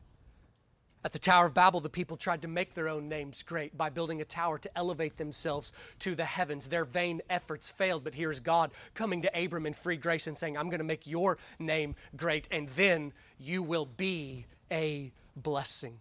At 1.06 1.14
the 1.14 1.20
Tower 1.20 1.46
of 1.46 1.54
Babel, 1.54 1.80
the 1.80 1.90
people 1.90 2.18
tried 2.18 2.42
to 2.42 2.48
make 2.50 2.74
their 2.74 2.90
own 2.90 3.08
names 3.08 3.44
great 3.44 3.78
by 3.78 3.90
building 3.90 4.20
a 4.20 4.26
tower 4.26 4.58
to 4.58 4.78
elevate 4.78 5.16
themselves 5.16 5.72
to 6.00 6.16
the 6.16 6.26
heavens. 6.26 6.68
Their 6.68 6.84
vain 6.84 7.22
efforts 7.30 7.70
failed, 7.70 8.04
but 8.04 8.16
here's 8.16 8.40
God 8.40 8.72
coming 8.94 9.22
to 9.22 9.44
Abram 9.44 9.66
in 9.68 9.74
free 9.74 9.96
grace 9.96 10.28
and 10.28 10.38
saying, 10.38 10.58
I'm 10.58 10.70
going 10.70 10.80
to 10.80 10.84
make 10.84 11.08
your 11.08 11.38
name 11.60 11.96
great, 12.18 12.48
and 12.52 12.68
then 12.70 13.14
you 13.40 13.64
will 13.64 13.86
be 13.86 14.48
a 14.70 15.14
blessing. 15.44 16.00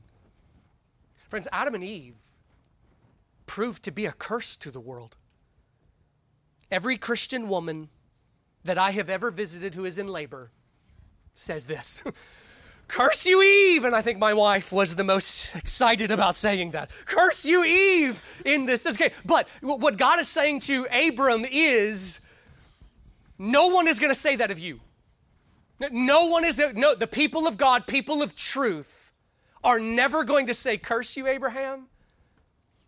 Friends, 1.29 1.49
Adam 1.53 1.75
and 1.75 1.85
Eve 1.85 2.17
proved 3.47 3.83
to 3.85 3.91
be 3.91 4.07
a 4.07 4.13
curse 4.13 4.57
to 4.59 4.71
the 4.71 4.81
world. 4.81 5.17
Every 6.71 6.97
Christian 6.97 7.49
woman 7.49 7.89
that 8.65 8.79
I 8.79 8.91
have 8.91 9.09
ever 9.09 9.31
visited 9.31 9.75
who 9.75 9.85
is 9.85 9.99
in 9.99 10.09
labor 10.09 10.51
says 11.35 11.67
this 11.67 12.03
Curse 12.89 13.27
you, 13.27 13.43
Eve! 13.43 13.85
And 13.85 13.97
I 13.97 14.03
think 14.03 14.19
my 14.19 14.33
wife 14.33 14.73
was 14.73 14.95
the 14.95 15.03
most 15.03 15.57
excited 15.57 16.13
about 16.13 16.37
saying 16.37 16.71
that. 16.71 16.93
Curse 17.05 17.45
you, 17.45 17.65
Eve! 17.65 18.43
In 18.45 18.67
this. 18.67 18.87
Okay, 18.87 19.11
but 19.25 19.49
what 19.61 19.97
God 19.97 20.21
is 20.21 20.29
saying 20.29 20.61
to 20.61 20.87
Abram 20.93 21.45
is 21.45 22.21
no 23.39 23.69
one 23.69 23.89
is 23.89 23.99
going 23.99 24.13
to 24.13 24.19
say 24.19 24.37
that 24.37 24.51
of 24.51 24.59
you. 24.59 24.81
No 25.91 26.27
one 26.29 26.45
is, 26.45 26.63
no, 26.75 26.95
the 26.95 27.07
people 27.07 27.47
of 27.47 27.59
God, 27.59 27.87
people 27.87 28.23
of 28.23 28.35
truth, 28.35 29.06
are 29.67 29.81
never 29.81 30.25
going 30.25 30.47
to 30.47 30.55
say, 30.55 30.79
Curse 30.79 31.17
you, 31.17 31.27
Abraham. 31.27 31.89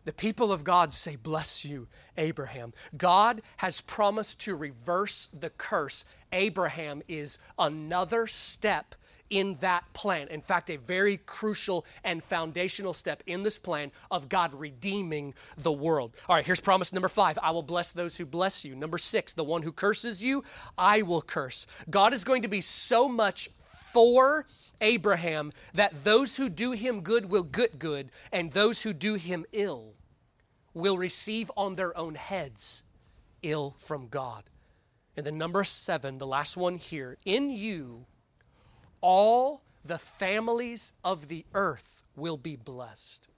The 0.05 0.13
people 0.13 0.53
of 0.53 0.65
God 0.65 0.93
say, 0.93 1.17
Bless 1.17 1.65
you, 1.65 1.89
Abraham. 2.17 2.73
God 2.97 3.43
has 3.59 3.83
promised 3.83 4.41
to 4.43 4.55
reverse 4.55 5.27
the 5.27 5.51
curse. 5.51 6.05
Abraham 6.33 7.03
is 7.09 7.41
another 7.59 8.29
step 8.29 8.95
in 9.29 9.55
that 9.61 9.93
plan. 9.93 10.29
In 10.29 10.41
fact, 10.41 10.71
a 10.71 10.77
very 10.77 11.19
crucial 11.19 11.85
and 12.05 12.23
foundational 12.23 12.95
step 12.95 13.23
in 13.27 13.43
this 13.43 13.59
plan 13.59 13.91
of 14.11 14.29
God 14.29 14.55
redeeming 14.55 15.35
the 15.57 15.73
world. 15.73 16.17
All 16.29 16.37
right, 16.37 16.47
here's 16.47 16.61
promise 16.61 16.93
number 16.93 17.09
five 17.09 17.39
I 17.43 17.51
will 17.51 17.65
bless 17.65 17.91
those 17.91 18.17
who 18.17 18.25
bless 18.25 18.65
you. 18.65 18.77
Number 18.77 18.99
six, 18.99 19.33
the 19.33 19.45
one 19.45 19.63
who 19.63 19.73
curses 19.73 20.25
you, 20.25 20.45
I 20.79 21.03
will 21.03 21.23
curse. 21.23 21.67
God 21.91 22.13
is 22.13 22.23
going 22.23 22.43
to 22.43 22.49
be 22.49 22.61
so 22.61 23.09
much 23.09 23.51
for 23.93 24.47
Abraham 24.81 25.53
that 25.75 26.05
those 26.05 26.37
who 26.37 26.49
do 26.49 26.73
him 26.73 27.01
good 27.01 27.31
will 27.31 27.43
get 27.43 27.79
good, 27.79 28.11
and 28.33 28.53
those 28.53 28.83
who 28.83 28.93
do 28.93 29.15
him 29.15 29.45
ill 29.53 29.95
will 30.75 30.99
receive 30.99 31.51
on 31.57 31.75
their 31.75 31.97
own 31.97 32.15
heads 32.15 32.85
ill 33.43 33.75
from 33.79 34.09
God. 34.09 34.45
And 35.17 35.27
then 35.27 35.39
number 35.39 35.65
seven, 35.65 36.19
the 36.19 36.27
last 36.27 36.57
one 36.57 36.77
here, 36.77 37.17
in 37.25 37.51
you, 37.51 38.07
all 39.01 39.63
the 39.85 39.99
families 39.99 40.93
of 41.03 41.29
the 41.29 41.45
earth 41.55 42.03
will 42.15 42.37
be 42.37 42.57
blessed. 42.57 43.29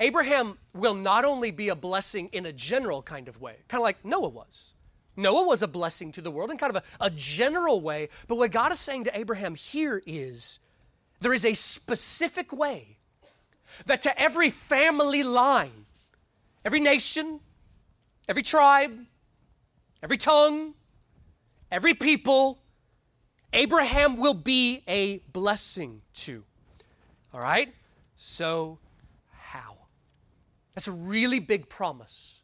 Abraham 0.00 0.58
will 0.74 0.94
not 0.94 1.24
only 1.24 1.50
be 1.50 1.68
a 1.68 1.76
blessing 1.76 2.28
in 2.32 2.46
a 2.46 2.52
general 2.52 3.02
kind 3.02 3.28
of 3.28 3.40
way, 3.40 3.56
kind 3.68 3.80
of 3.80 3.84
like 3.84 4.04
Noah 4.04 4.28
was. 4.28 4.74
Noah 5.16 5.46
was 5.46 5.62
a 5.62 5.68
blessing 5.68 6.12
to 6.12 6.20
the 6.20 6.30
world 6.30 6.50
in 6.50 6.56
kind 6.56 6.74
of 6.74 6.82
a, 7.00 7.06
a 7.06 7.10
general 7.10 7.80
way, 7.80 8.08
but 8.28 8.36
what 8.36 8.50
God 8.50 8.72
is 8.72 8.78
saying 8.78 9.04
to 9.04 9.18
Abraham 9.18 9.54
here 9.54 10.02
is 10.06 10.60
there 11.20 11.32
is 11.32 11.44
a 11.44 11.54
specific 11.54 12.52
way 12.52 12.98
that 13.86 14.02
to 14.02 14.20
every 14.20 14.50
family 14.50 15.22
line, 15.22 15.86
every 16.64 16.80
nation, 16.80 17.40
every 18.28 18.42
tribe, 18.42 19.06
every 20.02 20.16
tongue, 20.16 20.74
every 21.70 21.94
people, 21.94 22.58
Abraham 23.52 24.16
will 24.16 24.34
be 24.34 24.82
a 24.88 25.18
blessing 25.32 26.02
to. 26.14 26.44
All 27.34 27.40
right? 27.40 27.72
So, 28.16 28.78
how? 29.30 29.76
That's 30.74 30.88
a 30.88 30.92
really 30.92 31.38
big 31.38 31.68
promise. 31.68 32.41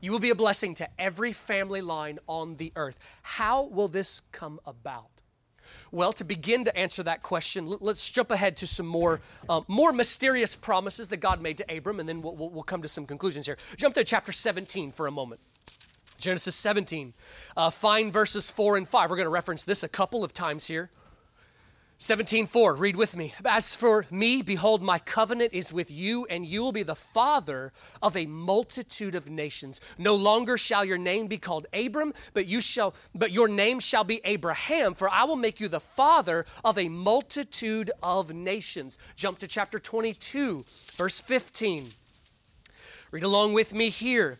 You 0.00 0.12
will 0.12 0.18
be 0.18 0.30
a 0.30 0.34
blessing 0.34 0.74
to 0.74 0.88
every 0.98 1.32
family 1.32 1.80
line 1.80 2.18
on 2.26 2.56
the 2.56 2.72
earth. 2.76 2.98
How 3.22 3.68
will 3.68 3.88
this 3.88 4.20
come 4.32 4.60
about? 4.64 5.10
Well, 5.90 6.12
to 6.14 6.24
begin 6.24 6.64
to 6.64 6.76
answer 6.76 7.02
that 7.02 7.22
question, 7.22 7.76
let's 7.80 8.10
jump 8.10 8.30
ahead 8.30 8.56
to 8.58 8.66
some 8.66 8.86
more, 8.86 9.20
uh, 9.48 9.62
more 9.68 9.92
mysterious 9.92 10.54
promises 10.54 11.08
that 11.08 11.18
God 11.18 11.40
made 11.40 11.58
to 11.58 11.76
Abram, 11.76 12.00
and 12.00 12.08
then 12.08 12.22
we'll, 12.22 12.36
we'll, 12.36 12.62
come 12.62 12.82
to 12.82 12.88
some 12.88 13.06
conclusions 13.06 13.46
here. 13.46 13.56
Jump 13.76 13.94
to 13.94 14.04
chapter 14.04 14.32
17 14.32 14.92
for 14.92 15.06
a 15.06 15.10
moment. 15.10 15.40
Genesis 16.18 16.54
17. 16.56 17.14
Uh, 17.56 17.70
find 17.70 18.12
verses 18.12 18.50
4 18.50 18.76
and 18.76 18.88
5. 18.88 19.10
We're 19.10 19.16
going 19.16 19.26
to 19.26 19.30
reference 19.30 19.64
this 19.64 19.82
a 19.82 19.88
couple 19.88 20.24
of 20.24 20.32
times 20.32 20.66
here. 20.66 20.90
17:4 21.98 22.78
read 22.78 22.94
with 22.94 23.16
me. 23.16 23.34
As 23.44 23.74
for 23.74 24.06
me 24.08 24.40
behold 24.40 24.82
my 24.82 25.00
covenant 25.00 25.52
is 25.52 25.72
with 25.72 25.90
you 25.90 26.26
and 26.26 26.46
you 26.46 26.62
will 26.62 26.70
be 26.70 26.84
the 26.84 26.94
father 26.94 27.72
of 28.00 28.16
a 28.16 28.24
multitude 28.26 29.16
of 29.16 29.28
nations. 29.28 29.80
No 29.98 30.14
longer 30.14 30.56
shall 30.56 30.84
your 30.84 30.96
name 30.96 31.26
be 31.26 31.38
called 31.38 31.66
Abram 31.72 32.14
but 32.34 32.46
you 32.46 32.60
shall 32.60 32.94
but 33.16 33.32
your 33.32 33.48
name 33.48 33.80
shall 33.80 34.04
be 34.04 34.20
Abraham 34.22 34.94
for 34.94 35.10
I 35.10 35.24
will 35.24 35.34
make 35.34 35.58
you 35.58 35.66
the 35.66 35.80
father 35.80 36.46
of 36.64 36.78
a 36.78 36.88
multitude 36.88 37.90
of 38.00 38.32
nations. 38.32 38.96
Jump 39.16 39.40
to 39.40 39.48
chapter 39.48 39.80
22 39.80 40.64
verse 40.94 41.18
15 41.18 41.88
read 43.10 43.24
along 43.24 43.54
with 43.54 43.74
me 43.74 43.90
here 43.90 44.38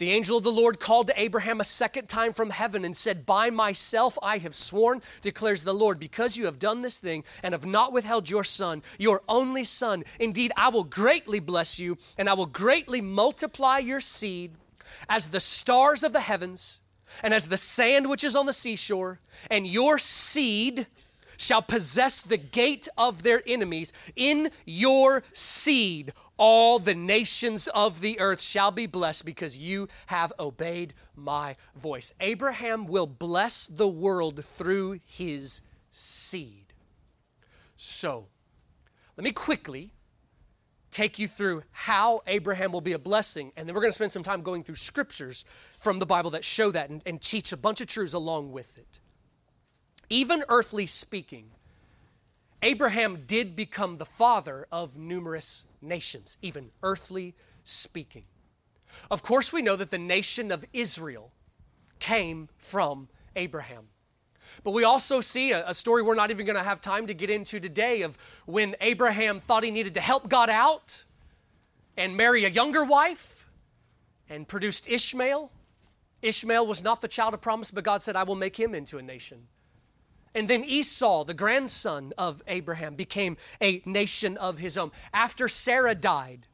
the 0.00 0.10
angel 0.12 0.38
of 0.38 0.42
the 0.42 0.50
Lord 0.50 0.80
called 0.80 1.08
to 1.08 1.20
Abraham 1.20 1.60
a 1.60 1.64
second 1.64 2.08
time 2.08 2.32
from 2.32 2.48
heaven 2.48 2.86
and 2.86 2.96
said, 2.96 3.26
By 3.26 3.50
myself 3.50 4.18
I 4.22 4.38
have 4.38 4.54
sworn, 4.54 5.02
declares 5.20 5.62
the 5.62 5.74
Lord, 5.74 5.98
because 5.98 6.38
you 6.38 6.46
have 6.46 6.58
done 6.58 6.80
this 6.80 6.98
thing 6.98 7.22
and 7.42 7.52
have 7.52 7.66
not 7.66 7.92
withheld 7.92 8.30
your 8.30 8.42
son, 8.42 8.82
your 8.98 9.22
only 9.28 9.62
son. 9.62 10.04
Indeed, 10.18 10.52
I 10.56 10.70
will 10.70 10.84
greatly 10.84 11.38
bless 11.38 11.78
you, 11.78 11.98
and 12.16 12.30
I 12.30 12.32
will 12.32 12.46
greatly 12.46 13.02
multiply 13.02 13.76
your 13.76 14.00
seed 14.00 14.52
as 15.06 15.28
the 15.28 15.38
stars 15.38 16.02
of 16.02 16.14
the 16.14 16.20
heavens 16.20 16.80
and 17.22 17.34
as 17.34 17.50
the 17.50 17.58
sand 17.58 18.08
which 18.08 18.24
is 18.24 18.34
on 18.34 18.46
the 18.46 18.54
seashore, 18.54 19.20
and 19.50 19.66
your 19.66 19.98
seed 19.98 20.86
shall 21.36 21.62
possess 21.62 22.22
the 22.22 22.38
gate 22.38 22.88
of 22.96 23.22
their 23.22 23.42
enemies. 23.46 23.92
In 24.16 24.50
your 24.64 25.24
seed, 25.34 26.14
all 26.40 26.78
the 26.78 26.94
nations 26.94 27.68
of 27.68 28.00
the 28.00 28.18
earth 28.18 28.40
shall 28.40 28.70
be 28.70 28.86
blessed 28.86 29.26
because 29.26 29.58
you 29.58 29.86
have 30.06 30.32
obeyed 30.40 30.94
my 31.14 31.54
voice. 31.76 32.14
Abraham 32.18 32.86
will 32.86 33.06
bless 33.06 33.66
the 33.66 33.86
world 33.86 34.42
through 34.42 35.00
his 35.04 35.60
seed. 35.90 36.72
So, 37.76 38.28
let 39.18 39.24
me 39.24 39.32
quickly 39.32 39.92
take 40.90 41.18
you 41.18 41.28
through 41.28 41.62
how 41.72 42.22
Abraham 42.26 42.72
will 42.72 42.80
be 42.80 42.94
a 42.94 42.98
blessing, 42.98 43.52
and 43.54 43.68
then 43.68 43.74
we're 43.74 43.82
going 43.82 43.90
to 43.92 43.94
spend 43.94 44.10
some 44.10 44.24
time 44.24 44.40
going 44.40 44.64
through 44.64 44.76
scriptures 44.76 45.44
from 45.78 45.98
the 45.98 46.06
Bible 46.06 46.30
that 46.30 46.44
show 46.44 46.70
that 46.70 46.88
and, 46.88 47.02
and 47.04 47.20
teach 47.20 47.52
a 47.52 47.56
bunch 47.56 47.82
of 47.82 47.86
truths 47.86 48.14
along 48.14 48.50
with 48.50 48.78
it. 48.78 48.98
Even 50.08 50.42
earthly 50.48 50.86
speaking, 50.86 51.50
Abraham 52.62 53.24
did 53.26 53.56
become 53.56 53.96
the 53.96 54.04
father 54.04 54.66
of 54.70 54.96
numerous 54.96 55.64
nations, 55.80 56.36
even 56.42 56.70
earthly 56.82 57.34
speaking. 57.64 58.24
Of 59.10 59.22
course, 59.22 59.52
we 59.52 59.62
know 59.62 59.76
that 59.76 59.90
the 59.90 59.98
nation 59.98 60.52
of 60.52 60.64
Israel 60.72 61.32
came 61.98 62.48
from 62.58 63.08
Abraham. 63.36 63.88
But 64.64 64.72
we 64.72 64.84
also 64.84 65.20
see 65.20 65.52
a, 65.52 65.68
a 65.68 65.74
story 65.74 66.02
we're 66.02 66.14
not 66.14 66.30
even 66.30 66.44
going 66.44 66.56
to 66.56 66.62
have 66.62 66.80
time 66.80 67.06
to 67.06 67.14
get 67.14 67.30
into 67.30 67.60
today 67.60 68.02
of 68.02 68.18
when 68.46 68.74
Abraham 68.80 69.40
thought 69.40 69.62
he 69.62 69.70
needed 69.70 69.94
to 69.94 70.00
help 70.00 70.28
God 70.28 70.50
out 70.50 71.04
and 71.96 72.16
marry 72.16 72.44
a 72.44 72.48
younger 72.48 72.84
wife 72.84 73.48
and 74.28 74.46
produced 74.46 74.88
Ishmael. 74.88 75.50
Ishmael 76.22 76.66
was 76.66 76.82
not 76.82 77.00
the 77.00 77.08
child 77.08 77.34
of 77.34 77.40
promise, 77.40 77.70
but 77.70 77.84
God 77.84 78.02
said, 78.02 78.16
I 78.16 78.24
will 78.24 78.36
make 78.36 78.58
him 78.58 78.74
into 78.74 78.98
a 78.98 79.02
nation. 79.02 79.46
And 80.34 80.46
then 80.46 80.64
Esau, 80.64 81.24
the 81.24 81.34
grandson 81.34 82.12
of 82.16 82.42
Abraham, 82.46 82.94
became 82.94 83.36
a 83.60 83.82
nation 83.84 84.36
of 84.36 84.58
his 84.58 84.78
own. 84.78 84.92
After 85.12 85.48
Sarah 85.48 85.94
died, 85.94 86.46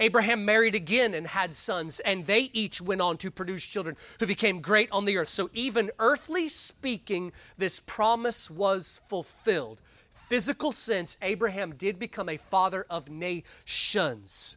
Abraham 0.00 0.44
married 0.44 0.76
again 0.76 1.14
and 1.14 1.26
had 1.26 1.56
sons, 1.56 1.98
and 2.00 2.26
they 2.26 2.50
each 2.52 2.80
went 2.80 3.00
on 3.00 3.16
to 3.18 3.30
produce 3.30 3.64
children 3.64 3.96
who 4.20 4.26
became 4.26 4.60
great 4.60 4.88
on 4.92 5.04
the 5.04 5.16
earth. 5.16 5.28
So, 5.28 5.50
even 5.52 5.90
earthly 5.98 6.48
speaking, 6.48 7.32
this 7.56 7.80
promise 7.80 8.48
was 8.48 9.00
fulfilled. 9.04 9.80
Physical 10.12 10.70
sense, 10.70 11.16
Abraham 11.20 11.74
did 11.74 11.98
become 11.98 12.28
a 12.28 12.36
father 12.36 12.86
of 12.88 13.08
nations. 13.08 14.56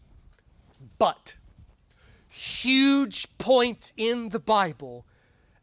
But, 0.99 1.35
huge 2.29 3.37
point 3.39 3.93
in 3.97 4.29
the 4.29 4.39
Bible, 4.39 5.05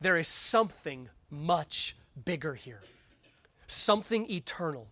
there 0.00 0.16
is 0.16 0.26
something 0.26 1.08
much 1.30 1.94
bigger 2.24 2.54
here, 2.54 2.82
something 3.66 4.30
eternal. 4.30 4.88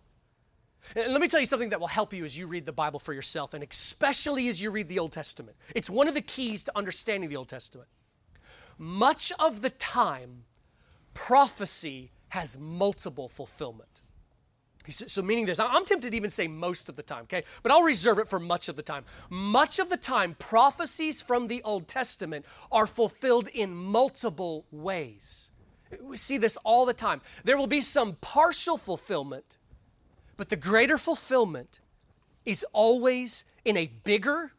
And 0.95 1.13
let 1.13 1.21
me 1.21 1.29
tell 1.29 1.41
you 1.41 1.47
something 1.47 1.71
that 1.71 1.81
will 1.81 1.89
help 1.89 2.13
you 2.13 2.25
as 2.25 2.39
you 2.39 2.47
read 2.47 2.65
the 2.65 2.73
Bible 2.73 3.01
for 3.01 3.13
yourself, 3.13 3.55
and 3.55 3.65
especially 3.65 4.49
as 4.49 4.63
you 4.63 4.71
read 4.71 4.89
the 4.89 4.99
Old 4.99 5.13
Testament. 5.13 5.57
It's 5.75 5.91
one 5.91 6.07
of 6.07 6.15
the 6.15 6.21
keys 6.21 6.63
to 6.65 6.73
understanding 6.77 7.29
the 7.29 7.37
Old 7.37 7.49
Testament. 7.49 7.89
Much 8.79 9.33
of 9.39 9.63
the 9.63 9.71
time, 9.71 10.45
prophecy 11.15 12.11
has 12.29 12.59
multiple 12.59 13.29
fulfillment. 13.29 14.03
So, 14.89 15.21
meaning 15.23 15.47
this, 15.47 15.59
I'm 15.59 15.85
tempted 15.85 16.13
to 16.13 16.17
even 16.17 16.31
say 16.31 16.47
most 16.47 16.89
of 16.89 16.95
the 16.95 17.03
time, 17.03 17.25
okay? 17.25 17.43
But 17.65 17.73
I'll 17.73 17.83
reserve 17.83 18.21
it 18.21 18.29
for 18.29 18.39
much 18.39 18.69
of 18.69 18.77
the 18.77 18.83
time. 18.83 19.05
Much 19.31 19.81
of 19.81 19.91
the 19.91 19.97
time, 19.97 20.37
prophecies 20.39 21.21
from 21.21 21.49
the 21.49 21.61
Old 21.65 21.89
Testament 21.89 22.45
are 22.71 22.87
fulfilled 22.87 23.49
in 23.49 23.75
multiple 23.75 24.65
ways. 24.71 25.51
We 26.03 26.17
see 26.17 26.39
this 26.39 26.57
all 26.59 26.85
the 26.85 26.95
time. 26.95 27.21
There 27.45 27.57
will 27.57 27.67
be 27.67 27.81
some 27.81 28.17
partial 28.21 28.77
fulfillment, 28.77 29.59
but 30.37 30.49
the 30.49 30.57
greater 30.57 30.99
fulfillment 30.99 31.81
is 32.45 32.65
always 32.73 33.45
in 33.65 33.77
a 33.77 33.87
bigger, 34.05 34.53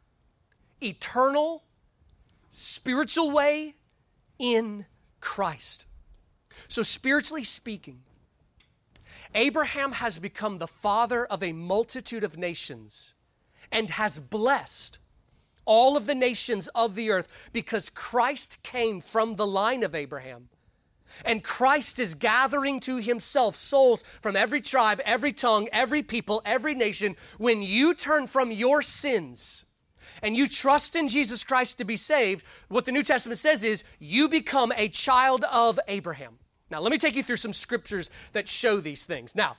eternal, 0.82 1.64
spiritual 2.50 3.32
way 3.32 3.76
in 4.40 4.86
Christ. 5.20 5.86
So, 6.68 6.82
spiritually 6.82 7.44
speaking, 7.44 8.02
Abraham 9.36 9.94
has 9.94 10.20
become 10.20 10.58
the 10.58 10.68
father 10.68 11.26
of 11.26 11.44
a 11.44 11.52
multitude 11.52 12.24
of 12.24 12.38
nations 12.38 13.14
and 13.72 13.92
has 13.92 14.20
blessed 14.20 15.00
all 15.66 15.98
of 15.98 16.06
the 16.06 16.16
nations 16.16 16.70
of 16.70 16.96
the 16.96 17.12
earth 17.12 17.50
because 17.52 17.90
Christ 17.90 18.64
came 18.64 19.02
from 19.02 19.36
the 19.36 19.48
line 19.48 19.84
of 19.84 19.94
Abraham. 19.94 20.50
And 21.26 21.44
Christ 21.44 22.00
is 22.00 22.16
gathering 22.16 22.80
to 22.82 22.98
himself 22.98 23.56
souls 23.56 24.04
from 24.22 24.36
every 24.36 24.62
tribe, 24.62 25.02
every 25.06 25.34
tongue, 25.34 25.68
every 25.72 26.04
people, 26.04 26.42
every 26.46 26.76
nation. 26.76 27.16
When 27.38 27.62
you 27.62 27.94
turn 27.94 28.28
from 28.28 28.52
your 28.52 28.82
sins 28.82 29.66
and 30.22 30.36
you 30.36 30.48
trust 30.48 30.96
in 30.96 31.08
Jesus 31.08 31.44
Christ 31.44 31.78
to 31.78 31.86
be 31.86 31.98
saved, 31.98 32.46
what 32.70 32.86
the 32.86 32.92
New 32.92 33.04
Testament 33.04 33.40
says 33.40 33.64
is 33.64 33.84
you 34.00 34.30
become 34.30 34.74
a 34.76 34.90
child 34.90 35.44
of 35.46 35.80
Abraham. 35.88 36.40
Now, 36.70 36.82
let 36.82 36.92
me 36.92 36.98
take 36.98 37.16
you 37.16 37.24
through 37.24 37.38
some 37.38 37.54
scriptures 37.54 38.10
that 38.34 38.48
show 38.48 38.82
these 38.82 39.06
things. 39.06 39.36
Now, 39.36 39.56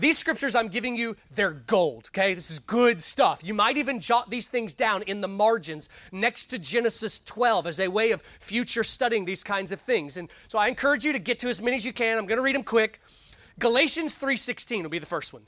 these 0.00 0.18
scriptures 0.18 0.54
I'm 0.54 0.68
giving 0.68 0.96
you, 0.96 1.16
they're 1.30 1.50
gold, 1.50 2.08
okay? 2.08 2.34
This 2.34 2.50
is 2.50 2.58
good 2.58 3.00
stuff. 3.00 3.44
You 3.44 3.54
might 3.54 3.76
even 3.76 4.00
jot 4.00 4.30
these 4.30 4.48
things 4.48 4.74
down 4.74 5.02
in 5.02 5.20
the 5.20 5.28
margins 5.28 5.88
next 6.10 6.46
to 6.46 6.58
Genesis 6.58 7.20
12 7.20 7.66
as 7.66 7.80
a 7.80 7.88
way 7.88 8.10
of 8.10 8.22
future 8.22 8.82
studying 8.82 9.24
these 9.24 9.44
kinds 9.44 9.72
of 9.72 9.80
things. 9.80 10.16
And 10.16 10.30
so 10.48 10.58
I 10.58 10.68
encourage 10.68 11.04
you 11.04 11.12
to 11.12 11.18
get 11.18 11.38
to 11.40 11.48
as 11.48 11.60
many 11.60 11.76
as 11.76 11.84
you 11.84 11.92
can. 11.92 12.18
I'm 12.18 12.26
going 12.26 12.38
to 12.38 12.42
read 12.42 12.54
them 12.54 12.64
quick. 12.64 13.00
Galatians 13.58 14.16
3:16 14.16 14.82
will 14.82 14.90
be 14.90 14.98
the 14.98 15.06
first 15.06 15.32
one. 15.32 15.46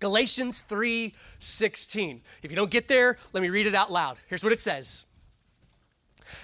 Galatians 0.00 0.62
3:16. 0.62 2.22
If 2.42 2.50
you 2.50 2.56
don't 2.56 2.70
get 2.70 2.88
there, 2.88 3.16
let 3.32 3.42
me 3.42 3.48
read 3.48 3.66
it 3.66 3.74
out 3.74 3.92
loud. 3.92 4.20
Here's 4.26 4.42
what 4.42 4.52
it 4.52 4.60
says. 4.60 5.06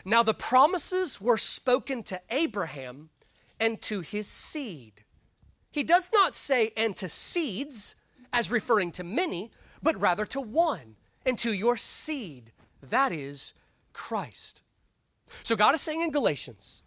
Now 0.05 0.23
the 0.23 0.35
promises 0.35 1.21
were 1.21 1.37
spoken 1.37 2.05
to 2.05 2.21
Abraham 2.31 3.11
and 3.59 3.81
to 3.83 4.01
his 4.01 4.29
seed. 4.29 5.05
He 5.73 5.83
does 5.83 6.11
not 6.13 6.35
say 6.35 6.73
and 6.77 6.95
to 6.97 7.09
seeds 7.09 7.97
as 8.33 8.51
referring 8.51 8.93
to 8.93 9.05
many, 9.05 9.51
but 9.83 10.01
rather 10.01 10.25
to 10.27 10.41
one 10.41 10.97
and 11.27 11.39
to 11.39 11.53
your 11.53 11.77
seed. 11.77 12.53
That 12.83 13.11
is 13.11 13.55
Christ. 13.93 14.63
So 15.43 15.57
God 15.57 15.75
is 15.75 15.81
saying 15.81 16.03
in 16.03 16.11
Galatians 16.11 16.83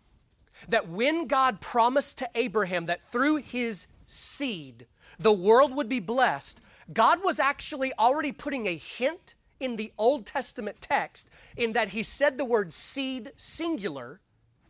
that 0.70 0.88
when 0.88 1.28
God 1.28 1.62
promised 1.62 2.20
to 2.20 2.30
Abraham 2.36 2.86
that 2.86 3.04
through 3.04 3.38
his 3.38 3.88
seed 4.06 4.86
the 5.20 5.34
world 5.34 5.76
would 5.76 5.90
be 5.90 6.00
blessed, 6.00 6.62
God 6.94 7.24
was 7.24 7.40
actually 7.40 7.92
already 7.98 8.32
putting 8.32 8.68
a 8.68 8.78
hint 8.78 9.36
in 9.60 9.78
the 9.78 9.92
Old 9.98 10.26
Testament 10.26 10.80
text 10.80 11.30
in 11.58 11.74
that 11.74 11.90
he 11.90 12.04
said 12.04 12.38
the 12.38 12.46
word 12.46 12.72
seed 12.72 13.32
singular 13.36 14.20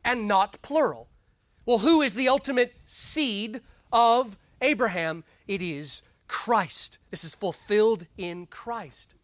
and 0.03 0.27
not 0.27 0.61
plural. 0.61 1.09
Well, 1.65 1.79
who 1.79 2.01
is 2.01 2.13
the 2.13 2.29
ultimate 2.29 2.75
seed 2.85 3.61
of 3.95 4.37
Abraham? 4.59 5.23
It 5.47 5.61
is 5.61 6.03
Christ. 6.27 6.99
This 7.11 7.23
is 7.23 7.33
fulfilled 7.33 8.07
in 8.17 8.45
Christ. 8.45 9.15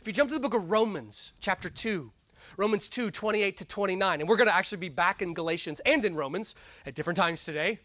If 0.00 0.06
you 0.06 0.12
jump 0.12 0.30
to 0.30 0.34
the 0.34 0.40
book 0.40 0.52
of 0.52 0.68
Romans, 0.68 1.32
chapter 1.38 1.70
2, 1.70 2.10
Romans 2.56 2.88
2, 2.88 3.12
28 3.12 3.56
to 3.58 3.64
29, 3.64 4.20
and 4.20 4.28
we're 4.28 4.36
going 4.36 4.48
to 4.48 4.54
actually 4.54 4.78
be 4.78 4.88
back 4.88 5.22
in 5.22 5.32
Galatians 5.32 5.78
and 5.86 6.04
in 6.04 6.16
Romans 6.16 6.56
at 6.84 6.96
different 6.96 7.18
times 7.18 7.44
today. 7.44 7.78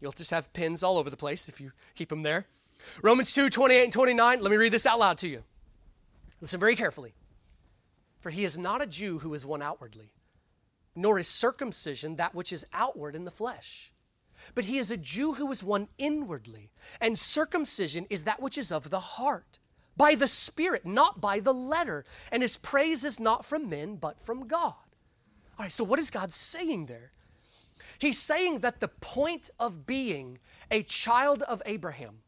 You'll 0.00 0.12
just 0.12 0.30
have 0.30 0.50
pins 0.54 0.82
all 0.82 0.96
over 0.96 1.10
the 1.10 1.16
place 1.16 1.46
if 1.46 1.60
you 1.60 1.72
keep 1.94 2.08
them 2.08 2.22
there. 2.22 2.46
Romans 3.02 3.34
2, 3.34 3.50
28 3.50 3.84
and 3.84 3.92
29, 3.92 4.40
let 4.40 4.50
me 4.50 4.56
read 4.56 4.72
this 4.72 4.86
out 4.86 4.98
loud 4.98 5.18
to 5.18 5.28
you. 5.28 5.44
Listen 6.40 6.58
very 6.58 6.74
carefully. 6.74 7.12
For 8.20 8.30
he 8.30 8.44
is 8.44 8.56
not 8.56 8.80
a 8.80 8.86
Jew 8.86 9.18
who 9.18 9.34
is 9.34 9.44
one 9.44 9.60
outwardly, 9.60 10.14
nor 10.96 11.18
is 11.18 11.28
circumcision 11.28 12.16
that 12.16 12.34
which 12.34 12.50
is 12.50 12.66
outward 12.72 13.14
in 13.14 13.26
the 13.26 13.30
flesh. 13.30 13.92
But 14.54 14.66
he 14.66 14.78
is 14.78 14.90
a 14.90 14.96
Jew 14.96 15.34
who 15.34 15.50
is 15.52 15.62
one 15.62 15.88
inwardly, 15.98 16.70
and 17.00 17.18
circumcision 17.18 18.06
is 18.10 18.24
that 18.24 18.40
which 18.40 18.58
is 18.58 18.72
of 18.72 18.90
the 18.90 19.00
heart, 19.00 19.58
by 19.96 20.14
the 20.14 20.28
Spirit, 20.28 20.86
not 20.86 21.20
by 21.20 21.40
the 21.40 21.52
letter. 21.52 22.04
And 22.32 22.42
his 22.42 22.56
praise 22.56 23.04
is 23.04 23.20
not 23.20 23.44
from 23.44 23.68
men, 23.68 23.96
but 23.96 24.20
from 24.20 24.46
God. 24.46 24.74
All 25.58 25.64
right, 25.64 25.72
so 25.72 25.84
what 25.84 25.98
is 25.98 26.10
God 26.10 26.32
saying 26.32 26.86
there? 26.86 27.12
He's 27.98 28.18
saying 28.18 28.60
that 28.60 28.80
the 28.80 28.88
point 28.88 29.50
of 29.58 29.86
being 29.86 30.38
a 30.70 30.82
child 30.82 31.42
of 31.42 31.62
Abraham 31.66 32.20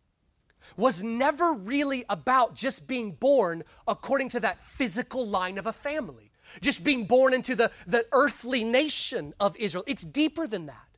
was 0.77 1.03
never 1.03 1.55
really 1.55 2.05
about 2.09 2.55
just 2.55 2.87
being 2.87 3.12
born 3.12 3.64
according 3.88 4.29
to 4.31 4.40
that 4.40 4.62
physical 4.62 5.27
line 5.27 5.57
of 5.59 5.66
a 5.66 5.72
family, 5.72 6.31
just 6.61 6.85
being 6.85 7.07
born 7.07 7.33
into 7.33 7.55
the, 7.55 7.70
the 7.87 8.05
earthly 8.12 8.64
nation 8.64 9.33
of 9.40 9.57
Israel. 9.57 9.85
It's 9.87 10.05
deeper 10.05 10.46
than 10.46 10.66
that. 10.66 10.91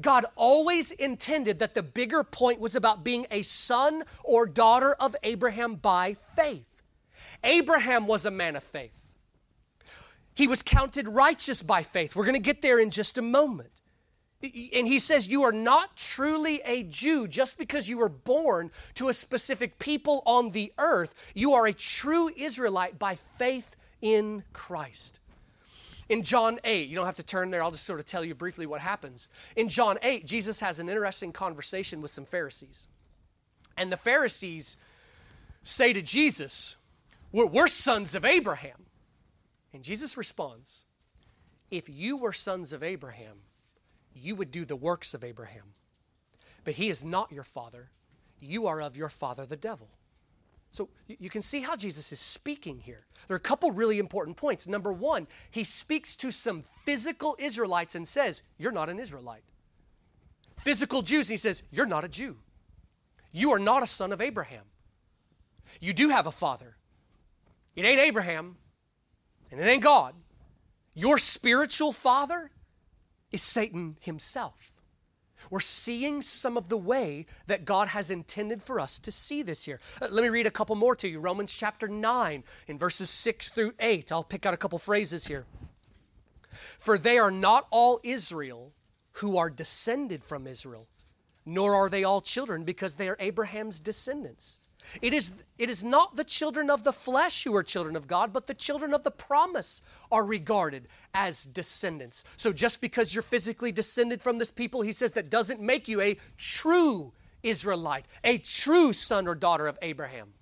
God 0.00 0.26
always 0.36 0.90
intended 0.90 1.58
that 1.58 1.74
the 1.74 1.82
bigger 1.82 2.24
point 2.24 2.60
was 2.60 2.76
about 2.76 3.04
being 3.04 3.26
a 3.30 3.42
son 3.42 4.04
or 4.24 4.46
daughter 4.46 4.94
of 4.94 5.16
Abraham 5.22 5.76
by 5.76 6.14
faith. 6.14 6.82
Abraham 7.44 8.06
was 8.06 8.24
a 8.24 8.30
man 8.30 8.56
of 8.56 8.64
faith. 8.64 9.14
He 10.34 10.46
was 10.46 10.62
counted 10.62 11.08
righteous 11.08 11.62
by 11.62 11.82
faith. 11.82 12.14
We're 12.14 12.24
going 12.24 12.34
to 12.34 12.40
get 12.40 12.62
there 12.62 12.78
in 12.78 12.90
just 12.90 13.18
a 13.18 13.22
moment. 13.22 13.70
And 14.40 14.86
he 14.86 15.00
says, 15.00 15.26
You 15.26 15.42
are 15.42 15.52
not 15.52 15.96
truly 15.96 16.60
a 16.64 16.84
Jew 16.84 17.26
just 17.26 17.58
because 17.58 17.88
you 17.88 17.98
were 17.98 18.08
born 18.08 18.70
to 18.94 19.08
a 19.08 19.12
specific 19.12 19.80
people 19.80 20.22
on 20.26 20.50
the 20.50 20.72
earth. 20.78 21.32
You 21.34 21.54
are 21.54 21.66
a 21.66 21.72
true 21.72 22.30
Israelite 22.36 23.00
by 23.00 23.16
faith 23.16 23.74
in 24.00 24.44
Christ. 24.52 25.18
In 26.08 26.22
John 26.22 26.58
8, 26.64 26.88
you 26.88 26.94
don't 26.94 27.06
have 27.06 27.16
to 27.16 27.22
turn 27.22 27.50
there, 27.50 27.62
I'll 27.62 27.70
just 27.70 27.84
sort 27.84 28.00
of 28.00 28.06
tell 28.06 28.24
you 28.24 28.34
briefly 28.34 28.64
what 28.64 28.80
happens. 28.80 29.28
In 29.56 29.68
John 29.68 29.98
8, 30.02 30.24
Jesus 30.24 30.60
has 30.60 30.78
an 30.78 30.88
interesting 30.88 31.32
conversation 31.32 32.00
with 32.00 32.10
some 32.10 32.24
Pharisees. 32.24 32.88
And 33.76 33.92
the 33.92 33.96
Pharisees 33.96 34.78
say 35.62 35.92
to 35.92 36.00
Jesus, 36.00 36.76
We're, 37.30 37.46
we're 37.46 37.66
sons 37.66 38.14
of 38.14 38.24
Abraham. 38.24 38.86
And 39.74 39.82
Jesus 39.82 40.16
responds, 40.16 40.84
If 41.70 41.88
you 41.90 42.16
were 42.16 42.32
sons 42.32 42.72
of 42.72 42.82
Abraham, 42.82 43.40
you 44.14 44.34
would 44.34 44.50
do 44.50 44.64
the 44.64 44.76
works 44.76 45.12
of 45.12 45.22
Abraham. 45.22 45.74
But 46.64 46.74
he 46.74 46.88
is 46.88 47.04
not 47.04 47.32
your 47.32 47.44
father. 47.44 47.90
You 48.40 48.66
are 48.66 48.80
of 48.80 48.96
your 48.96 49.08
father, 49.10 49.44
the 49.44 49.56
devil. 49.56 49.90
So 50.78 50.88
you 51.08 51.28
can 51.28 51.42
see 51.42 51.62
how 51.62 51.74
Jesus 51.74 52.12
is 52.12 52.20
speaking 52.20 52.78
here. 52.78 53.04
There 53.26 53.34
are 53.34 53.36
a 53.36 53.40
couple 53.40 53.72
really 53.72 53.98
important 53.98 54.36
points. 54.36 54.68
Number 54.68 54.92
one, 54.92 55.26
he 55.50 55.64
speaks 55.64 56.14
to 56.14 56.30
some 56.30 56.62
physical 56.84 57.34
Israelites 57.40 57.96
and 57.96 58.06
says, 58.06 58.42
You're 58.58 58.70
not 58.70 58.88
an 58.88 59.00
Israelite. 59.00 59.42
Physical 60.56 61.02
Jews, 61.02 61.26
he 61.26 61.36
says, 61.36 61.64
You're 61.72 61.84
not 61.84 62.04
a 62.04 62.08
Jew. 62.08 62.36
You 63.32 63.50
are 63.50 63.58
not 63.58 63.82
a 63.82 63.88
son 63.88 64.12
of 64.12 64.20
Abraham. 64.20 64.66
You 65.80 65.92
do 65.92 66.10
have 66.10 66.28
a 66.28 66.30
father. 66.30 66.76
It 67.74 67.84
ain't 67.84 67.98
Abraham, 67.98 68.54
and 69.50 69.60
it 69.60 69.64
ain't 69.64 69.82
God. 69.82 70.14
Your 70.94 71.18
spiritual 71.18 71.90
father 71.90 72.52
is 73.32 73.42
Satan 73.42 73.96
himself. 74.00 74.77
We're 75.50 75.60
seeing 75.60 76.22
some 76.22 76.56
of 76.56 76.68
the 76.68 76.76
way 76.76 77.26
that 77.46 77.64
God 77.64 77.88
has 77.88 78.10
intended 78.10 78.62
for 78.62 78.80
us 78.80 78.98
to 79.00 79.12
see 79.12 79.42
this 79.42 79.66
year. 79.66 79.80
Uh, 80.00 80.08
let 80.10 80.22
me 80.22 80.28
read 80.28 80.46
a 80.46 80.50
couple 80.50 80.76
more 80.76 80.96
to 80.96 81.08
you. 81.08 81.20
Romans 81.20 81.54
chapter 81.54 81.88
9, 81.88 82.44
in 82.66 82.78
verses 82.78 83.10
6 83.10 83.50
through 83.50 83.72
8. 83.80 84.12
I'll 84.12 84.24
pick 84.24 84.46
out 84.46 84.54
a 84.54 84.58
couple 84.58 84.78
phrases 84.78 85.26
here. 85.26 85.46
For 86.78 86.98
they 86.98 87.18
are 87.18 87.30
not 87.30 87.66
all 87.70 88.00
Israel 88.02 88.72
who 89.12 89.36
are 89.36 89.50
descended 89.50 90.22
from 90.22 90.46
Israel, 90.46 90.86
nor 91.44 91.74
are 91.74 91.88
they 91.88 92.04
all 92.04 92.20
children 92.20 92.64
because 92.64 92.96
they 92.96 93.08
are 93.08 93.16
Abraham's 93.18 93.80
descendants. 93.80 94.58
It 95.02 95.12
is, 95.12 95.32
it 95.58 95.68
is 95.68 95.84
not 95.84 96.16
the 96.16 96.24
children 96.24 96.70
of 96.70 96.84
the 96.84 96.92
flesh 96.92 97.44
who 97.44 97.54
are 97.54 97.62
children 97.62 97.96
of 97.96 98.06
God, 98.06 98.32
but 98.32 98.46
the 98.46 98.54
children 98.54 98.94
of 98.94 99.04
the 99.04 99.10
promise 99.10 99.82
are 100.10 100.24
regarded 100.24 100.88
as 101.12 101.44
descendants. 101.44 102.24
So 102.36 102.52
just 102.52 102.80
because 102.80 103.14
you're 103.14 103.22
physically 103.22 103.72
descended 103.72 104.22
from 104.22 104.38
this 104.38 104.50
people, 104.50 104.82
he 104.82 104.92
says 104.92 105.12
that 105.12 105.30
doesn't 105.30 105.60
make 105.60 105.88
you 105.88 106.00
a 106.00 106.18
true 106.36 107.12
Israelite, 107.42 108.06
a 108.24 108.38
true 108.38 108.92
son 108.92 109.28
or 109.28 109.34
daughter 109.34 109.66
of 109.66 109.78
Abraham. 109.82 110.34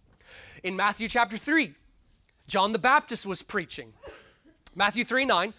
In 0.62 0.76
Matthew 0.76 1.08
chapter 1.08 1.36
3, 1.36 1.74
John 2.46 2.72
the 2.72 2.78
Baptist 2.78 3.26
was 3.26 3.42
preaching. 3.42 3.92
Matthew 4.74 5.04
3 5.04 5.24
9, 5.24 5.54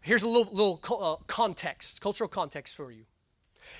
here's 0.00 0.22
a 0.22 0.28
little, 0.28 0.52
little 0.52 0.80
uh, 1.02 1.16
context, 1.26 2.00
cultural 2.00 2.28
context 2.28 2.76
for 2.76 2.90
you. 2.90 3.04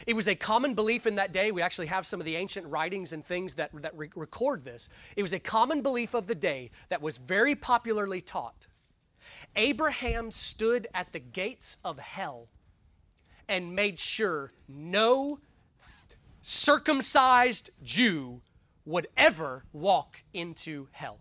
It 0.07 0.15
was 0.15 0.29
a 0.29 0.35
common 0.35 0.75
belief 0.75 1.07
in 1.07 1.17
that 1.17 1.33
day. 1.33 1.51
We 1.51 1.63
actually 1.63 1.87
have 1.87 2.07
some 2.07 2.21
of 2.21 2.27
the 2.27 2.37
ancient 2.37 2.67
writings 2.67 3.13
and 3.13 3.25
things 3.25 3.57
that, 3.57 3.71
that 3.83 3.97
re- 3.97 4.11
record 4.15 4.65
this. 4.65 4.89
It 5.17 5.23
was 5.23 5.33
a 5.33 5.39
common 5.39 5.83
belief 5.83 6.15
of 6.15 6.27
the 6.27 6.35
day 6.35 6.71
that 6.89 7.03
was 7.03 7.17
very 7.17 7.55
popularly 7.55 8.21
taught. 8.21 8.67
Abraham 9.57 10.31
stood 10.31 10.87
at 10.95 11.13
the 11.13 11.19
gates 11.19 11.79
of 11.85 11.99
hell 11.99 12.49
and 13.49 13.75
made 13.75 13.99
sure 13.99 14.53
no 14.69 15.41
circumcised 16.43 17.71
Jew 17.83 18.41
would 18.85 19.09
ever 19.17 19.65
walk 19.73 20.23
into 20.33 20.89
hell. 20.93 21.19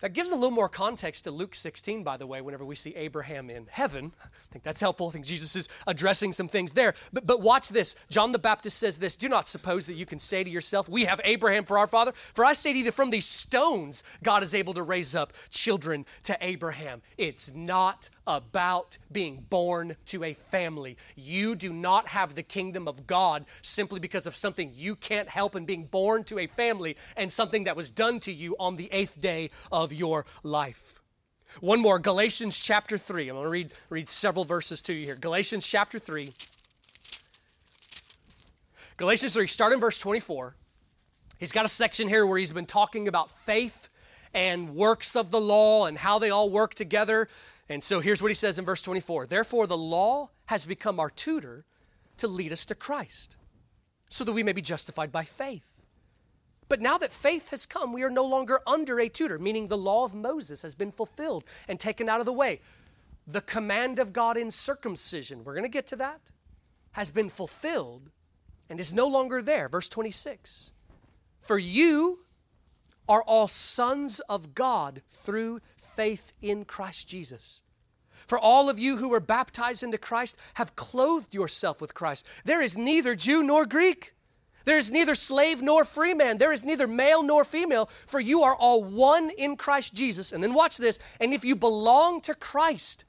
That 0.00 0.12
gives 0.12 0.30
a 0.30 0.34
little 0.34 0.50
more 0.50 0.68
context 0.68 1.24
to 1.24 1.30
Luke 1.30 1.54
16, 1.54 2.02
by 2.02 2.16
the 2.16 2.26
way, 2.26 2.40
whenever 2.40 2.64
we 2.64 2.74
see 2.74 2.94
Abraham 2.94 3.50
in 3.50 3.66
heaven. 3.70 4.12
I 4.22 4.28
think 4.50 4.64
that's 4.64 4.80
helpful. 4.80 5.08
I 5.08 5.10
think 5.10 5.24
Jesus 5.24 5.56
is 5.56 5.68
addressing 5.86 6.32
some 6.32 6.48
things 6.48 6.72
there. 6.72 6.94
But, 7.12 7.26
but 7.26 7.40
watch 7.40 7.68
this. 7.68 7.94
John 8.10 8.32
the 8.32 8.38
Baptist 8.38 8.78
says 8.78 8.98
this 8.98 9.16
Do 9.16 9.28
not 9.28 9.48
suppose 9.48 9.86
that 9.86 9.94
you 9.94 10.06
can 10.06 10.18
say 10.18 10.44
to 10.44 10.50
yourself, 10.50 10.88
We 10.88 11.04
have 11.04 11.20
Abraham 11.24 11.64
for 11.64 11.78
our 11.78 11.86
father. 11.86 12.12
For 12.12 12.44
I 12.44 12.52
say 12.52 12.72
to 12.72 12.78
you 12.78 12.84
that 12.84 12.92
from 12.92 13.10
these 13.10 13.26
stones, 13.26 14.04
God 14.22 14.42
is 14.42 14.54
able 14.54 14.74
to 14.74 14.82
raise 14.82 15.14
up 15.14 15.32
children 15.50 16.06
to 16.24 16.36
Abraham. 16.40 17.02
It's 17.18 17.54
not 17.54 18.10
about 18.26 18.98
being 19.10 19.46
born 19.48 19.96
to 20.06 20.24
a 20.24 20.34
family. 20.34 20.96
You 21.16 21.54
do 21.54 21.72
not 21.72 22.08
have 22.08 22.34
the 22.34 22.42
kingdom 22.42 22.86
of 22.86 23.06
God 23.06 23.44
simply 23.62 24.00
because 24.00 24.26
of 24.26 24.36
something 24.36 24.72
you 24.74 24.96
can't 24.96 25.28
help 25.28 25.56
in 25.56 25.64
being 25.64 25.84
born 25.84 26.24
to 26.24 26.38
a 26.38 26.46
family 26.46 26.96
and 27.16 27.32
something 27.32 27.64
that 27.64 27.76
was 27.76 27.90
done 27.90 28.20
to 28.20 28.32
you 28.32 28.56
on 28.58 28.76
the 28.76 28.88
eighth 28.92 29.20
day 29.20 29.50
of 29.70 29.92
your 29.92 30.24
life. 30.42 31.00
One 31.60 31.80
more, 31.80 31.98
Galatians 31.98 32.60
chapter 32.60 32.96
3. 32.96 33.28
I'm 33.28 33.36
going 33.36 33.44
to 33.44 33.50
read, 33.50 33.74
read 33.90 34.08
several 34.08 34.44
verses 34.44 34.80
to 34.82 34.94
you 34.94 35.04
here. 35.04 35.16
Galatians 35.16 35.66
chapter 35.66 35.98
3, 35.98 36.30
Galatians 38.96 39.34
3, 39.34 39.46
start 39.46 39.72
in 39.72 39.80
verse 39.80 39.98
24. 39.98 40.54
He's 41.38 41.52
got 41.52 41.64
a 41.64 41.68
section 41.68 42.08
here 42.08 42.26
where 42.26 42.38
he's 42.38 42.52
been 42.52 42.66
talking 42.66 43.08
about 43.08 43.30
faith 43.30 43.88
and 44.32 44.74
works 44.74 45.16
of 45.16 45.30
the 45.30 45.40
law 45.40 45.86
and 45.86 45.98
how 45.98 46.18
they 46.18 46.30
all 46.30 46.48
work 46.48 46.74
together. 46.74 47.28
And 47.68 47.82
so 47.82 48.00
here's 48.00 48.20
what 48.20 48.30
he 48.30 48.34
says 48.34 48.58
in 48.58 48.64
verse 48.64 48.82
24 48.82 49.26
Therefore, 49.26 49.66
the 49.66 49.76
law 49.76 50.30
has 50.46 50.66
become 50.66 51.00
our 51.00 51.10
tutor 51.10 51.64
to 52.18 52.28
lead 52.28 52.52
us 52.52 52.66
to 52.66 52.74
Christ, 52.74 53.36
so 54.08 54.24
that 54.24 54.32
we 54.32 54.42
may 54.42 54.52
be 54.52 54.62
justified 54.62 55.10
by 55.10 55.24
faith. 55.24 55.86
But 56.68 56.80
now 56.80 56.96
that 56.98 57.12
faith 57.12 57.50
has 57.50 57.66
come, 57.66 57.92
we 57.92 58.02
are 58.02 58.10
no 58.10 58.24
longer 58.24 58.60
under 58.66 58.98
a 58.98 59.08
tutor, 59.08 59.38
meaning 59.38 59.68
the 59.68 59.76
law 59.76 60.04
of 60.04 60.14
Moses 60.14 60.62
has 60.62 60.74
been 60.74 60.92
fulfilled 60.92 61.44
and 61.68 61.78
taken 61.78 62.08
out 62.08 62.20
of 62.20 62.26
the 62.26 62.32
way. 62.32 62.60
The 63.26 63.42
command 63.42 63.98
of 63.98 64.12
God 64.12 64.36
in 64.36 64.50
circumcision, 64.50 65.44
we're 65.44 65.54
going 65.54 65.64
to 65.64 65.68
get 65.68 65.86
to 65.88 65.96
that, 65.96 66.30
has 66.92 67.10
been 67.10 67.28
fulfilled 67.28 68.10
and 68.70 68.80
is 68.80 68.92
no 68.92 69.06
longer 69.06 69.42
there. 69.42 69.68
Verse 69.68 69.88
26 69.88 70.72
For 71.40 71.58
you 71.58 72.20
are 73.08 73.22
all 73.22 73.48
sons 73.48 74.20
of 74.20 74.54
God 74.54 75.02
through 75.06 75.60
faith 75.92 76.32
in 76.40 76.64
Christ 76.64 77.08
Jesus. 77.08 77.62
For 78.26 78.38
all 78.38 78.70
of 78.70 78.78
you 78.78 78.96
who 78.96 79.08
were 79.08 79.20
baptized 79.20 79.82
into 79.82 79.98
Christ 79.98 80.36
have 80.54 80.76
clothed 80.76 81.34
yourself 81.34 81.80
with 81.80 81.94
Christ. 81.94 82.26
There 82.44 82.62
is 82.62 82.78
neither 82.78 83.14
Jew 83.14 83.42
nor 83.42 83.66
Greek. 83.66 84.14
There 84.64 84.78
is 84.78 84.90
neither 84.90 85.14
slave 85.14 85.60
nor 85.60 85.84
free 85.84 86.14
man. 86.14 86.38
There 86.38 86.52
is 86.52 86.64
neither 86.64 86.86
male 86.86 87.22
nor 87.22 87.44
female, 87.44 87.86
for 88.06 88.20
you 88.20 88.42
are 88.42 88.54
all 88.54 88.84
one 88.84 89.30
in 89.30 89.56
Christ 89.56 89.94
Jesus. 89.94 90.32
And 90.32 90.42
then 90.42 90.54
watch 90.54 90.76
this. 90.76 90.98
And 91.20 91.34
if 91.34 91.44
you 91.44 91.56
belong 91.56 92.20
to 92.22 92.34
Christ, 92.34 93.04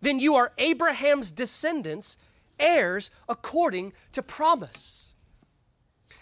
then 0.00 0.18
you 0.18 0.34
are 0.34 0.52
Abraham's 0.58 1.30
descendants, 1.30 2.18
heirs 2.58 3.10
according 3.28 3.92
to 4.12 4.22
promise. 4.22 5.14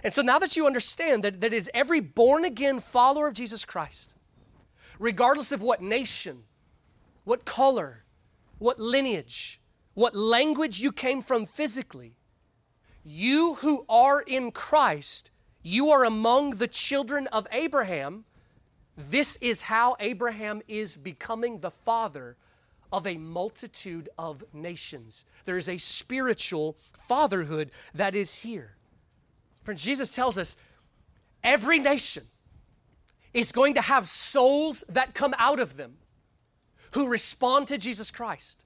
And 0.05 0.13
so 0.13 0.23
now 0.23 0.39
that 0.39 0.57
you 0.57 0.67
understand 0.67 1.25
that, 1.25 1.41
that 1.41 1.53
is 1.53 1.71
every 1.75 2.01
born 2.01 2.45
again 2.45 2.79
follower 2.79 3.27
of 3.27 3.35
Jesus 3.35 3.65
Christ, 3.65 4.15
regardless 4.99 5.53
of 5.53 5.63
what 5.63 5.83
nation, 5.83 6.45
what 7.25 7.45
color, 7.45 8.05
what 8.59 8.81
lineage, 8.81 9.61
what 9.95 10.15
language 10.15 10.81
you 10.81 10.93
came 10.93 11.23
from 11.23 11.47
physically, 11.47 12.15
you 13.05 13.55
who 13.55 13.85
are 13.89 14.21
in 14.21 14.51
Christ, 14.51 15.31
you 15.63 15.91
are 15.91 16.05
among 16.05 16.53
the 16.53 16.69
children 16.69 17.27
of 17.29 17.47
Abraham. 17.53 18.25
This 18.97 19.37
is 19.37 19.63
how 19.63 19.97
Abraham 20.01 20.63
is 20.69 20.97
becoming 20.97 21.61
the 21.61 21.71
father 21.71 22.37
of 22.93 23.07
a 23.07 23.19
multitude 23.19 24.09
of 24.19 24.43
nations. 24.53 25.25
There 25.45 25.59
is 25.59 25.69
a 25.69 25.79
spiritual 25.79 26.77
fatherhood 26.95 27.71
that 27.95 28.15
is 28.15 28.37
here. 28.37 28.77
Friends, 29.63 29.85
Jesus 29.85 30.11
tells 30.11 30.39
us 30.39 30.57
every 31.45 31.79
nation 31.79 32.25
is 33.35 33.53
going 33.53 33.75
to 33.75 33.81
have 33.81 34.09
souls 34.09 34.85
that 34.89 35.15
come 35.15 35.35
out 35.39 35.61
of 35.61 35.77
them 35.77 35.99
who 36.93 37.09
respond 37.09 37.69
to 37.69 37.79
Jesus 37.79 38.11
Christ. 38.11 38.65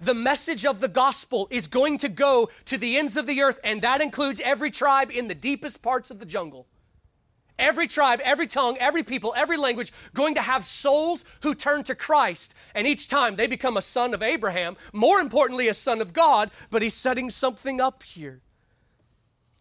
The 0.00 0.14
message 0.14 0.64
of 0.64 0.80
the 0.80 0.88
gospel 0.88 1.48
is 1.50 1.66
going 1.66 1.98
to 1.98 2.08
go 2.08 2.48
to 2.64 2.78
the 2.78 2.96
ends 2.96 3.16
of 3.16 3.26
the 3.26 3.42
earth, 3.42 3.60
and 3.62 3.82
that 3.82 4.00
includes 4.00 4.40
every 4.42 4.70
tribe 4.70 5.10
in 5.10 5.28
the 5.28 5.34
deepest 5.34 5.82
parts 5.82 6.10
of 6.10 6.18
the 6.18 6.26
jungle. 6.26 6.66
Every 7.58 7.86
tribe, 7.86 8.20
every 8.24 8.46
tongue, 8.46 8.76
every 8.80 9.02
people, 9.02 9.34
every 9.36 9.58
language 9.58 9.92
going 10.14 10.34
to 10.36 10.42
have 10.42 10.64
souls 10.64 11.24
who 11.42 11.54
turn 11.54 11.84
to 11.84 11.94
Christ. 11.94 12.54
And 12.74 12.86
each 12.86 13.08
time 13.08 13.36
they 13.36 13.46
become 13.46 13.76
a 13.76 13.82
son 13.82 14.14
of 14.14 14.22
Abraham, 14.22 14.76
more 14.92 15.20
importantly, 15.20 15.68
a 15.68 15.74
son 15.74 16.00
of 16.00 16.12
God, 16.12 16.50
but 16.70 16.82
he's 16.82 16.94
setting 16.94 17.28
something 17.28 17.80
up 17.80 18.02
here. 18.02 18.40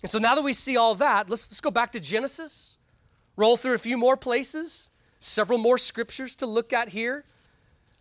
And 0.02 0.10
so 0.10 0.18
now 0.18 0.36
that 0.36 0.44
we 0.44 0.54
see 0.54 0.78
all 0.78 0.96
that, 0.96 1.30
let's, 1.30 1.52
let's 1.52 1.62
go 1.62 1.70
back 1.70 1.92
to 1.92 2.00
Genesis, 2.00 2.78
roll 3.36 3.58
through 3.58 3.76
a 3.76 3.80
few 3.80 3.98
more 3.98 4.18
places, 4.18 4.90
several 5.20 5.58
more 5.58 5.78
scriptures 5.78 6.36
to 6.38 6.46
look 6.46 6.74
at 6.74 6.90
here. 6.90 7.26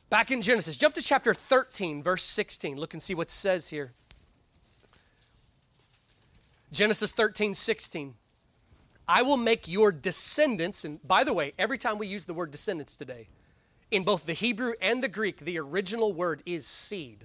Back 0.09 0.31
in 0.31 0.43
Genesis, 0.43 0.77
jump 0.77 0.95
to 0.95 1.03
chapter 1.03 1.33
13, 1.33 2.03
verse 2.03 2.25
16. 2.25 2.77
Look 2.77 2.95
and 2.95 3.03
see 3.03 3.14
what 3.14 3.29
it 3.29 3.31
says 3.31 3.71
here. 3.71 3.93
Genesis 6.73 7.12
13, 7.12 7.55
16. 7.55 8.14
I 9.09 9.23
will 9.23 9.37
make 9.37 9.66
your 9.66 9.90
descendants, 9.90 10.85
and 10.85 11.07
by 11.07 11.25
the 11.25 11.33
way, 11.33 11.53
every 11.59 11.79
time 11.79 11.99
we 11.99 12.07
use 12.07 12.27
the 12.27 12.35
word 12.35 12.53
descendants 12.53 12.97
today, 12.97 13.29
in 13.90 14.05
both 14.05 14.25
the 14.25 14.35
Hebrew 14.35 14.75
and 14.81 15.03
the 15.03 15.09
Greek, 15.09 15.40
the 15.40 15.59
original 15.59 16.12
word 16.12 16.43
is 16.47 16.66
seed. 16.66 17.25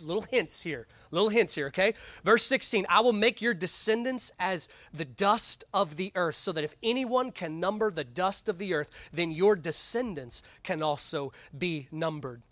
Little 0.00 0.22
hints 0.22 0.62
here, 0.62 0.86
little 1.10 1.28
hints 1.28 1.54
here, 1.54 1.66
okay? 1.66 1.94
Verse 2.24 2.44
16 2.44 2.86
I 2.88 3.00
will 3.00 3.12
make 3.12 3.42
your 3.42 3.52
descendants 3.52 4.32
as 4.38 4.68
the 4.92 5.04
dust 5.04 5.64
of 5.74 5.96
the 5.96 6.12
earth, 6.14 6.36
so 6.36 6.50
that 6.52 6.64
if 6.64 6.74
anyone 6.82 7.30
can 7.30 7.60
number 7.60 7.90
the 7.90 8.04
dust 8.04 8.48
of 8.48 8.58
the 8.58 8.72
earth, 8.74 8.90
then 9.12 9.30
your 9.30 9.54
descendants 9.54 10.42
can 10.62 10.82
also 10.82 11.32
be 11.56 11.88
numbered. 11.92 12.42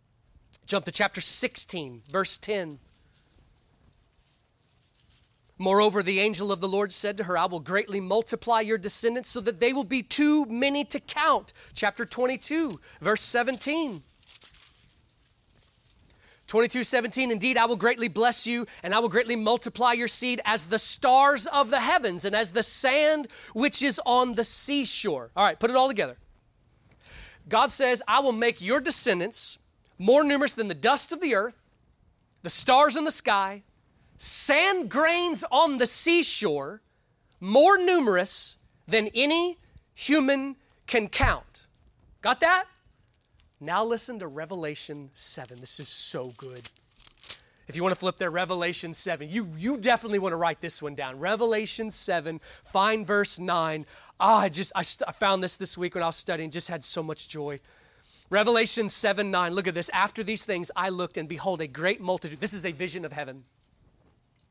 Jump 0.67 0.85
to 0.85 0.93
chapter 0.93 1.21
16, 1.21 2.03
verse 2.11 2.37
10. 2.39 2.79
Moreover, 5.61 6.03
the 6.03 6.21
angel 6.21 6.53
of 6.53 6.61
the 6.61 6.69
Lord 6.69 6.91
said 6.91 7.19
to 7.19 7.25
her, 7.25 7.37
I 7.37 7.45
will 7.45 7.61
greatly 7.61 8.01
multiply 8.01 8.61
your 8.61 8.79
descendants 8.79 9.29
so 9.29 9.41
that 9.43 9.61
they 9.61 9.75
will 9.75 9.85
be 9.85 10.03
too 10.03 10.47
many 10.47 10.85
to 10.87 11.01
count. 11.01 11.53
Chapter 11.75 12.07
22, 12.07 12.81
verse 13.03 13.21
17. 13.21 14.03
22 16.51 16.83
17, 16.83 17.31
indeed, 17.31 17.57
I 17.57 17.67
will 17.67 17.77
greatly 17.77 18.09
bless 18.09 18.45
you, 18.45 18.67
and 18.83 18.93
I 18.93 18.99
will 18.99 19.09
greatly 19.09 19.37
multiply 19.37 19.93
your 19.93 20.09
seed 20.09 20.41
as 20.45 20.67
the 20.67 20.81
stars 20.81 21.47
of 21.47 21.71
the 21.71 21.79
heavens 21.79 22.25
and 22.25 22.35
as 22.35 22.51
the 22.51 22.65
sand 22.65 23.29
which 23.53 23.85
is 23.85 24.01
on 24.05 24.35
the 24.35 24.43
seashore. 24.43 25.31
All 25.37 25.45
right, 25.45 25.57
put 25.57 25.71
it 25.71 25.77
all 25.77 25.87
together. 25.87 26.17
God 27.49 27.71
says, 27.71 28.03
I 28.09 28.19
will 28.19 28.33
make 28.33 28.61
your 28.61 28.81
descendants 28.81 29.61
more 29.97 30.25
numerous 30.25 30.55
than 30.55 30.67
the 30.67 30.75
dust 30.75 31.13
of 31.13 31.21
the 31.21 31.37
earth, 31.37 31.71
the 32.43 32.51
stars 32.51 32.97
in 32.97 33.05
the 33.05 33.13
sky, 33.13 33.63
sand 34.17 34.91
grains 34.91 35.45
on 35.53 35.79
the 35.79 35.87
seashore, 35.87 36.83
more 37.39 37.79
numerous 37.79 38.57
than 38.89 39.07
any 39.15 39.57
human 39.95 40.57
can 40.89 41.07
count. 41.07 41.69
Got 42.23 42.41
that? 42.41 42.65
Now 43.61 43.85
listen 43.85 44.19
to 44.21 44.27
Revelation 44.27 45.11
7. 45.13 45.61
This 45.61 45.81
is 45.81 45.89
so 45.89 46.33
good. 46.39 46.71
If 47.69 47.77
you 47.77 47.83
want 47.83 47.95
to 47.95 48.01
flip 48.01 48.17
there, 48.17 48.31
Revelation 48.31 48.95
7, 48.95 49.29
you, 49.29 49.49
you 49.57 49.77
definitely 49.77 50.19
want 50.19 50.33
to 50.33 50.37
write 50.37 50.61
this 50.61 50.83
one 50.83 50.97
down. 50.97 51.21
Revelation 51.21 51.91
7, 51.93 52.41
find 52.65 53.07
verse 53.07 53.39
9. 53.39 53.87
Ah, 54.19 54.41
I 54.41 54.49
just, 54.49 54.73
I, 54.75 54.83
st- 54.83 55.09
I 55.09 55.13
found 55.13 55.41
this 55.41 55.57
this 55.57 55.79
week 55.79 55.95
when 55.95 56.03
I 56.03 56.07
was 56.07 56.17
studying, 56.17 56.51
just 56.51 56.67
had 56.67 56.83
so 56.83 57.01
much 57.01 57.29
joy. 57.29 57.61
Revelation 58.29 58.89
7, 58.89 59.31
9, 59.31 59.55
look 59.55 59.69
at 59.69 59.75
this. 59.75 59.89
After 59.91 60.25
these 60.25 60.45
things, 60.45 60.71
I 60.75 60.89
looked 60.89 61.17
and 61.17 61.29
behold 61.29 61.61
a 61.61 61.69
great 61.69 62.01
multitude. 62.01 62.41
This 62.41 62.55
is 62.55 62.67
a 62.67 62.73
vision 62.73 63.05
of 63.05 63.13
heaven. 63.13 63.45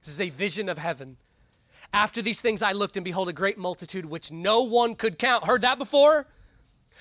This 0.01 0.13
is 0.13 0.21
a 0.21 0.29
vision 0.29 0.69
of 0.69 0.77
heaven. 0.77 1.17
After 1.91 2.21
these 2.21 2.39
things, 2.39 2.61
I 2.61 2.71
looked 2.71 2.95
and 2.95 3.03
behold 3.03 3.27
a 3.27 3.33
great 3.33 3.57
multitude 3.57 4.05
which 4.05 4.31
no 4.31 4.61
one 4.61 4.95
could 4.95 5.17
count. 5.17 5.45
Heard 5.45 5.61
that 5.61 5.77
before? 5.77 6.27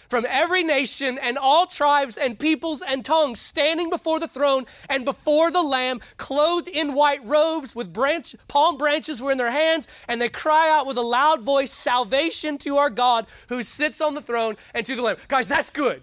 From 0.08 0.26
every 0.28 0.62
nation 0.62 1.18
and 1.18 1.36
all 1.36 1.66
tribes 1.66 2.16
and 2.16 2.38
peoples 2.38 2.82
and 2.82 3.04
tongues 3.04 3.40
standing 3.40 3.90
before 3.90 4.20
the 4.20 4.28
throne 4.28 4.66
and 4.88 5.04
before 5.04 5.50
the 5.50 5.62
lamb 5.62 6.00
clothed 6.16 6.68
in 6.68 6.94
white 6.94 7.24
robes 7.24 7.74
with 7.74 7.92
branch 7.92 8.34
palm 8.48 8.76
branches 8.76 9.20
were 9.20 9.32
in 9.32 9.38
their 9.38 9.50
hands 9.50 9.88
and 10.08 10.20
they 10.20 10.28
cry 10.28 10.70
out 10.70 10.86
with 10.86 10.96
a 10.96 11.02
loud 11.02 11.42
voice 11.42 11.72
salvation 11.72 12.58
to 12.58 12.76
our 12.76 12.90
god 12.90 13.26
who 13.48 13.62
sits 13.62 14.00
on 14.00 14.14
the 14.14 14.20
throne 14.20 14.56
and 14.74 14.86
to 14.86 14.94
the 14.94 15.02
lamb. 15.02 15.16
Guys 15.28 15.48
that's 15.48 15.70
good. 15.70 16.02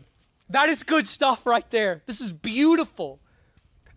That 0.50 0.70
is 0.70 0.84
good 0.84 1.08
stuff 1.08 1.46
right 1.46 1.70
there. 1.72 2.04
This 2.06 2.22
is 2.22 2.32
beautiful. 2.32 3.20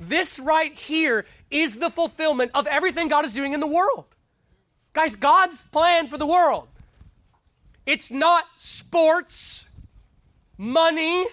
This 0.01 0.39
right 0.39 0.73
here 0.73 1.27
is 1.51 1.79
the 1.79 1.91
fulfillment 1.91 2.53
of 2.55 2.67
everything 2.67 3.09
god 3.09 3.25
is 3.25 3.35
doing 3.35 3.53
in 3.53 3.61
the 3.61 3.67
world. 3.67 4.17
Guys 4.93 5.17
god's 5.17 5.67
plan 5.67 6.09
for 6.09 6.19
the 6.19 6.27
world. 6.27 6.69
It's 7.85 8.11
not 8.11 8.45
sports 8.57 9.71
money, 10.59 11.25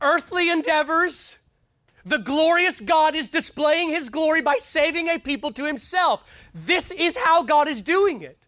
earthly 0.00 0.48
endeavors. 0.48 1.38
The 2.04 2.18
glorious 2.18 2.80
God 2.80 3.14
is 3.14 3.28
displaying 3.28 3.90
his 3.90 4.08
glory 4.08 4.40
by 4.40 4.56
saving 4.56 5.08
a 5.08 5.18
people 5.18 5.52
to 5.52 5.66
himself. 5.66 6.48
This 6.54 6.90
is 6.90 7.18
how 7.18 7.42
God 7.42 7.68
is 7.68 7.82
doing 7.82 8.22
it. 8.22 8.46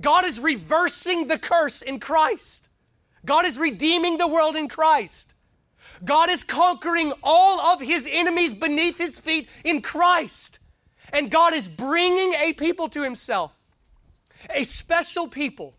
God 0.00 0.24
is 0.24 0.38
reversing 0.38 1.26
the 1.26 1.38
curse 1.38 1.82
in 1.82 1.98
Christ. 1.98 2.68
God 3.24 3.44
is 3.44 3.58
redeeming 3.58 4.18
the 4.18 4.28
world 4.28 4.54
in 4.54 4.68
Christ. 4.68 5.34
God 6.04 6.28
is 6.28 6.44
conquering 6.44 7.12
all 7.22 7.60
of 7.60 7.80
his 7.80 8.08
enemies 8.10 8.54
beneath 8.54 8.98
his 8.98 9.18
feet 9.18 9.48
in 9.64 9.80
Christ. 9.80 10.58
And 11.12 11.30
God 11.30 11.54
is 11.54 11.68
bringing 11.68 12.34
a 12.34 12.52
people 12.52 12.88
to 12.88 13.02
himself, 13.02 13.52
a 14.50 14.62
special 14.64 15.28
people 15.28 15.74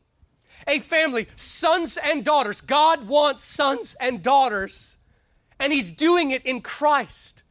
a 0.67 0.79
family, 0.79 1.27
sons 1.35 1.97
and 1.97 2.23
daughters. 2.23 2.61
God 2.61 3.07
wants 3.07 3.43
sons 3.43 3.95
and 3.99 4.21
daughters, 4.21 4.97
and 5.59 5.73
He's 5.73 5.91
doing 5.91 6.31
it 6.31 6.45
in 6.45 6.61
Christ. 6.61 7.43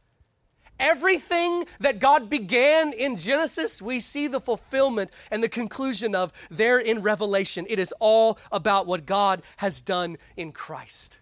Everything 0.79 1.65
that 1.79 1.99
God 1.99 2.29
began 2.29 2.93
in 2.93 3.15
Genesis, 3.15 3.81
we 3.81 3.99
see 3.99 4.27
the 4.27 4.41
fulfillment 4.41 5.11
and 5.31 5.41
the 5.41 5.49
conclusion 5.49 6.15
of 6.15 6.33
there 6.49 6.79
in 6.79 7.01
Revelation. 7.01 7.65
It 7.69 7.79
is 7.79 7.93
all 7.99 8.37
about 8.51 8.87
what 8.87 9.05
God 9.05 9.43
has 9.57 9.81
done 9.81 10.17
in 10.35 10.51
Christ. 10.51 11.19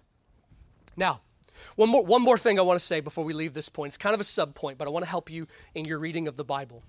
Now, 0.96 1.22
one 1.76 1.90
more, 1.90 2.04
one 2.04 2.22
more 2.22 2.38
thing 2.38 2.60
I 2.60 2.64
want 2.64 2.80
to 2.80 2.86
say 2.86 3.02
before 3.02 3.24
we 3.24 3.34
leave 3.34 3.54
this 3.54 3.70
point. 3.70 3.92
It's 3.92 3.98
kind 3.98 4.14
of 4.14 4.22
a 4.22 4.26
sub 4.26 4.56
point, 4.56 4.78
but 4.78 4.88
I 4.88 4.92
want 4.92 5.06
to 5.06 5.10
help 5.10 5.30
you 5.30 5.48
in 5.76 5.86
your 5.86 6.00
reading 6.00 6.28
of 6.28 6.38
the 6.38 6.44
Bible. 6.44 6.84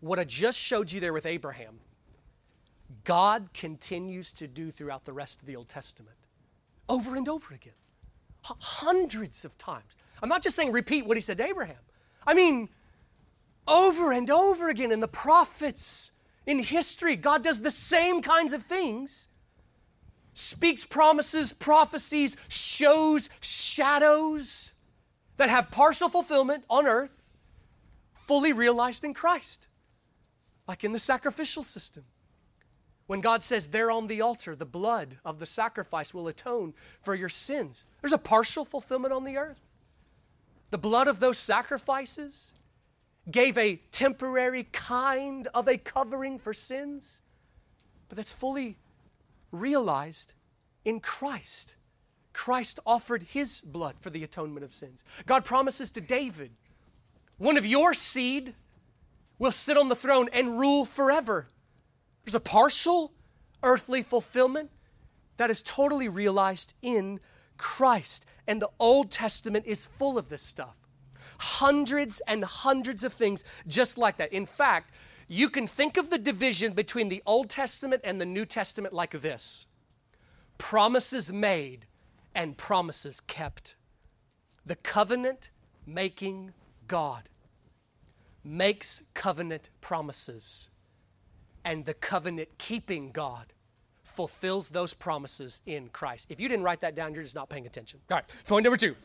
What 0.00 0.18
I 0.18 0.24
just 0.24 0.58
showed 0.58 0.92
you 0.92 1.00
there 1.00 1.12
with 1.12 1.26
Abraham, 1.26 1.80
God 3.04 3.50
continues 3.54 4.32
to 4.34 4.46
do 4.46 4.70
throughout 4.70 5.04
the 5.04 5.12
rest 5.12 5.40
of 5.40 5.46
the 5.46 5.56
Old 5.56 5.68
Testament 5.68 6.16
over 6.88 7.16
and 7.16 7.28
over 7.28 7.54
again, 7.54 7.72
H- 8.44 8.56
hundreds 8.58 9.44
of 9.44 9.56
times. 9.56 9.96
I'm 10.22 10.28
not 10.28 10.42
just 10.42 10.56
saying 10.56 10.72
repeat 10.72 11.06
what 11.06 11.16
he 11.16 11.20
said 11.20 11.38
to 11.38 11.44
Abraham. 11.44 11.76
I 12.26 12.34
mean, 12.34 12.68
over 13.66 14.12
and 14.12 14.28
over 14.30 14.68
again 14.68 14.92
in 14.92 15.00
the 15.00 15.08
prophets, 15.08 16.12
in 16.46 16.58
history, 16.58 17.16
God 17.16 17.44
does 17.44 17.62
the 17.62 17.70
same 17.70 18.22
kinds 18.22 18.52
of 18.52 18.62
things 18.62 19.28
speaks 20.32 20.84
promises, 20.84 21.52
prophecies, 21.52 22.36
shows 22.48 23.30
shadows 23.40 24.72
that 25.36 25.48
have 25.48 25.70
partial 25.70 26.08
fulfillment 26.08 26.64
on 26.68 26.86
earth, 26.86 27.30
fully 28.14 28.52
realized 28.52 29.04
in 29.04 29.14
Christ, 29.14 29.68
like 30.66 30.84
in 30.84 30.92
the 30.92 30.98
sacrificial 30.98 31.62
system. 31.62 32.04
When 33.10 33.20
God 33.20 33.42
says, 33.42 33.66
There 33.66 33.90
on 33.90 34.06
the 34.06 34.20
altar, 34.20 34.54
the 34.54 34.64
blood 34.64 35.16
of 35.24 35.40
the 35.40 35.44
sacrifice 35.46 36.14
will 36.14 36.28
atone 36.28 36.74
for 37.02 37.12
your 37.12 37.28
sins, 37.28 37.84
there's 38.00 38.12
a 38.12 38.18
partial 38.18 38.64
fulfillment 38.64 39.12
on 39.12 39.24
the 39.24 39.36
earth. 39.36 39.66
The 40.70 40.78
blood 40.78 41.08
of 41.08 41.18
those 41.18 41.36
sacrifices 41.36 42.54
gave 43.28 43.58
a 43.58 43.80
temporary 43.90 44.62
kind 44.70 45.48
of 45.54 45.66
a 45.66 45.76
covering 45.76 46.38
for 46.38 46.54
sins, 46.54 47.22
but 48.08 48.14
that's 48.14 48.30
fully 48.30 48.76
realized 49.50 50.34
in 50.84 51.00
Christ. 51.00 51.74
Christ 52.32 52.78
offered 52.86 53.24
his 53.24 53.60
blood 53.60 53.96
for 53.98 54.10
the 54.10 54.22
atonement 54.22 54.62
of 54.62 54.72
sins. 54.72 55.02
God 55.26 55.44
promises 55.44 55.90
to 55.90 56.00
David, 56.00 56.52
one 57.38 57.56
of 57.56 57.66
your 57.66 57.92
seed 57.92 58.54
will 59.36 59.50
sit 59.50 59.76
on 59.76 59.88
the 59.88 59.96
throne 59.96 60.28
and 60.32 60.60
rule 60.60 60.84
forever. 60.84 61.48
There's 62.30 62.36
a 62.36 62.48
partial 62.48 63.12
earthly 63.60 64.02
fulfillment 64.02 64.70
that 65.36 65.50
is 65.50 65.64
totally 65.64 66.08
realized 66.08 66.74
in 66.80 67.18
Christ. 67.56 68.24
And 68.46 68.62
the 68.62 68.70
Old 68.78 69.10
Testament 69.10 69.66
is 69.66 69.84
full 69.84 70.16
of 70.16 70.28
this 70.28 70.40
stuff. 70.40 70.76
Hundreds 71.40 72.22
and 72.28 72.44
hundreds 72.44 73.02
of 73.02 73.12
things 73.12 73.42
just 73.66 73.98
like 73.98 74.16
that. 74.18 74.32
In 74.32 74.46
fact, 74.46 74.92
you 75.26 75.50
can 75.50 75.66
think 75.66 75.96
of 75.96 76.10
the 76.10 76.18
division 76.18 76.72
between 76.72 77.08
the 77.08 77.20
Old 77.26 77.50
Testament 77.50 78.00
and 78.04 78.20
the 78.20 78.26
New 78.26 78.44
Testament 78.44 78.94
like 78.94 79.10
this 79.10 79.66
promises 80.56 81.32
made 81.32 81.84
and 82.32 82.56
promises 82.56 83.18
kept. 83.18 83.74
The 84.64 84.76
covenant 84.76 85.50
making 85.84 86.52
God 86.86 87.28
makes 88.44 89.02
covenant 89.14 89.70
promises, 89.80 90.70
and 91.64 91.84
the 91.84 91.94
covenant 91.94 92.48
keeping 92.58 93.10
God 93.10 93.52
fulfills 94.02 94.70
those 94.70 94.92
promises 94.92 95.62
in 95.66 95.88
Christ. 95.88 96.30
If 96.30 96.40
you 96.40 96.48
didn't 96.48 96.64
write 96.64 96.80
that 96.80 96.94
down, 96.94 97.14
you're 97.14 97.22
just 97.22 97.36
not 97.36 97.48
paying 97.48 97.66
attention. 97.66 98.00
All 98.10 98.16
right, 98.16 98.24
point 98.46 98.64
number 98.64 98.76
two. 98.76 98.96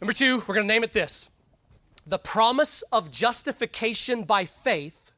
Number 0.00 0.12
two, 0.12 0.38
we're 0.46 0.54
going 0.54 0.66
to 0.66 0.72
name 0.72 0.82
it 0.82 0.92
this 0.92 1.30
the 2.06 2.18
promise 2.18 2.82
of 2.90 3.10
justification 3.10 4.24
by 4.24 4.44
faith 4.44 5.12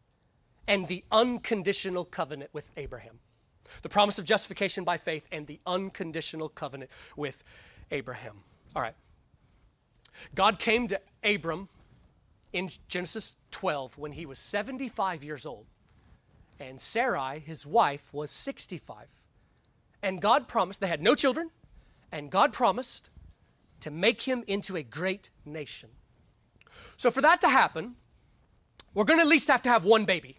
and 0.67 0.87
the 0.89 1.05
unconditional 1.11 2.05
covenant 2.05 2.51
with 2.53 2.71
Abraham. 2.77 3.19
The 3.83 3.89
promise 3.89 4.19
of 4.19 4.25
justification 4.25 4.85
by 4.85 4.99
faith 4.99 5.29
and 5.33 5.47
the 5.47 5.61
unconditional 5.67 6.49
covenant 6.49 6.91
with 7.17 7.43
Abraham. 7.91 8.43
All 8.77 8.83
right. 8.83 8.95
God 10.35 10.59
came 10.59 10.89
to 10.89 11.01
Abram 11.25 11.69
in 12.53 12.71
Genesis 12.89 13.37
12 13.51 13.97
when 13.97 14.13
he 14.13 14.27
was 14.27 14.39
75 14.39 15.25
years 15.25 15.47
old, 15.47 15.67
and 16.69 16.81
Sarai, 16.81 17.39
his 17.39 17.67
wife, 17.67 18.13
was 18.13 18.31
65. 18.31 19.11
And 20.03 20.21
God 20.21 20.49
promised, 20.49 20.81
they 20.81 20.89
had 20.89 21.03
no 21.03 21.15
children, 21.15 21.51
and 22.11 22.31
God 22.31 22.53
promised 22.53 23.11
to 23.81 23.91
make 23.91 24.23
him 24.23 24.45
into 24.47 24.77
a 24.77 24.83
great 24.83 25.31
nation. 25.45 25.91
So, 26.97 27.11
for 27.11 27.21
that 27.21 27.41
to 27.41 27.49
happen, 27.49 27.97
we're 28.95 29.05
going 29.05 29.19
to 29.19 29.25
at 29.25 29.29
least 29.29 29.49
have 29.49 29.63
to 29.63 29.71
have 29.71 29.85
one 29.85 30.05
baby. 30.05 30.39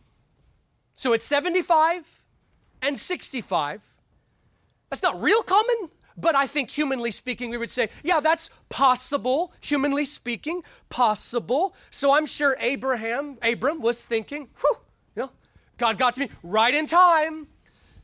So, 0.95 1.13
it's 1.13 1.25
75 1.25 2.23
and 2.81 2.97
65. 2.97 3.97
That's 4.89 5.01
not 5.01 5.21
real 5.21 5.41
common, 5.43 5.89
but 6.17 6.35
I 6.35 6.45
think 6.47 6.69
humanly 6.69 7.11
speaking, 7.11 7.49
we 7.49 7.57
would 7.57 7.71
say, 7.71 7.89
yeah, 8.03 8.19
that's 8.19 8.49
possible, 8.69 9.53
humanly 9.59 10.05
speaking, 10.05 10.63
possible. 10.89 11.75
So 11.89 12.13
I'm 12.13 12.25
sure 12.25 12.55
Abraham, 12.59 13.37
Abram 13.41 13.81
was 13.81 14.05
thinking, 14.05 14.49
whew, 14.59 14.77
God 15.83 15.97
got 15.97 16.15
to 16.15 16.21
me 16.21 16.29
right 16.43 16.73
in 16.73 16.85
time, 16.85 17.45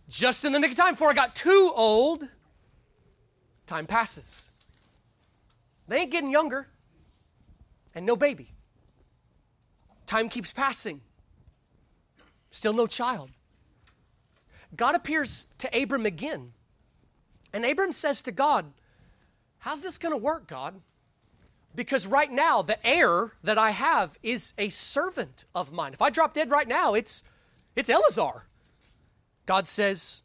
just 0.09 0.43
in 0.43 0.51
the 0.51 0.59
nick 0.59 0.71
of 0.71 0.75
time 0.75 0.95
before 0.95 1.11
I 1.11 1.13
got 1.13 1.33
too 1.33 1.71
old. 1.73 2.27
Time 3.65 3.85
passes. 3.87 4.51
They 5.87 5.99
ain't 5.99 6.11
getting 6.11 6.29
younger 6.29 6.67
and 7.95 8.05
no 8.05 8.17
baby. 8.17 8.51
Time 10.05 10.27
keeps 10.27 10.51
passing. 10.51 10.99
Still 12.51 12.73
no 12.73 12.85
child. 12.85 13.29
God 14.75 14.93
appears 14.93 15.47
to 15.59 15.81
Abram 15.81 16.05
again. 16.05 16.51
And 17.53 17.63
Abram 17.63 17.93
says 17.93 18.21
to 18.23 18.33
God, 18.33 18.73
How's 19.59 19.79
this 19.79 19.97
going 19.97 20.13
to 20.13 20.17
work, 20.17 20.47
God? 20.47 20.81
Because 21.73 22.05
right 22.05 22.29
now, 22.29 22.61
the 22.61 22.85
heir 22.85 23.35
that 23.41 23.57
I 23.57 23.71
have 23.71 24.19
is 24.21 24.53
a 24.57 24.67
servant 24.67 25.45
of 25.55 25.71
mine. 25.71 25.93
If 25.93 26.01
I 26.01 26.09
drop 26.09 26.33
dead 26.33 26.51
right 26.51 26.67
now, 26.67 26.93
it's, 26.93 27.23
it's 27.75 27.89
Eleazar. 27.89 28.45
God 29.45 29.67
says, 29.67 30.23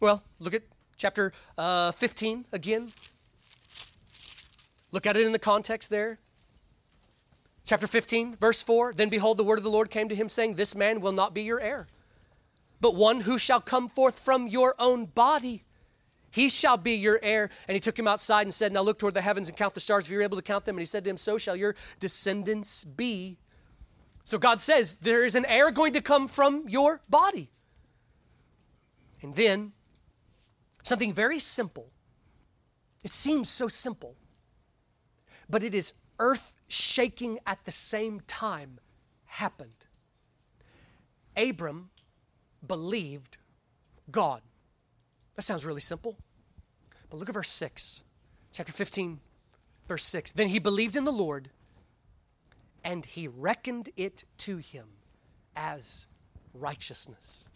Well, 0.00 0.22
look 0.38 0.54
at 0.54 0.62
chapter 0.96 1.32
uh, 1.56 1.92
15 1.92 2.46
again. 2.52 2.92
Look 4.92 5.06
at 5.06 5.16
it 5.16 5.24
in 5.24 5.32
the 5.32 5.38
context 5.38 5.90
there. 5.90 6.18
Chapter 7.64 7.86
15, 7.86 8.36
verse 8.36 8.62
4 8.62 8.94
Then 8.94 9.08
behold, 9.08 9.36
the 9.36 9.44
word 9.44 9.58
of 9.58 9.64
the 9.64 9.70
Lord 9.70 9.90
came 9.90 10.08
to 10.08 10.14
him, 10.14 10.28
saying, 10.28 10.54
This 10.54 10.74
man 10.74 11.00
will 11.00 11.12
not 11.12 11.34
be 11.34 11.42
your 11.42 11.60
heir, 11.60 11.86
but 12.80 12.94
one 12.94 13.20
who 13.20 13.38
shall 13.38 13.60
come 13.60 13.88
forth 13.88 14.18
from 14.18 14.48
your 14.48 14.74
own 14.78 15.06
body. 15.06 15.62
He 16.32 16.48
shall 16.48 16.76
be 16.76 16.92
your 16.92 17.18
heir. 17.22 17.50
And 17.66 17.74
he 17.74 17.80
took 17.80 17.98
him 17.98 18.06
outside 18.06 18.42
and 18.42 18.54
said, 18.54 18.72
Now 18.72 18.82
look 18.82 18.98
toward 18.98 19.14
the 19.14 19.20
heavens 19.20 19.48
and 19.48 19.56
count 19.56 19.74
the 19.74 19.80
stars 19.80 20.06
if 20.06 20.10
you're 20.10 20.22
able 20.22 20.36
to 20.36 20.42
count 20.42 20.64
them. 20.64 20.76
And 20.76 20.80
he 20.80 20.86
said 20.86 21.04
to 21.04 21.10
him, 21.10 21.16
So 21.16 21.38
shall 21.38 21.56
your 21.56 21.74
descendants 21.98 22.84
be. 22.84 23.38
So 24.30 24.38
God 24.38 24.60
says, 24.60 24.94
There 24.94 25.24
is 25.24 25.34
an 25.34 25.44
heir 25.46 25.72
going 25.72 25.92
to 25.94 26.00
come 26.00 26.28
from 26.28 26.68
your 26.68 27.00
body. 27.10 27.50
And 29.22 29.34
then, 29.34 29.72
something 30.84 31.12
very 31.12 31.40
simple. 31.40 31.90
It 33.02 33.10
seems 33.10 33.48
so 33.48 33.66
simple, 33.66 34.14
but 35.48 35.64
it 35.64 35.74
is 35.74 35.94
earth 36.20 36.54
shaking 36.68 37.40
at 37.44 37.64
the 37.64 37.72
same 37.72 38.20
time 38.28 38.78
happened. 39.24 39.86
Abram 41.36 41.90
believed 42.64 43.38
God. 44.12 44.42
That 45.34 45.42
sounds 45.42 45.66
really 45.66 45.80
simple. 45.80 46.16
But 47.10 47.16
look 47.16 47.28
at 47.28 47.34
verse 47.34 47.50
6, 47.50 48.04
chapter 48.52 48.72
15, 48.72 49.18
verse 49.88 50.04
6. 50.04 50.30
Then 50.30 50.46
he 50.46 50.60
believed 50.60 50.94
in 50.94 51.04
the 51.04 51.10
Lord, 51.10 51.50
and 52.84 53.04
he 53.04 53.28
reckoned 53.28 53.90
it 53.96 54.24
to 54.38 54.58
him 54.58 54.86
as 55.56 56.06
righteousness. 56.54 57.48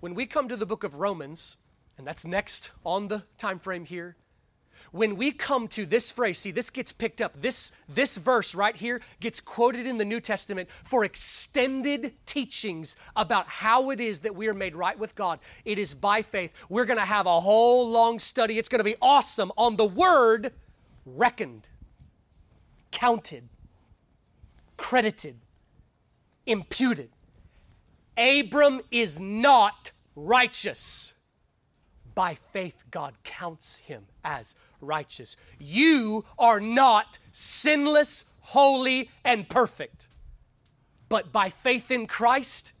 When 0.00 0.14
we 0.14 0.26
come 0.26 0.48
to 0.48 0.56
the 0.56 0.66
book 0.66 0.84
of 0.84 0.96
Romans, 0.96 1.56
and 1.96 2.06
that's 2.06 2.26
next 2.26 2.72
on 2.84 3.08
the 3.08 3.24
time 3.36 3.58
frame 3.58 3.84
here, 3.84 4.16
when 4.90 5.16
we 5.16 5.30
come 5.30 5.68
to 5.68 5.86
this 5.86 6.10
phrase, 6.10 6.38
see, 6.38 6.50
this 6.50 6.70
gets 6.70 6.90
picked 6.90 7.22
up. 7.22 7.40
This, 7.40 7.72
this 7.88 8.16
verse 8.16 8.54
right 8.54 8.74
here 8.74 9.00
gets 9.20 9.40
quoted 9.40 9.86
in 9.86 9.96
the 9.96 10.04
New 10.04 10.20
Testament 10.20 10.68
for 10.82 11.04
extended 11.04 12.12
teachings 12.26 12.96
about 13.14 13.46
how 13.46 13.90
it 13.90 14.00
is 14.00 14.20
that 14.20 14.34
we 14.34 14.48
are 14.48 14.54
made 14.54 14.74
right 14.74 14.98
with 14.98 15.14
God. 15.14 15.38
It 15.64 15.78
is 15.78 15.94
by 15.94 16.22
faith. 16.22 16.52
We're 16.68 16.84
going 16.84 16.98
to 16.98 17.04
have 17.04 17.26
a 17.26 17.40
whole 17.40 17.88
long 17.88 18.18
study. 18.18 18.58
It's 18.58 18.68
going 18.68 18.80
to 18.80 18.84
be 18.84 18.96
awesome 19.00 19.52
on 19.56 19.76
the 19.76 19.86
word 19.86 20.52
reckoned, 21.06 21.68
counted, 22.90 23.48
credited, 24.76 25.36
imputed. 26.46 27.10
Abram 28.16 28.80
is 28.90 29.20
not 29.20 29.92
righteous. 30.14 31.14
By 32.14 32.34
faith, 32.34 32.84
God 32.90 33.14
counts 33.24 33.78
him 33.78 34.06
as 34.24 34.54
righteous. 34.80 35.36
You 35.58 36.24
are 36.38 36.60
not 36.60 37.18
sinless, 37.32 38.26
holy, 38.40 39.10
and 39.24 39.48
perfect. 39.48 40.08
But 41.08 41.32
by 41.32 41.48
faith 41.48 41.90
in 41.90 42.06
Christ, 42.06 42.72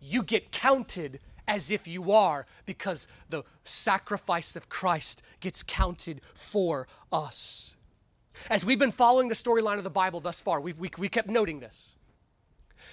you 0.00 0.22
get 0.22 0.52
counted 0.52 1.20
as 1.46 1.70
if 1.70 1.88
you 1.88 2.12
are 2.12 2.46
because 2.64 3.08
the 3.28 3.42
sacrifice 3.64 4.54
of 4.54 4.68
Christ 4.68 5.22
gets 5.40 5.62
counted 5.62 6.20
for 6.34 6.86
us. 7.12 7.76
As 8.48 8.64
we've 8.64 8.78
been 8.78 8.92
following 8.92 9.28
the 9.28 9.34
storyline 9.34 9.78
of 9.78 9.84
the 9.84 9.90
Bible 9.90 10.20
thus 10.20 10.40
far, 10.40 10.60
we've, 10.60 10.78
we, 10.78 10.90
we 10.96 11.08
kept 11.08 11.28
noting 11.28 11.60
this. 11.60 11.96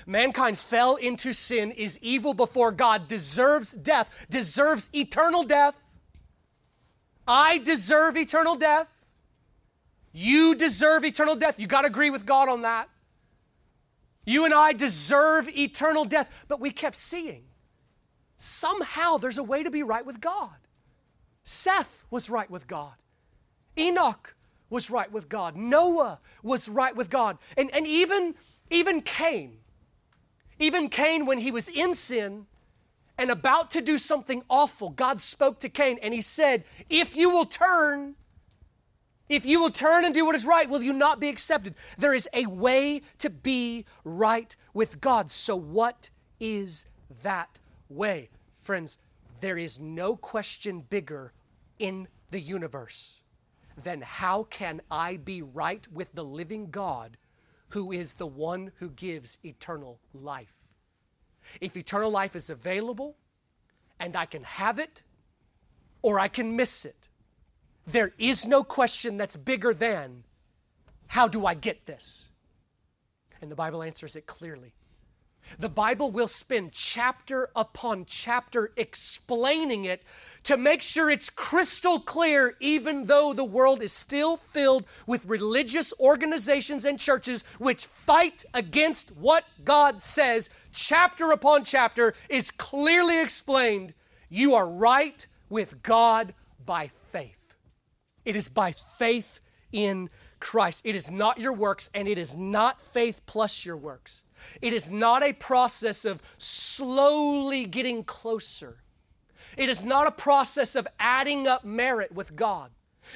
Mankind 0.06 0.58
fell 0.58 0.96
into 0.96 1.34
sin, 1.34 1.72
is 1.72 2.00
evil 2.02 2.34
before 2.34 2.72
God, 2.72 3.08
deserves 3.08 3.74
death, 3.74 4.26
deserves 4.30 4.90
eternal 4.94 5.44
death. 5.44 5.84
I 7.28 7.58
deserve 7.58 8.18
eternal 8.18 8.56
death. 8.56 9.06
You 10.14 10.56
deserve 10.56 11.04
eternal 11.06 11.36
death. 11.36 11.60
You 11.60 11.68
got 11.68 11.82
to 11.82 11.88
agree 11.88 12.10
with 12.10 12.26
God 12.26 12.50
on 12.50 12.62
that. 12.62 12.90
You 14.26 14.46
and 14.46 14.54
I 14.54 14.74
deserve 14.74 15.50
eternal 15.50 16.06
death, 16.06 16.30
but 16.48 16.60
we 16.60 16.72
kept 16.72 16.96
seeing 16.96 17.44
somehow 18.38 19.18
there's 19.18 19.38
a 19.38 19.44
way 19.44 19.64
to 19.64 19.72
be 19.72 19.84
right 19.84 20.06
with 20.06 20.22
God. 20.22 20.56
Seth 21.44 22.06
was 22.10 22.30
right 22.30 22.50
with 22.50 22.68
God. 22.68 22.96
Enoch 23.78 24.36
was 24.70 24.90
right 24.90 25.12
with 25.12 25.30
God. 25.30 25.56
Noah 25.56 26.20
was 26.44 26.68
right 26.68 26.96
with 26.96 27.10
God. 27.10 27.38
And, 27.56 27.74
and 27.74 27.88
even, 27.88 28.36
even 28.70 29.02
Cain, 29.02 29.58
even 30.60 30.90
Cain, 30.90 31.26
when 31.26 31.40
he 31.40 31.52
was 31.52 31.68
in 31.68 31.94
sin 31.94 32.48
and 33.18 33.30
about 33.30 33.72
to 33.72 33.82
do 33.82 33.98
something 33.98 34.44
awful, 34.50 34.90
God 34.90 35.22
spoke 35.22 35.60
to 35.62 35.70
Cain 35.70 36.00
and 36.02 36.14
he 36.14 36.22
said, 36.22 36.64
If 36.90 37.16
you 37.16 37.30
will 37.30 37.46
turn, 37.46 38.16
if 39.30 39.46
you 39.46 39.62
will 39.62 39.70
turn 39.70 40.06
and 40.06 40.14
do 40.14 40.26
what 40.26 40.36
is 40.36 40.46
right, 40.46 40.70
will 40.70 40.82
you 40.82 40.94
not 40.94 41.20
be 41.20 41.30
accepted? 41.30 41.76
There 41.98 42.14
is 42.14 42.30
a 42.34 42.46
way 42.46 43.02
to 43.20 43.30
be 43.30 43.86
right 44.04 44.56
with 44.74 45.02
God. 45.02 45.30
So, 45.30 45.56
what 45.56 46.10
is 46.40 46.86
that 47.24 47.60
way? 47.90 48.30
Friends, 48.62 48.98
there 49.40 49.58
is 49.58 49.80
no 49.80 50.16
question 50.16 50.84
bigger 50.90 51.34
in 51.80 52.08
the 52.32 52.40
universe 52.40 53.22
than 53.78 54.02
how 54.02 54.44
can 54.44 54.82
I 54.90 55.18
be 55.18 55.42
right 55.42 55.88
with 55.92 56.14
the 56.14 56.26
living 56.26 56.72
God 56.72 57.18
who 57.70 57.92
is 57.92 58.16
the 58.16 58.28
one 58.28 58.72
who 58.80 58.90
gives 58.90 59.38
eternal 59.44 60.00
life? 60.14 60.72
If 61.62 61.78
eternal 61.78 62.10
life 62.10 62.36
is 62.36 62.50
available 62.50 63.16
and 64.00 64.16
I 64.16 64.26
can 64.26 64.44
have 64.44 64.80
it 64.80 65.04
or 66.02 66.20
I 66.20 66.28
can 66.28 66.56
miss 66.56 66.86
it, 66.86 67.08
there 67.86 68.14
is 68.18 68.46
no 68.46 68.64
question 68.64 69.18
that's 69.18 69.38
bigger 69.38 69.74
than 69.74 70.24
how 71.08 71.28
do 71.28 71.46
I 71.46 71.54
get 71.54 71.86
this? 71.86 72.32
And 73.42 73.52
the 73.52 73.56
Bible 73.56 73.84
answers 73.84 74.16
it 74.16 74.26
clearly. 74.26 74.74
The 75.60 75.70
Bible 75.70 76.12
will 76.12 76.28
spend 76.28 76.72
chapter 76.72 77.50
upon 77.56 78.06
chapter 78.06 78.72
explaining 78.78 79.86
it 79.86 80.04
to 80.44 80.58
make 80.58 80.82
sure 80.82 81.10
it's 81.10 81.30
crystal 81.30 82.00
clear, 82.00 82.56
even 82.60 83.06
though 83.06 83.34
the 83.34 83.44
world 83.44 83.82
is 83.82 83.92
still 83.92 84.38
filled 84.38 84.86
with 85.06 85.26
religious 85.26 85.94
organizations 86.00 86.86
and 86.86 87.00
churches 87.00 87.44
which 87.58 87.86
fight 87.86 88.46
against 88.54 89.16
what 89.18 89.46
God 89.64 90.02
says. 90.02 90.50
Chapter 90.72 91.32
upon 91.32 91.64
chapter 91.64 92.14
is 92.30 92.52
clearly 92.52 93.20
explained. 93.20 93.94
You 94.30 94.54
are 94.56 94.68
right 94.68 95.26
with 95.50 95.82
God 95.82 96.34
by 96.66 96.92
faith. 97.10 97.56
It 98.26 98.36
is 98.36 98.50
by 98.50 98.74
faith 98.74 99.40
in 99.72 100.10
Christ. 100.40 100.86
It 100.86 100.96
is 100.96 101.10
not 101.10 101.40
your 101.40 101.54
works, 101.54 101.90
and 101.94 102.08
it 102.08 102.18
is 102.18 102.38
not 102.38 102.80
faith 102.80 103.22
plus 103.26 103.66
your 103.66 103.78
works. 103.78 104.24
It 104.62 104.74
is 104.74 104.90
not 104.90 105.24
a 105.24 105.34
process 105.34 106.06
of 106.06 106.22
slowly 106.38 107.66
getting 107.66 108.04
closer. 108.04 108.78
It 109.58 109.70
is 109.70 109.84
not 109.84 110.08
a 110.08 110.12
process 110.12 110.76
of 110.76 110.88
adding 111.00 111.48
up 111.48 111.66
merit 111.66 112.12
with 112.12 112.36
God. 112.36 112.72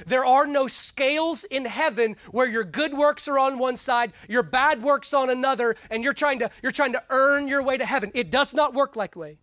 There 0.06 0.26
are 0.26 0.48
no 0.48 0.68
scales 0.68 1.44
in 1.44 1.66
heaven 1.66 2.16
where 2.32 2.48
your 2.48 2.64
good 2.64 2.94
works 2.94 3.28
are 3.28 3.38
on 3.38 3.60
one 3.60 3.76
side, 3.76 4.14
your 4.30 4.44
bad 4.44 4.82
works 4.82 5.14
on 5.14 5.30
another, 5.30 5.76
and 5.90 6.04
you're 6.04 6.14
trying 6.14 6.40
to, 6.40 6.50
you're 6.64 6.72
trying 6.72 6.94
to 6.94 7.04
earn 7.10 7.48
your 7.48 7.62
way 7.62 7.78
to 7.78 7.86
heaven. 7.86 8.12
It 8.14 8.32
does 8.32 8.54
not 8.54 8.74
work 8.74 8.96
like 8.96 9.16
way. 9.16 9.40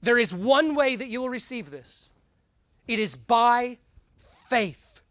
There 0.00 0.18
is 0.18 0.34
one 0.34 0.74
way 0.74 0.96
that 0.96 1.08
you 1.08 1.20
will 1.20 1.28
receive 1.28 1.70
this. 1.70 2.12
It 2.88 2.98
is 2.98 3.14
by 3.14 3.78
faith, 4.48 5.02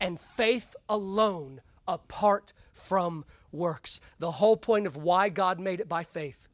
and 0.00 0.18
faith 0.18 0.74
alone, 0.88 1.60
apart 1.86 2.52
from 2.78 3.24
works. 3.52 4.00
The 4.18 4.32
whole 4.32 4.56
point 4.56 4.86
of 4.86 4.96
why 4.96 5.28
God 5.28 5.58
made 5.58 5.80
it 5.80 5.88
by 5.88 6.04
faith 6.04 6.48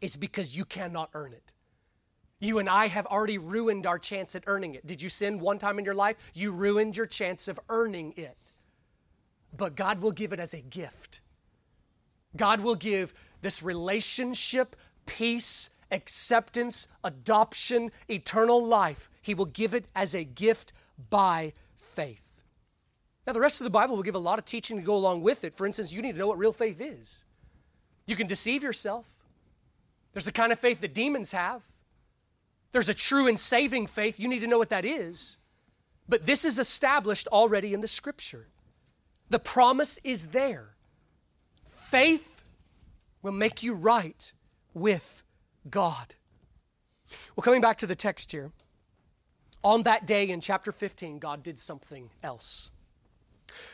is 0.00 0.16
because 0.16 0.56
you 0.56 0.64
cannot 0.64 1.10
earn 1.14 1.32
it. 1.32 1.52
You 2.40 2.58
and 2.58 2.68
I 2.68 2.88
have 2.88 3.06
already 3.06 3.38
ruined 3.38 3.86
our 3.86 3.98
chance 3.98 4.34
at 4.34 4.44
earning 4.46 4.74
it. 4.74 4.86
Did 4.86 5.00
you 5.00 5.08
sin 5.08 5.38
one 5.38 5.58
time 5.58 5.78
in 5.78 5.84
your 5.84 5.94
life? 5.94 6.16
You 6.34 6.50
ruined 6.50 6.96
your 6.96 7.06
chance 7.06 7.48
of 7.48 7.58
earning 7.68 8.12
it. 8.16 8.52
But 9.56 9.76
God 9.76 10.00
will 10.00 10.12
give 10.12 10.32
it 10.32 10.40
as 10.40 10.52
a 10.52 10.60
gift. 10.60 11.20
God 12.36 12.60
will 12.60 12.74
give 12.74 13.14
this 13.40 13.62
relationship, 13.62 14.76
peace, 15.06 15.70
acceptance, 15.90 16.88
adoption, 17.04 17.92
eternal 18.08 18.66
life. 18.66 19.08
He 19.22 19.34
will 19.34 19.46
give 19.46 19.74
it 19.74 19.86
as 19.94 20.14
a 20.14 20.24
gift 20.24 20.72
by 21.08 21.52
faith. 21.76 22.23
Now, 23.26 23.32
the 23.32 23.40
rest 23.40 23.60
of 23.60 23.64
the 23.64 23.70
Bible 23.70 23.96
will 23.96 24.02
give 24.02 24.14
a 24.14 24.18
lot 24.18 24.38
of 24.38 24.44
teaching 24.44 24.76
to 24.76 24.82
go 24.82 24.96
along 24.96 25.22
with 25.22 25.44
it. 25.44 25.54
For 25.54 25.66
instance, 25.66 25.92
you 25.92 26.02
need 26.02 26.12
to 26.12 26.18
know 26.18 26.26
what 26.28 26.38
real 26.38 26.52
faith 26.52 26.80
is. 26.80 27.24
You 28.06 28.16
can 28.16 28.26
deceive 28.26 28.62
yourself. 28.62 29.24
There's 30.12 30.26
the 30.26 30.32
kind 30.32 30.52
of 30.52 30.58
faith 30.58 30.80
that 30.82 30.94
demons 30.94 31.32
have. 31.32 31.62
There's 32.72 32.88
a 32.88 32.94
true 32.94 33.26
and 33.26 33.38
saving 33.38 33.86
faith. 33.86 34.20
You 34.20 34.28
need 34.28 34.40
to 34.40 34.46
know 34.46 34.58
what 34.58 34.70
that 34.70 34.84
is. 34.84 35.38
But 36.08 36.26
this 36.26 36.44
is 36.44 36.58
established 36.58 37.26
already 37.28 37.72
in 37.72 37.80
the 37.80 37.88
scripture. 37.88 38.48
The 39.30 39.38
promise 39.38 39.98
is 40.04 40.28
there. 40.28 40.74
Faith 41.66 42.44
will 43.22 43.32
make 43.32 43.62
you 43.62 43.74
right 43.74 44.32
with 44.74 45.22
God. 45.70 46.14
Well, 47.34 47.42
coming 47.42 47.62
back 47.62 47.78
to 47.78 47.86
the 47.86 47.94
text 47.94 48.32
here, 48.32 48.52
on 49.62 49.84
that 49.84 50.06
day 50.06 50.28
in 50.28 50.40
chapter 50.40 50.72
15, 50.72 51.18
God 51.18 51.42
did 51.42 51.58
something 51.58 52.10
else. 52.22 52.70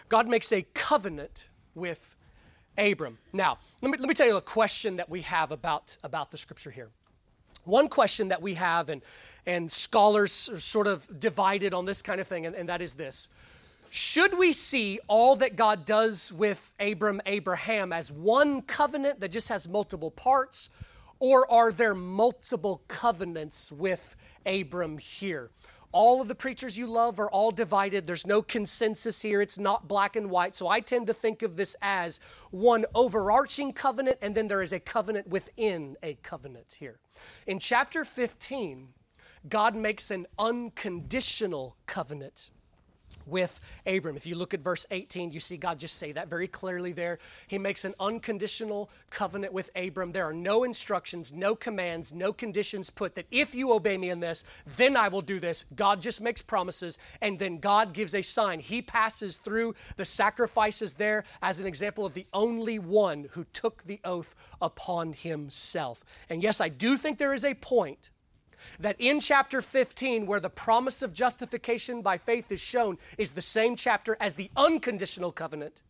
God 0.09 0.29
makes 0.29 0.53
a 0.53 0.63
covenant 0.75 1.49
with 1.75 2.17
Abram. 2.79 3.19
Now, 3.33 3.59
let 3.83 3.91
me, 3.91 3.99
let 3.99 4.09
me 4.09 4.15
tell 4.15 4.27
you 4.27 4.37
a 4.37 4.43
question 4.43 4.97
that 4.97 5.09
we 5.09 5.23
have 5.23 5.53
about, 5.53 5.97
about 6.03 6.31
the 6.31 6.39
scripture 6.39 6.71
here. 6.71 6.89
One 7.65 7.89
question 7.89 8.29
that 8.29 8.41
we 8.41 8.55
have, 8.55 8.89
and, 8.89 9.03
and 9.47 9.71
scholars 9.71 10.49
are 10.53 10.59
sort 10.59 10.87
of 10.87 11.21
divided 11.21 11.75
on 11.75 11.85
this 11.85 12.03
kind 12.03 12.21
of 12.21 12.27
thing, 12.27 12.47
and, 12.47 12.57
and 12.57 12.69
that 12.69 12.81
is 12.81 12.95
this 12.95 13.29
Should 13.91 14.39
we 14.39 14.53
see 14.53 14.99
all 15.09 15.37
that 15.37 15.57
God 15.57 15.85
does 15.85 16.33
with 16.33 16.73
Abram, 16.81 17.21
Abraham, 17.27 17.93
as 17.93 18.11
one 18.11 18.63
covenant 18.63 19.21
that 19.21 19.31
just 19.31 19.51
has 19.51 19.69
multiple 19.69 20.11
parts, 20.11 20.71
or 21.19 21.51
are 21.51 21.71
there 21.71 21.95
multiple 21.95 22.83
covenants 22.89 23.71
with 23.71 24.17
Abram 24.47 24.97
here? 24.97 25.51
All 25.93 26.21
of 26.21 26.29
the 26.29 26.35
preachers 26.35 26.79
you 26.79 26.87
love 26.87 27.19
are 27.19 27.31
all 27.31 27.51
divided. 27.51 28.07
There's 28.07 28.27
no 28.27 28.43
consensus 28.43 29.23
here. 29.23 29.41
It's 29.41 29.59
not 29.59 29.89
black 29.89 30.17
and 30.17 30.31
white. 30.31 30.55
So 30.55 30.69
I 30.69 30.81
tend 30.81 31.07
to 31.09 31.15
think 31.15 31.43
of 31.43 31.57
this 31.57 31.75
as 31.83 32.21
one 32.51 32.87
overarching 32.95 33.73
covenant, 33.73 34.19
and 34.23 34.35
then 34.35 34.49
there 34.49 34.63
is 34.63 34.73
a 34.73 34.81
covenant 34.81 35.29
within 35.29 35.97
a 36.03 36.15
covenant 36.23 36.77
here. 36.79 37.01
In 37.47 37.59
chapter 37.59 38.05
15, 38.05 38.89
God 39.49 39.75
makes 39.75 40.11
an 40.11 40.27
unconditional 40.39 41.77
covenant 41.87 42.51
with 43.27 43.61
Abram. 43.87 44.17
If 44.17 44.27
you 44.27 44.35
look 44.35 44.55
at 44.55 44.61
verse 44.61 44.87
18, 44.91 45.31
you 45.31 45.41
see 45.41 45.57
God 45.57 45.79
just 45.79 45.97
say 45.97 46.13
that 46.13 46.29
very 46.29 46.49
clearly 46.49 46.93
there. 46.93 47.19
He 47.47 47.59
makes 47.59 47.85
an 47.85 47.95
unconditional 48.01 48.91
covenant 49.11 49.53
with 49.53 49.71
Abram. 49.75 50.13
There 50.13 50.25
are 50.25 50.33
no 50.33 50.65
instructions, 50.65 51.33
no 51.33 51.55
commands, 51.55 52.13
no 52.13 52.33
conditions 52.33 52.91
put 52.91 53.15
that 53.15 53.27
if 53.31 53.55
you 53.55 53.73
obey 53.73 53.97
me 53.97 54.11
in 54.11 54.21
this, 54.21 54.45
then 54.77 54.97
I 54.97 55.09
will 55.09 55.21
do 55.21 55.41
this. 55.41 55.65
God 55.75 56.01
just 56.01 56.21
makes 56.21 56.43
promises 56.43 56.99
and 57.21 57.39
then 57.39 57.59
God 57.59 57.93
gives 57.93 58.15
a 58.15 58.23
sign. 58.23 58.61
He 58.61 58.83
passes 58.83 59.39
through 59.39 59.75
the 59.97 60.05
sacrifices 60.05 60.95
there 60.95 61.25
as 61.43 61.61
an 61.61 61.67
example 61.67 62.05
of 62.05 62.15
the 62.15 62.27
only 62.33 62.79
one 62.79 63.29
who 63.33 63.45
took 63.53 63.85
the 63.85 64.01
oath 64.05 64.35
upon 64.61 65.13
himself. 65.13 66.05
And 66.29 66.43
yes, 66.43 66.61
I 66.61 66.69
do 66.69 66.97
think 66.97 67.19
there 67.19 67.35
is 67.35 67.45
a 67.45 67.55
point 67.55 68.11
that 68.79 68.97
in 68.99 69.21
chapter 69.21 69.63
15, 69.63 70.27
where 70.27 70.41
the 70.41 70.51
promise 70.51 71.03
of 71.03 71.13
justification 71.13 72.03
by 72.03 72.19
faith 72.19 72.51
is 72.51 72.61
shown, 72.61 72.99
is 73.19 73.33
the 73.33 73.41
same 73.41 73.77
chapter 73.77 74.17
as 74.21 74.35
the 74.35 74.51
unconditional 74.57 75.33
covenant. 75.33 75.83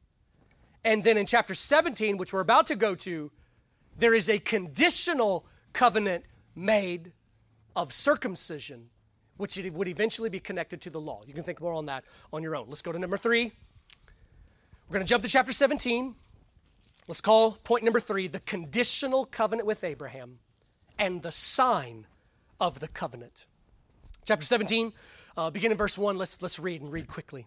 And 0.85 1.05
then 1.05 1.17
in 1.17 1.27
chapter 1.27 1.55
17, 1.55 2.17
which 2.17 2.33
we're 2.33 2.41
about 2.41 2.67
to 2.69 2.77
go 2.77 2.95
to, 2.97 3.31
there 3.99 4.15
is 4.15 4.29
a 4.29 4.39
conditional 4.39 5.45
covenant 5.73 6.25
made 6.55 7.13
of 7.77 7.93
circumcision 7.93 8.91
which 9.41 9.59
would 9.73 9.89
eventually 9.89 10.29
be 10.29 10.39
connected 10.39 10.83
to 10.83 10.91
the 10.91 11.01
law. 11.01 11.23
You 11.27 11.33
can 11.33 11.43
think 11.43 11.63
more 11.63 11.73
on 11.73 11.87
that 11.87 12.05
on 12.31 12.43
your 12.43 12.55
own. 12.55 12.67
Let's 12.69 12.83
go 12.83 12.93
to 12.93 12.99
number 12.99 13.17
three. 13.17 13.53
We're 14.87 14.95
going 14.95 15.07
to 15.07 15.09
jump 15.09 15.25
to 15.25 15.31
chapter 15.31 15.53
17. 15.53 16.15
Let's 17.09 17.23
call 17.23 17.53
point 17.53 17.83
number 17.83 18.01
three 18.01 18.29
the 18.29 18.41
conditional 18.41 19.25
covenant 19.25 19.67
with 19.67 19.83
Abraham 19.83 20.41
and 20.99 21.23
the 21.23 21.33
sign 21.33 22.07
of 22.61 22.81
the 22.81 22.89
covenant. 22.89 23.47
Chapter 24.25 24.45
17, 24.45 24.93
uh, 25.37 25.51
begin 25.51 25.73
in 25.73 25.79
verse 25.79 25.97
1. 25.97 26.19
Let's, 26.19 26.41
let's 26.43 26.59
read 26.59 26.83
and 26.83 26.93
read 26.93 27.09
quickly. 27.09 27.47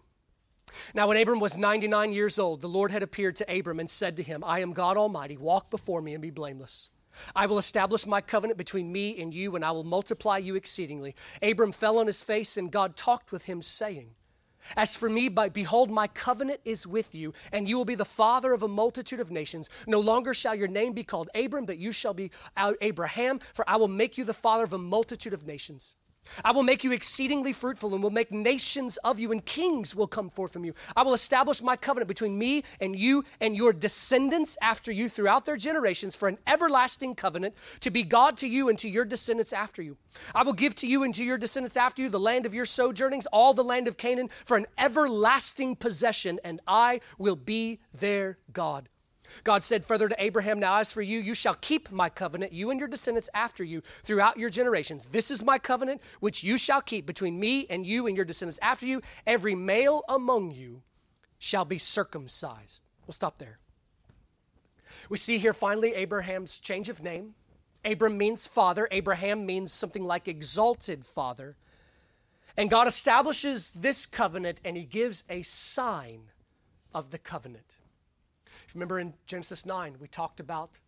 Now, 0.92 1.08
when 1.08 1.16
Abram 1.16 1.40
was 1.40 1.56
99 1.56 2.12
years 2.12 2.38
old, 2.38 2.60
the 2.60 2.68
Lord 2.68 2.90
had 2.90 3.02
appeared 3.02 3.36
to 3.36 3.58
Abram 3.58 3.78
and 3.78 3.88
said 3.88 4.16
to 4.16 4.22
him, 4.22 4.42
I 4.44 4.60
am 4.60 4.72
God 4.72 4.96
Almighty. 4.96 5.36
Walk 5.36 5.70
before 5.70 6.02
me 6.02 6.14
and 6.14 6.22
be 6.22 6.30
blameless. 6.30 6.90
I 7.34 7.46
will 7.46 7.58
establish 7.58 8.06
my 8.06 8.20
covenant 8.20 8.58
between 8.58 8.90
me 8.90 9.20
and 9.20 9.32
you, 9.32 9.54
and 9.54 9.64
I 9.64 9.70
will 9.70 9.84
multiply 9.84 10.38
you 10.38 10.56
exceedingly. 10.56 11.14
Abram 11.40 11.70
fell 11.70 11.98
on 11.98 12.08
his 12.08 12.22
face, 12.22 12.56
and 12.56 12.72
God 12.72 12.96
talked 12.96 13.30
with 13.30 13.44
him, 13.44 13.62
saying, 13.62 14.10
as 14.76 14.96
for 14.96 15.08
me, 15.08 15.28
by, 15.28 15.48
behold, 15.48 15.90
my 15.90 16.06
covenant 16.08 16.60
is 16.64 16.86
with 16.86 17.14
you, 17.14 17.32
and 17.52 17.68
you 17.68 17.76
will 17.76 17.84
be 17.84 17.94
the 17.94 18.04
father 18.04 18.52
of 18.52 18.62
a 18.62 18.68
multitude 18.68 19.20
of 19.20 19.30
nations. 19.30 19.68
No 19.86 20.00
longer 20.00 20.34
shall 20.34 20.54
your 20.54 20.68
name 20.68 20.92
be 20.92 21.04
called 21.04 21.30
Abram, 21.34 21.66
but 21.66 21.78
you 21.78 21.92
shall 21.92 22.14
be 22.14 22.30
uh, 22.56 22.72
Abraham, 22.80 23.40
for 23.52 23.68
I 23.68 23.76
will 23.76 23.88
make 23.88 24.18
you 24.18 24.24
the 24.24 24.34
father 24.34 24.64
of 24.64 24.72
a 24.72 24.78
multitude 24.78 25.32
of 25.32 25.46
nations. 25.46 25.96
I 26.44 26.52
will 26.52 26.62
make 26.62 26.84
you 26.84 26.92
exceedingly 26.92 27.52
fruitful 27.52 27.94
and 27.94 28.02
will 28.02 28.10
make 28.10 28.32
nations 28.32 28.96
of 28.98 29.18
you, 29.18 29.32
and 29.32 29.44
kings 29.44 29.94
will 29.94 30.06
come 30.06 30.30
forth 30.30 30.52
from 30.52 30.64
you. 30.64 30.74
I 30.96 31.02
will 31.02 31.14
establish 31.14 31.62
my 31.62 31.76
covenant 31.76 32.08
between 32.08 32.38
me 32.38 32.62
and 32.80 32.96
you 32.96 33.24
and 33.40 33.56
your 33.56 33.72
descendants 33.72 34.56
after 34.60 34.90
you 34.90 35.08
throughout 35.08 35.44
their 35.44 35.56
generations 35.56 36.16
for 36.16 36.28
an 36.28 36.38
everlasting 36.46 37.14
covenant 37.14 37.54
to 37.80 37.90
be 37.90 38.02
God 38.02 38.36
to 38.38 38.48
you 38.48 38.68
and 38.68 38.78
to 38.78 38.88
your 38.88 39.04
descendants 39.04 39.52
after 39.52 39.82
you. 39.82 39.96
I 40.34 40.42
will 40.42 40.52
give 40.52 40.74
to 40.76 40.86
you 40.86 41.02
and 41.02 41.14
to 41.14 41.24
your 41.24 41.38
descendants 41.38 41.76
after 41.76 42.02
you 42.02 42.08
the 42.08 42.20
land 42.20 42.46
of 42.46 42.54
your 42.54 42.66
sojournings, 42.66 43.26
all 43.26 43.54
the 43.54 43.64
land 43.64 43.88
of 43.88 43.96
Canaan, 43.96 44.30
for 44.44 44.56
an 44.56 44.66
everlasting 44.78 45.76
possession, 45.76 46.40
and 46.44 46.60
I 46.66 47.00
will 47.18 47.36
be 47.36 47.80
their 47.92 48.38
God. 48.52 48.88
God 49.42 49.62
said 49.62 49.84
further 49.84 50.08
to 50.08 50.22
Abraham, 50.22 50.58
Now 50.58 50.78
as 50.78 50.92
for 50.92 51.02
you, 51.02 51.18
you 51.18 51.34
shall 51.34 51.54
keep 51.54 51.90
my 51.90 52.08
covenant, 52.08 52.52
you 52.52 52.70
and 52.70 52.78
your 52.78 52.88
descendants 52.88 53.30
after 53.34 53.64
you, 53.64 53.82
throughout 54.02 54.38
your 54.38 54.50
generations. 54.50 55.06
This 55.06 55.30
is 55.30 55.42
my 55.42 55.58
covenant, 55.58 56.00
which 56.20 56.44
you 56.44 56.56
shall 56.56 56.80
keep 56.80 57.06
between 57.06 57.40
me 57.40 57.66
and 57.68 57.86
you 57.86 58.06
and 58.06 58.16
your 58.16 58.24
descendants 58.24 58.58
after 58.62 58.86
you. 58.86 59.00
Every 59.26 59.54
male 59.54 60.02
among 60.08 60.52
you 60.52 60.82
shall 61.38 61.64
be 61.64 61.78
circumcised. 61.78 62.82
We'll 63.06 63.12
stop 63.12 63.38
there. 63.38 63.58
We 65.08 65.16
see 65.16 65.38
here 65.38 65.52
finally 65.52 65.94
Abraham's 65.94 66.58
change 66.58 66.88
of 66.88 67.02
name. 67.02 67.34
Abram 67.84 68.16
means 68.16 68.46
father, 68.46 68.88
Abraham 68.90 69.44
means 69.44 69.72
something 69.72 70.04
like 70.04 70.26
exalted 70.26 71.04
father. 71.04 71.56
And 72.56 72.70
God 72.70 72.86
establishes 72.86 73.70
this 73.70 74.06
covenant 74.06 74.60
and 74.64 74.76
he 74.76 74.84
gives 74.84 75.24
a 75.28 75.42
sign 75.42 76.30
of 76.94 77.10
the 77.10 77.18
covenant. 77.18 77.76
Remember 78.74 78.98
in 78.98 79.14
Genesis 79.26 79.64
9, 79.64 79.96
we 80.00 80.08
talked 80.08 80.40
about 80.40 80.80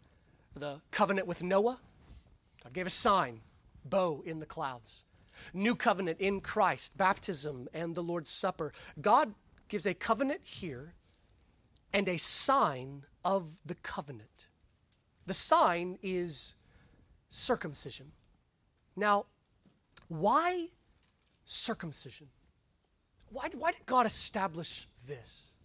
the 0.55 0.81
covenant 0.91 1.27
with 1.27 1.43
Noah? 1.43 1.79
God 2.63 2.73
gave 2.73 2.87
a 2.87 2.91
sign, 2.91 3.41
bow 3.85 4.23
in 4.27 4.41
the 4.41 4.47
clouds. 4.47 5.05
New 5.55 5.75
covenant 5.77 6.19
in 6.19 6.41
Christ, 6.41 6.99
baptism 6.99 7.69
and 7.73 7.95
the 7.95 8.03
Lord's 8.03 8.31
Supper. 8.31 8.73
God 9.01 9.35
gives 9.69 9.87
a 9.87 9.95
covenant 9.95 10.41
here 10.43 10.95
and 11.93 12.09
a 12.09 12.17
sign 12.17 13.05
of 13.25 13.61
the 13.65 13.75
covenant. 13.77 14.49
The 15.27 15.35
sign 15.35 15.99
is 16.03 16.55
circumcision. 17.29 18.13
Now, 18.97 19.27
why 20.09 20.69
circumcision? 21.45 22.29
Why, 23.29 23.49
why 23.57 23.73
did 23.73 23.87
God 23.87 24.07
establish 24.07 24.89
this? 25.07 25.56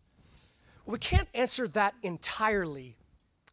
We 0.85 0.97
can't 0.97 1.27
answer 1.33 1.67
that 1.69 1.93
entirely 2.03 2.97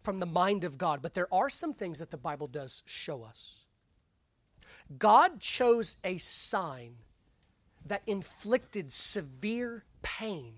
from 0.03 0.19
the 0.19 0.27
mind 0.27 0.65
of 0.65 0.79
God, 0.79 1.03
but 1.03 1.15
there 1.15 1.33
are 1.33 1.51
some 1.51 1.73
things 1.73 1.99
that 1.99 2.11
the 2.11 2.17
Bible 2.17 2.47
does 2.47 2.83
show 2.87 3.23
us. 3.23 3.67
God 4.99 5.41
chose 5.41 5.99
a 6.03 6.19
sign 6.19 6.95
that 7.85 8.03
inflicted 8.07 8.91
severe 8.91 9.85
pain 10.03 10.55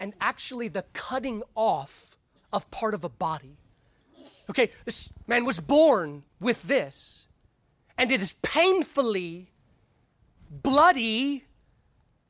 and 0.00 0.14
actually 0.20 0.68
the 0.68 0.84
cutting 0.92 1.42
off 1.54 2.16
of 2.52 2.70
part 2.70 2.94
of 2.94 3.04
a 3.04 3.08
body. 3.08 3.56
Okay, 4.48 4.70
this 4.84 5.12
man 5.26 5.44
was 5.44 5.60
born 5.60 6.24
with 6.40 6.64
this, 6.64 7.28
and 7.96 8.12
it 8.12 8.20
is 8.20 8.34
painfully 8.34 9.50
bloody 10.50 11.44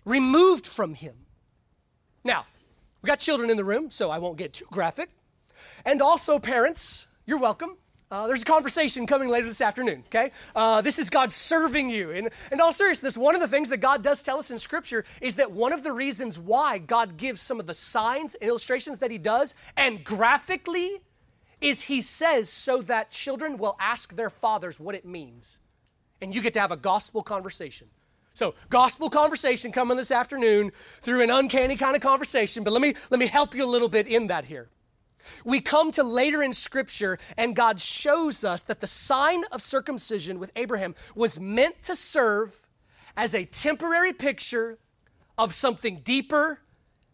removed 0.05 0.67
from 0.67 0.95
him. 0.95 1.15
Now, 2.23 2.47
we 3.05 3.09
got 3.09 3.19
children 3.19 3.51
in 3.51 3.59
the 3.59 3.65
room, 3.65 3.91
so 3.91 4.11
I 4.11 4.17
won't 4.17 4.39
get 4.39 4.55
too 4.55 4.65
graphic. 4.73 5.11
And 5.85 6.01
also, 6.01 6.39
parents, 6.39 7.07
you're 7.27 7.39
welcome. 7.39 7.77
Uh, 8.11 8.27
there's 8.27 8.41
a 8.41 8.47
conversation 8.47 9.07
coming 9.07 9.29
later 9.29 9.47
this 9.47 9.61
afternoon, 9.61 10.05
okay? 10.07 10.31
Uh, 10.57 10.81
this 10.81 10.99
is 10.99 11.11
God 11.11 11.31
serving 11.31 11.91
you. 11.91 12.13
And 12.13 12.31
in 12.51 12.63
all 12.63 12.73
seriousness, 12.73 13.19
one 13.19 13.35
of 13.35 13.43
the 13.43 13.49
things 13.49 13.69
that 13.69 13.77
God 13.77 14.03
does 14.03 14.23
tell 14.23 14.39
us 14.39 14.51
in 14.51 14.59
Scripture 14.59 15.05
is 15.21 15.37
that 15.37 15.53
one 15.53 15.75
of 15.75 15.83
the 15.83 15.93
reasons 15.93 16.39
why 16.39 16.79
God 16.79 17.19
gives 17.19 17.43
some 17.43 17.61
of 17.61 17.67
the 17.67 17.75
signs 17.75 18.37
and 18.37 18.49
illustrations 18.49 19.01
that 19.01 19.11
He 19.11 19.19
does, 19.19 19.55
and 19.77 20.03
graphically, 20.03 21.03
is 21.61 21.83
He 21.83 22.01
says 22.01 22.49
so 22.49 22.81
that 22.81 23.11
children 23.11 23.59
will 23.59 23.77
ask 23.79 24.17
their 24.17 24.31
fathers 24.31 24.81
what 24.81 24.95
it 24.95 25.05
means. 25.05 25.61
And 26.23 26.35
you 26.35 26.41
get 26.41 26.55
to 26.55 26.61
have 26.61 26.73
a 26.73 26.77
gospel 26.79 27.23
conversation. 27.23 27.89
So, 28.35 28.57
gospel 28.69 29.11
conversation 29.11 29.71
coming 29.71 29.97
this 29.97 30.11
afternoon 30.11 30.73
through 31.01 31.23
an 31.23 31.31
uncanny 31.31 31.77
kind 31.77 31.95
of 31.95 32.03
conversation, 32.03 32.65
but 32.65 32.73
let 32.73 32.83
me 32.83 32.95
let 33.11 33.21
me 33.21 33.29
help 33.29 33.55
you 33.55 33.65
a 33.65 33.71
little 33.71 33.89
bit 33.89 34.09
in 34.09 34.27
that 34.27 34.45
here. 34.45 34.69
We 35.45 35.61
come 35.61 35.93
to 35.93 36.03
later 36.03 36.43
in 36.43 36.53
scripture 36.53 37.17
and 37.37 37.55
God 37.55 37.81
shows 37.81 38.43
us 38.43 38.65
that 38.65 38.81
the 38.81 38.89
sign 38.89 39.45
of 39.53 39.63
circumcision 39.63 40.41
with 40.41 40.51
Abraham 40.57 40.97
was 41.15 41.39
meant 41.39 41.83
to 41.85 41.95
serve 41.95 42.67
as 43.17 43.37
a 43.37 43.45
temporary 43.45 44.13
picture 44.13 44.79
of 45.39 45.55
something 45.55 46.01
deeper 46.01 46.61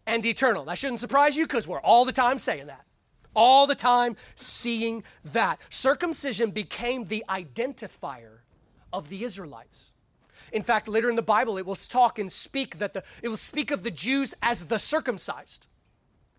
and 0.06 0.24
eternal. 0.24 0.64
That 0.64 0.78
shouldn't 0.78 1.00
surprise 1.00 1.36
you 1.36 1.46
because 1.46 1.68
we're 1.68 1.80
all 1.80 2.06
the 2.06 2.12
time 2.12 2.38
saying 2.38 2.66
that. 2.68 2.86
All 3.36 3.66
the 3.66 3.74
time 3.74 4.16
seeing 4.34 5.04
that. 5.26 5.60
Circumcision 5.68 6.50
became 6.50 7.04
the 7.04 7.24
identifier 7.28 8.38
of 8.90 9.10
the 9.10 9.22
Israelites. 9.22 9.92
In 10.52 10.62
fact, 10.62 10.88
later 10.88 11.08
in 11.08 11.16
the 11.16 11.22
Bible, 11.22 11.58
it 11.58 11.66
will 11.66 11.76
talk 11.76 12.18
and 12.18 12.30
speak 12.30 12.78
that 12.78 12.94
the, 12.94 13.02
it 13.22 13.28
will 13.28 13.36
speak 13.36 13.70
of 13.70 13.82
the 13.82 13.90
Jews 13.90 14.34
as 14.42 14.66
the 14.66 14.78
circumcised 14.78 15.68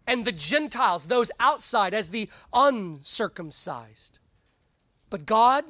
and 0.07 0.25
the 0.25 0.31
Gentiles, 0.31 1.07
those 1.07 1.31
outside, 1.39 1.93
as 1.93 2.09
the 2.09 2.29
uncircumcised. 2.53 4.19
But 5.09 5.25
God 5.25 5.63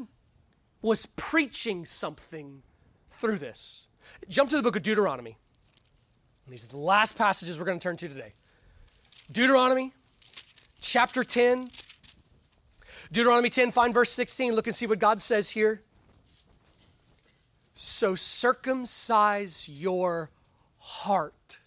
was 0.82 1.06
preaching 1.06 1.86
something 1.86 2.64
through 3.10 3.38
this. 3.38 3.88
Jump 4.28 4.50
to 4.50 4.56
the 4.56 4.64
book 4.64 4.76
of 4.76 4.84
Deuteronomy. 4.84 5.38
These 6.48 6.66
are 6.66 6.70
the 6.70 6.78
last 6.78 7.18
passages 7.18 7.60
we're 7.60 7.66
going 7.66 7.80
to 7.80 7.84
turn 7.84 7.98
to 7.98 8.08
today. 8.08 8.34
Deuteronomy 9.32 9.94
chapter 10.82 11.24
10. 11.24 11.68
Deuteronomy 13.12 13.50
10, 13.50 13.72
find 13.72 13.94
verse 13.94 14.10
16. 14.10 14.54
Look 14.54 14.68
and 14.68 14.76
see 14.76 14.88
what 14.88 15.00
God 15.00 15.22
says 15.22 15.52
here. 15.52 15.84
So 17.74 18.16
circumcise 18.16 19.70
your 19.70 20.30
heart 20.78 21.60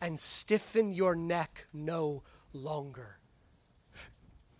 and 0.00 0.18
stiffen 0.18 0.92
your 0.92 1.14
neck 1.14 1.66
no 1.72 2.22
longer. 2.52 3.18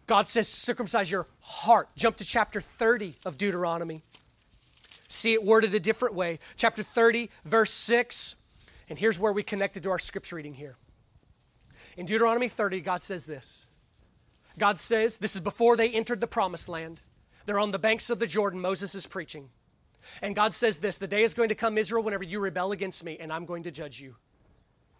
God 0.07 0.29
says, 0.29 0.49
circumcise 0.49 1.11
your 1.11 1.27
heart. 1.41 1.89
Jump 1.97 2.17
to 2.17 2.25
chapter 2.25 2.61
30 2.61 3.15
of 3.25 3.39
Deuteronomy. 3.39 4.03
See 5.09 5.35
it 5.35 5.45
worded 5.45 5.75
a 5.75 5.81
different 5.81 6.15
way. 6.15 6.39
Chapter 6.57 6.83
30, 6.83 7.31
verse 7.45 7.73
6. 7.73 8.37
And 8.89 8.99
here's 8.99 9.19
where 9.19 9.33
we 9.33 9.43
connected 9.43 9.85
to 9.85 9.91
our 9.91 9.99
scripture 9.99 10.37
reading 10.37 10.55
here. 10.55 10.77
In 11.97 12.07
Deuteronomy 12.07 12.49
30, 12.49 12.81
God 12.81 13.03
says 13.03 13.27
this 13.27 13.67
God 14.59 14.79
says, 14.79 15.19
this 15.19 15.35
is 15.35 15.41
before 15.41 15.77
they 15.77 15.91
entered 15.91 16.21
the 16.21 16.27
promised 16.27 16.69
land. 16.69 17.03
They're 17.47 17.59
on 17.59 17.71
the 17.71 17.79
banks 17.79 18.11
of 18.11 18.19
the 18.19 18.27
Jordan. 18.27 18.61
Moses 18.61 18.95
is 18.95 19.07
preaching. 19.07 19.51
And 20.23 20.35
God 20.35 20.55
says 20.55 20.79
this 20.79 20.99
the 20.99 21.07
day 21.07 21.23
is 21.23 21.35
going 21.35 21.49
to 21.49 21.55
come, 21.55 21.79
Israel, 21.79 22.03
whenever 22.03 22.25
you 22.25 22.41
rebel 22.41 22.73
against 22.73 23.05
me, 23.05 23.17
and 23.19 23.33
I'm 23.33 23.45
going 23.47 23.65
to 23.65 23.71
judge 23.71 24.01
you. 24.01 24.17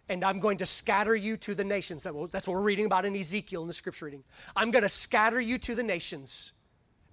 And 0.09 0.25
I'm 0.25 0.39
going 0.39 0.57
to 0.57 0.65
scatter 0.65 1.15
you 1.15 1.37
to 1.37 1.55
the 1.55 1.63
nations. 1.63 2.03
That's 2.03 2.47
what 2.47 2.47
we're 2.47 2.61
reading 2.61 2.85
about 2.85 3.05
in 3.05 3.15
Ezekiel 3.15 3.61
in 3.61 3.67
the 3.67 3.73
scripture 3.73 4.05
reading. 4.05 4.23
I'm 4.55 4.71
going 4.71 4.83
to 4.83 4.89
scatter 4.89 5.39
you 5.39 5.57
to 5.59 5.75
the 5.75 5.83
nations. 5.83 6.53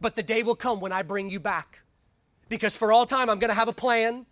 But 0.00 0.16
the 0.16 0.22
day 0.22 0.42
will 0.42 0.56
come 0.56 0.80
when 0.80 0.92
I 0.92 1.02
bring 1.02 1.30
you 1.30 1.38
back. 1.38 1.82
Because 2.48 2.76
for 2.76 2.90
all 2.90 3.06
time, 3.06 3.28
I'm 3.30 3.38
going 3.38 3.50
to 3.50 3.54
have 3.54 3.68
a 3.68 3.72
plan. 3.72 4.26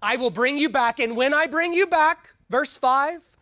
I 0.00 0.16
will 0.16 0.30
bring 0.30 0.58
you 0.58 0.68
back. 0.68 0.98
And 0.98 1.16
when 1.16 1.34
I 1.34 1.46
bring 1.46 1.74
you 1.74 1.86
back, 1.86 2.34
verse 2.48 2.76
5, 2.76 3.36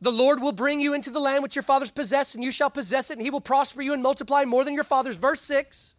the 0.00 0.12
Lord 0.12 0.40
will 0.40 0.52
bring 0.52 0.80
you 0.80 0.94
into 0.94 1.10
the 1.10 1.20
land 1.20 1.42
which 1.42 1.56
your 1.56 1.62
fathers 1.62 1.90
possessed, 1.90 2.34
and 2.34 2.44
you 2.44 2.50
shall 2.50 2.70
possess 2.70 3.10
it, 3.10 3.14
and 3.14 3.22
he 3.22 3.30
will 3.30 3.40
prosper 3.40 3.82
you 3.82 3.92
and 3.92 4.02
multiply 4.02 4.44
more 4.44 4.64
than 4.64 4.74
your 4.74 4.84
fathers. 4.84 5.16
Verse 5.16 5.40
6 5.40 5.96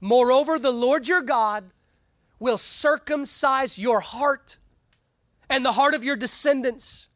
Moreover, 0.00 0.58
the 0.58 0.70
Lord 0.70 1.08
your 1.08 1.22
God 1.22 1.70
will 2.38 2.58
circumcise 2.58 3.78
your 3.78 4.00
heart 4.00 4.58
and 5.48 5.64
the 5.64 5.72
heart 5.72 5.94
of 5.94 6.04
your 6.04 6.16
descendants 6.16 7.08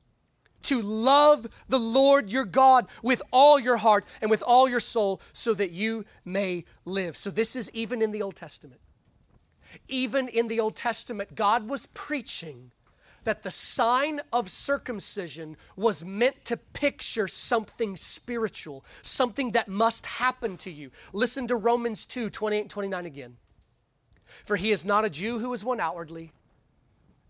to 0.63 0.83
love 0.83 1.49
the 1.69 1.79
Lord 1.79 2.31
your 2.31 2.45
God 2.45 2.87
with 3.03 3.23
all 3.33 3.59
your 3.59 3.79
heart 3.79 4.05
and 4.21 4.31
with 4.31 4.43
all 4.43 4.69
your 4.69 4.81
soul 4.81 5.21
so 5.33 5.55
that 5.55 5.71
you 5.71 6.05
may 6.25 6.65
live. 6.85 7.17
So, 7.17 7.31
this 7.31 7.57
is 7.57 7.71
even 7.75 8.03
in 8.03 8.13
the 8.13 8.23
Old 8.23 8.37
Testament. 8.37 8.81
Even 9.89 10.29
in 10.29 10.49
the 10.49 10.61
Old 10.61 10.77
Testament, 10.77 11.35
God 11.35 11.69
was 11.69 11.87
preaching 11.87 12.73
that 13.25 13.43
the 13.43 13.51
sign 13.51 14.21
of 14.33 14.51
circumcision 14.51 15.57
was 15.77 16.05
meant 16.05 16.45
to 16.47 16.57
picture 16.57 17.29
something 17.29 17.97
spiritual, 17.97 18.85
something 19.03 19.53
that 19.53 19.69
must 19.69 20.07
happen 20.07 20.57
to 20.59 20.71
you. 20.71 20.91
Listen 21.13 21.47
to 21.49 21.57
Romans 21.57 22.07
2 22.07 22.31
28 22.31 22.61
and 22.61 22.71
29 22.71 23.07
again. 23.07 23.37
For 24.45 24.57
he 24.57 24.71
is 24.71 24.85
not 24.85 25.05
a 25.05 25.11
Jew 25.11 25.39
who 25.39 25.53
is 25.53 25.65
one 25.65 25.81
outwardly, 25.81 26.33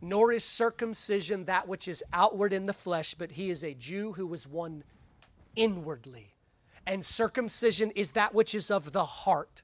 nor 0.01 0.33
is 0.33 0.45
circumcision 0.45 1.47
that 1.47 1.67
which 1.67 1.89
is 1.89 2.05
outward 2.13 2.53
in 2.53 2.67
the 2.67 2.73
flesh, 2.73 3.15
but 3.15 3.33
he 3.33 3.51
is 3.51 3.65
a 3.65 3.75
Jew 3.75 4.13
who 4.13 4.33
is 4.35 4.47
one 4.47 4.85
inwardly. 5.57 6.35
And 6.87 7.05
circumcision 7.05 7.91
is 7.93 8.13
that 8.13 8.35
which 8.35 8.55
is 8.55 8.71
of 8.71 8.93
the 8.93 9.05
heart, 9.05 9.63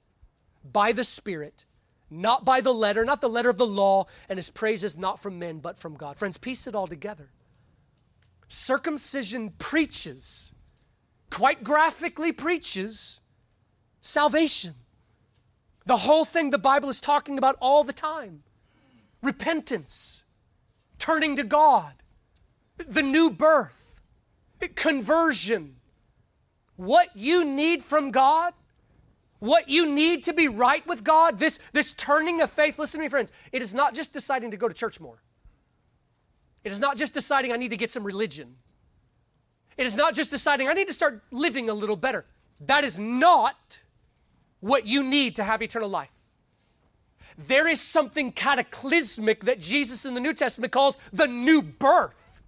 by 0.64 0.92
the 0.92 1.04
Spirit, 1.04 1.65
not 2.10 2.44
by 2.44 2.60
the 2.60 2.72
letter, 2.72 3.04
not 3.04 3.20
the 3.20 3.28
letter 3.28 3.50
of 3.50 3.58
the 3.58 3.66
law, 3.66 4.06
and 4.28 4.38
his 4.38 4.50
praise 4.50 4.84
is 4.84 4.96
not 4.96 5.20
from 5.20 5.38
men, 5.38 5.58
but 5.58 5.78
from 5.78 5.96
God. 5.96 6.16
Friends, 6.16 6.38
piece 6.38 6.66
it 6.66 6.74
all 6.74 6.86
together. 6.86 7.30
Circumcision 8.48 9.50
preaches, 9.58 10.52
quite 11.30 11.64
graphically 11.64 12.32
preaches, 12.32 13.20
salvation. 14.00 14.74
The 15.84 15.98
whole 15.98 16.24
thing 16.24 16.50
the 16.50 16.58
Bible 16.58 16.88
is 16.88 17.00
talking 17.00 17.38
about 17.38 17.56
all 17.60 17.84
the 17.84 17.92
time 17.92 18.42
repentance, 19.22 20.24
turning 20.98 21.34
to 21.36 21.42
God, 21.42 21.94
the 22.76 23.02
new 23.02 23.30
birth, 23.30 24.00
conversion. 24.74 25.76
What 26.76 27.08
you 27.16 27.44
need 27.44 27.82
from 27.82 28.10
God, 28.10 28.52
what 29.46 29.68
you 29.68 29.86
need 29.86 30.24
to 30.24 30.32
be 30.32 30.48
right 30.48 30.86
with 30.86 31.04
God, 31.04 31.38
this, 31.38 31.58
this 31.72 31.94
turning 31.94 32.40
of 32.40 32.50
faith, 32.50 32.78
listen 32.78 32.98
to 33.00 33.04
me, 33.04 33.08
friends, 33.08 33.32
it 33.52 33.62
is 33.62 33.72
not 33.72 33.94
just 33.94 34.12
deciding 34.12 34.50
to 34.50 34.56
go 34.56 34.68
to 34.68 34.74
church 34.74 35.00
more. 35.00 35.22
It 36.64 36.72
is 36.72 36.80
not 36.80 36.96
just 36.96 37.14
deciding 37.14 37.52
I 37.52 37.56
need 37.56 37.70
to 37.70 37.76
get 37.76 37.90
some 37.90 38.04
religion. 38.04 38.56
It 39.76 39.86
is 39.86 39.96
not 39.96 40.14
just 40.14 40.30
deciding 40.30 40.68
I 40.68 40.72
need 40.72 40.88
to 40.88 40.92
start 40.92 41.22
living 41.30 41.70
a 41.70 41.74
little 41.74 41.96
better. 41.96 42.24
That 42.60 42.84
is 42.84 42.98
not 42.98 43.82
what 44.60 44.86
you 44.86 45.02
need 45.02 45.36
to 45.36 45.44
have 45.44 45.62
eternal 45.62 45.88
life. 45.88 46.10
There 47.38 47.68
is 47.68 47.80
something 47.80 48.32
cataclysmic 48.32 49.44
that 49.44 49.60
Jesus 49.60 50.06
in 50.06 50.14
the 50.14 50.20
New 50.20 50.32
Testament 50.32 50.72
calls 50.72 50.96
the 51.12 51.26
new 51.26 51.62
birth. 51.62 52.42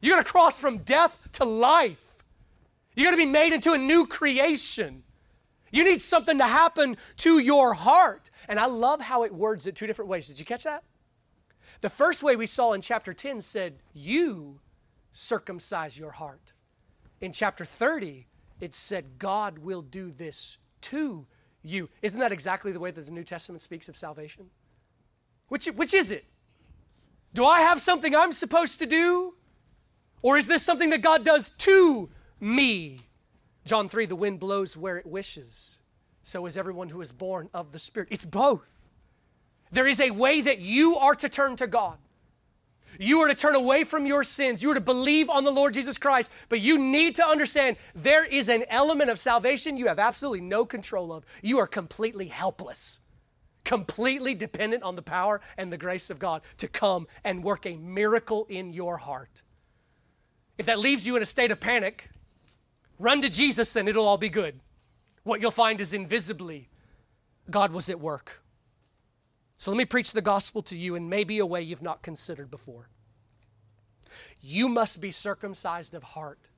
You're 0.00 0.16
going 0.16 0.24
to 0.24 0.30
cross 0.30 0.60
from 0.60 0.78
death 0.78 1.18
to 1.34 1.44
life. 1.44 2.24
You're 2.94 3.10
going 3.10 3.18
to 3.18 3.26
be 3.26 3.32
made 3.32 3.52
into 3.52 3.72
a 3.72 3.78
new 3.78 4.06
creation. 4.06 5.04
You 5.76 5.84
need 5.84 6.00
something 6.00 6.38
to 6.38 6.46
happen 6.46 6.96
to 7.18 7.38
your 7.38 7.74
heart. 7.74 8.30
And 8.48 8.58
I 8.58 8.64
love 8.64 9.02
how 9.02 9.24
it 9.24 9.34
words 9.34 9.66
it 9.66 9.76
two 9.76 9.86
different 9.86 10.08
ways. 10.08 10.26
Did 10.26 10.40
you 10.40 10.46
catch 10.46 10.64
that? 10.64 10.84
The 11.82 11.90
first 11.90 12.22
way 12.22 12.34
we 12.34 12.46
saw 12.46 12.72
in 12.72 12.80
chapter 12.80 13.12
10 13.12 13.42
said, 13.42 13.74
You 13.92 14.60
circumcise 15.12 15.98
your 15.98 16.12
heart. 16.12 16.54
In 17.20 17.30
chapter 17.30 17.66
30, 17.66 18.26
it 18.58 18.72
said, 18.72 19.18
God 19.18 19.58
will 19.58 19.82
do 19.82 20.10
this 20.10 20.56
to 20.82 21.26
you. 21.62 21.90
Isn't 22.00 22.20
that 22.20 22.32
exactly 22.32 22.72
the 22.72 22.80
way 22.80 22.90
that 22.90 23.04
the 23.04 23.12
New 23.12 23.24
Testament 23.24 23.60
speaks 23.60 23.86
of 23.86 23.96
salvation? 23.96 24.46
Which, 25.48 25.66
which 25.66 25.92
is 25.92 26.10
it? 26.10 26.24
Do 27.34 27.44
I 27.44 27.60
have 27.60 27.82
something 27.82 28.16
I'm 28.16 28.32
supposed 28.32 28.78
to 28.78 28.86
do? 28.86 29.34
Or 30.22 30.38
is 30.38 30.46
this 30.46 30.62
something 30.62 30.88
that 30.88 31.02
God 31.02 31.22
does 31.22 31.50
to 31.50 32.08
me? 32.40 33.00
John 33.66 33.88
3 33.88 34.06
the 34.06 34.16
wind 34.16 34.40
blows 34.40 34.76
where 34.76 34.96
it 34.96 35.06
wishes. 35.06 35.80
So 36.22 36.46
is 36.46 36.56
everyone 36.56 36.88
who 36.88 37.00
is 37.00 37.12
born 37.12 37.50
of 37.52 37.72
the 37.72 37.78
Spirit. 37.78 38.08
It's 38.10 38.24
both. 38.24 38.78
There 39.70 39.86
is 39.86 40.00
a 40.00 40.10
way 40.10 40.40
that 40.40 40.60
you 40.60 40.96
are 40.96 41.14
to 41.16 41.28
turn 41.28 41.56
to 41.56 41.66
God. 41.66 41.98
You 42.98 43.18
are 43.20 43.28
to 43.28 43.34
turn 43.34 43.54
away 43.54 43.84
from 43.84 44.06
your 44.06 44.24
sins. 44.24 44.62
You 44.62 44.70
are 44.70 44.74
to 44.74 44.80
believe 44.80 45.28
on 45.28 45.44
the 45.44 45.50
Lord 45.50 45.74
Jesus 45.74 45.98
Christ. 45.98 46.30
But 46.48 46.60
you 46.60 46.78
need 46.78 47.16
to 47.16 47.26
understand 47.26 47.76
there 47.94 48.24
is 48.24 48.48
an 48.48 48.64
element 48.68 49.10
of 49.10 49.18
salvation 49.18 49.76
you 49.76 49.88
have 49.88 49.98
absolutely 49.98 50.40
no 50.40 50.64
control 50.64 51.12
of. 51.12 51.24
You 51.42 51.58
are 51.58 51.66
completely 51.66 52.28
helpless, 52.28 53.00
completely 53.64 54.34
dependent 54.34 54.82
on 54.82 54.96
the 54.96 55.02
power 55.02 55.40
and 55.58 55.72
the 55.72 55.78
grace 55.78 56.08
of 56.08 56.18
God 56.18 56.42
to 56.58 56.68
come 56.68 57.06
and 57.22 57.44
work 57.44 57.66
a 57.66 57.76
miracle 57.76 58.46
in 58.48 58.72
your 58.72 58.96
heart. 58.96 59.42
If 60.56 60.66
that 60.66 60.78
leaves 60.78 61.06
you 61.06 61.16
in 61.16 61.22
a 61.22 61.26
state 61.26 61.50
of 61.50 61.60
panic, 61.60 62.08
run 62.98 63.22
to 63.22 63.28
Jesus 63.28 63.76
and 63.76 63.88
it'll 63.88 64.06
all 64.06 64.18
be 64.18 64.28
good. 64.28 64.60
What 65.22 65.40
you'll 65.40 65.50
find 65.50 65.80
is 65.80 65.92
invisibly, 65.92 66.68
God 67.50 67.72
was 67.72 67.88
at 67.88 68.00
work. 68.00 68.42
So 69.56 69.70
let 69.70 69.78
me 69.78 69.84
preach 69.84 70.12
the 70.12 70.22
gospel 70.22 70.62
to 70.62 70.76
you 70.76 70.94
in 70.94 71.08
maybe 71.08 71.38
a 71.38 71.46
way 71.46 71.62
you've 71.62 71.82
not 71.82 72.02
considered 72.02 72.50
before. 72.50 72.88
You 74.40 74.68
must 74.68 75.00
be 75.00 75.10
circumcised 75.10 75.94
of 75.94 76.02
heart 76.02 76.50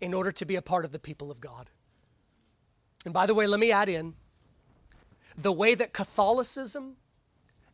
in 0.00 0.14
order 0.14 0.30
to 0.32 0.44
be 0.44 0.56
a 0.56 0.62
part 0.62 0.84
of 0.84 0.92
the 0.92 0.98
people 0.98 1.30
of 1.30 1.40
God. 1.40 1.70
And 3.04 3.14
by 3.14 3.26
the 3.26 3.34
way, 3.34 3.46
let 3.46 3.60
me 3.60 3.72
add 3.72 3.88
in 3.88 4.14
the 5.36 5.52
way 5.52 5.74
that 5.74 5.92
Catholicism 5.92 6.96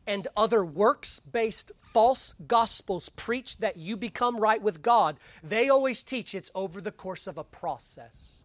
and 0.07 0.27
other 0.35 0.63
works 0.63 1.19
based 1.19 1.71
false 1.79 2.33
gospels 2.33 3.09
preach 3.09 3.57
that 3.57 3.77
you 3.77 3.97
become 3.97 4.37
right 4.37 4.61
with 4.61 4.81
God, 4.81 5.17
they 5.43 5.69
always 5.69 6.01
teach 6.01 6.33
it's 6.33 6.49
over 6.55 6.81
the 6.81 6.91
course 6.91 7.27
of 7.27 7.37
a 7.37 7.43
process. 7.43 8.41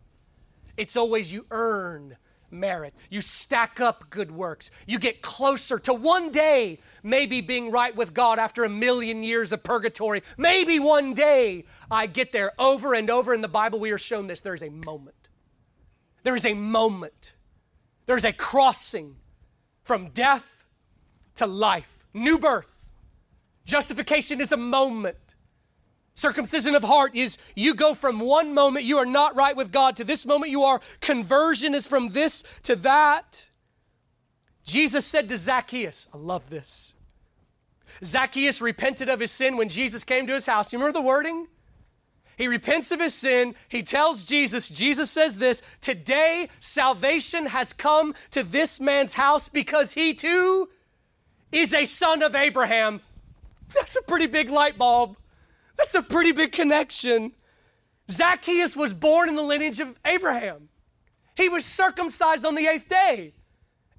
It's 0.76 0.96
always 0.96 1.32
you 1.32 1.46
earn 1.50 2.16
merit. 2.50 2.94
You 3.08 3.20
stack 3.20 3.80
up 3.80 4.10
good 4.10 4.30
works. 4.30 4.70
You 4.86 4.98
get 4.98 5.22
closer 5.22 5.78
to 5.80 5.94
one 5.94 6.30
day 6.30 6.78
maybe 7.02 7.40
being 7.40 7.70
right 7.70 7.94
with 7.94 8.12
God 8.12 8.38
after 8.38 8.64
a 8.64 8.68
million 8.68 9.22
years 9.22 9.52
of 9.52 9.62
purgatory. 9.62 10.22
Maybe 10.36 10.78
one 10.78 11.14
day 11.14 11.64
I 11.90 12.06
get 12.06 12.32
there. 12.32 12.52
Over 12.58 12.94
and 12.94 13.08
over 13.10 13.32
in 13.32 13.40
the 13.40 13.48
Bible, 13.48 13.80
we 13.80 13.92
are 13.92 13.98
shown 13.98 14.26
this. 14.26 14.40
There 14.40 14.54
is 14.54 14.62
a 14.62 14.70
moment. 14.70 15.30
There 16.22 16.36
is 16.36 16.44
a 16.44 16.54
moment. 16.54 17.34
There's 18.06 18.24
a 18.24 18.32
crossing 18.32 19.16
from 19.84 20.10
death 20.10 20.61
to 21.36 21.46
life, 21.46 22.06
new 22.12 22.38
birth. 22.38 22.90
Justification 23.64 24.40
is 24.40 24.52
a 24.52 24.56
moment. 24.56 25.16
Circumcision 26.14 26.74
of 26.74 26.84
heart 26.84 27.14
is 27.14 27.38
you 27.54 27.74
go 27.74 27.94
from 27.94 28.20
one 28.20 28.54
moment 28.54 28.84
you 28.84 28.98
are 28.98 29.06
not 29.06 29.34
right 29.34 29.56
with 29.56 29.72
God 29.72 29.96
to 29.96 30.04
this 30.04 30.26
moment 30.26 30.50
you 30.50 30.62
are. 30.62 30.80
Conversion 31.00 31.74
is 31.74 31.86
from 31.86 32.10
this 32.10 32.42
to 32.64 32.76
that. 32.76 33.48
Jesus 34.62 35.06
said 35.06 35.28
to 35.30 35.38
Zacchaeus, 35.38 36.08
I 36.12 36.18
love 36.18 36.50
this. 36.50 36.94
Zacchaeus 38.04 38.60
repented 38.60 39.08
of 39.08 39.20
his 39.20 39.30
sin 39.30 39.56
when 39.56 39.68
Jesus 39.68 40.04
came 40.04 40.26
to 40.26 40.34
his 40.34 40.46
house. 40.46 40.72
You 40.72 40.78
remember 40.78 40.98
the 40.98 41.04
wording? 41.04 41.46
He 42.36 42.48
repents 42.48 42.90
of 42.90 43.00
his 43.00 43.14
sin. 43.14 43.54
He 43.68 43.82
tells 43.82 44.24
Jesus, 44.24 44.68
Jesus 44.68 45.10
says 45.10 45.38
this 45.38 45.62
Today 45.80 46.48
salvation 46.60 47.46
has 47.46 47.72
come 47.72 48.14
to 48.30 48.42
this 48.42 48.80
man's 48.80 49.14
house 49.14 49.48
because 49.48 49.94
he 49.94 50.14
too 50.14 50.68
is 51.52 51.72
a 51.74 51.84
son 51.84 52.22
of 52.22 52.34
Abraham. 52.34 53.00
That's 53.74 53.96
a 53.96 54.02
pretty 54.02 54.26
big 54.26 54.50
light 54.50 54.76
bulb. 54.76 55.16
That's 55.76 55.94
a 55.94 56.02
pretty 56.02 56.32
big 56.32 56.52
connection. 56.52 57.32
Zacchaeus 58.10 58.76
was 58.76 58.92
born 58.92 59.28
in 59.28 59.36
the 59.36 59.42
lineage 59.42 59.80
of 59.80 59.98
Abraham. 60.04 60.68
He 61.36 61.48
was 61.48 61.64
circumcised 61.64 62.44
on 62.44 62.54
the 62.54 62.66
eighth 62.66 62.88
day, 62.88 63.32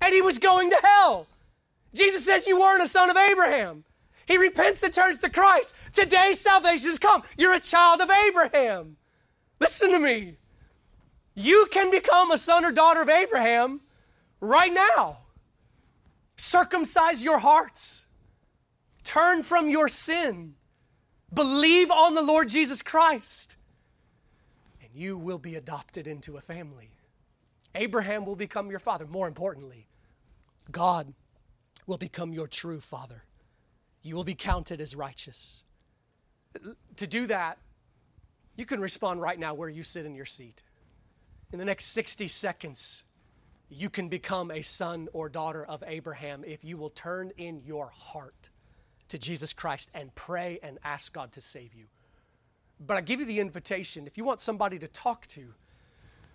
and 0.01 0.13
he 0.13 0.21
was 0.21 0.39
going 0.39 0.69
to 0.69 0.79
hell. 0.83 1.27
Jesus 1.93 2.25
says, 2.25 2.45
You 2.45 2.59
weren't 2.59 2.83
a 2.83 2.87
son 2.87 3.09
of 3.09 3.17
Abraham. 3.17 3.83
He 4.25 4.37
repents 4.37 4.83
and 4.83 4.93
turns 4.93 5.19
to 5.19 5.29
Christ. 5.29 5.75
Today, 5.91 6.33
salvation 6.33 6.89
has 6.89 6.99
come. 6.99 7.23
You're 7.37 7.53
a 7.53 7.59
child 7.59 8.01
of 8.01 8.09
Abraham. 8.09 8.97
Listen 9.59 9.91
to 9.91 9.99
me. 9.99 10.37
You 11.35 11.67
can 11.71 11.91
become 11.91 12.31
a 12.31 12.37
son 12.37 12.63
or 12.63 12.71
daughter 12.71 13.01
of 13.01 13.09
Abraham 13.09 13.81
right 14.39 14.73
now. 14.73 15.22
Circumcise 16.43 17.23
your 17.23 17.39
hearts, 17.39 18.07
turn 19.03 19.43
from 19.43 19.69
your 19.69 19.87
sin 19.87 20.55
Believe 21.33 21.89
on 21.89 22.13
the 22.13 22.21
Lord 22.21 22.47
Jesus 22.47 22.81
Christ, 22.81 23.55
and 24.81 24.89
you 24.93 25.17
will 25.17 25.39
be 25.39 25.55
adopted 25.55 26.05
into 26.05 26.37
a 26.37 26.41
family. 26.41 26.91
Abraham 27.73 28.25
will 28.25 28.35
become 28.35 28.69
your 28.69 28.79
father. 28.79 29.07
More 29.07 29.27
importantly, 29.27 29.87
God 30.71 31.13
will 31.87 31.97
become 31.97 32.33
your 32.33 32.47
true 32.47 32.79
father. 32.79 33.23
You 34.03 34.15
will 34.15 34.23
be 34.23 34.35
counted 34.35 34.79
as 34.79 34.95
righteous. 34.95 35.63
To 36.97 37.07
do 37.07 37.25
that, 37.27 37.57
you 38.55 38.65
can 38.65 38.79
respond 38.79 39.19
right 39.19 39.39
now 39.39 39.55
where 39.55 39.69
you 39.69 39.81
sit 39.81 40.05
in 40.05 40.13
your 40.13 40.25
seat. 40.25 40.61
In 41.51 41.57
the 41.57 41.65
next 41.65 41.85
60 41.85 42.27
seconds, 42.27 43.05
you 43.69 43.89
can 43.89 44.09
become 44.09 44.51
a 44.51 44.61
son 44.61 45.07
or 45.13 45.29
daughter 45.29 45.65
of 45.65 45.83
Abraham 45.85 46.43
if 46.45 46.63
you 46.63 46.77
will 46.77 46.89
turn 46.89 47.31
in 47.37 47.61
your 47.63 47.89
heart 47.89 48.49
to 49.09 49.17
Jesus 49.17 49.53
Christ 49.53 49.91
and 49.93 50.13
pray 50.15 50.59
and 50.61 50.79
ask 50.83 51.13
God 51.13 51.31
to 51.33 51.41
save 51.41 51.73
you. 51.73 51.85
But 52.79 52.97
I 52.97 53.01
give 53.01 53.19
you 53.19 53.25
the 53.25 53.39
invitation 53.39 54.07
if 54.07 54.17
you 54.17 54.23
want 54.23 54.41
somebody 54.41 54.79
to 54.79 54.87
talk 54.87 55.27
to, 55.27 55.53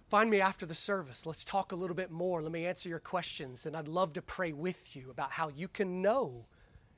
find 0.09 0.31
me 0.31 0.41
after 0.41 0.65
the 0.65 0.75
service. 0.75 1.27
Let's 1.27 1.45
talk 1.45 1.73
a 1.73 1.77
little 1.77 1.97
bit 1.97 2.11
more. 2.11 2.43
Let 2.43 2.53
me 2.53 2.67
answer 2.67 2.89
your 2.89 3.01
questions, 3.01 3.67
and 3.67 3.77
I'd 3.77 3.89
love 3.89 4.15
to 4.15 4.23
pray 4.23 4.53
with 4.53 4.97
you 4.97 5.11
about 5.11 5.33
how 5.33 5.49
you 5.49 5.69
can 5.69 6.01
know 6.03 6.47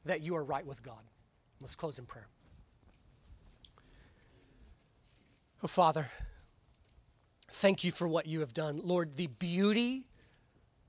that 0.05 0.22
you 0.22 0.37
are 0.37 0.45
right 0.45 0.64
with 0.64 0.83
God. 0.83 1.03
Let's 1.61 1.76
close 1.76 1.99
in 1.99 2.07
prayer. 2.07 2.28
Oh, 5.62 5.66
Father, 5.66 6.11
thank 7.51 7.85
you 7.85 7.91
for 7.91 8.09
what 8.09 8.26
you 8.26 8.41
have 8.41 8.55
done. 8.55 8.81
Lord, 8.83 9.14
the 9.14 9.26
beauty 9.26 10.07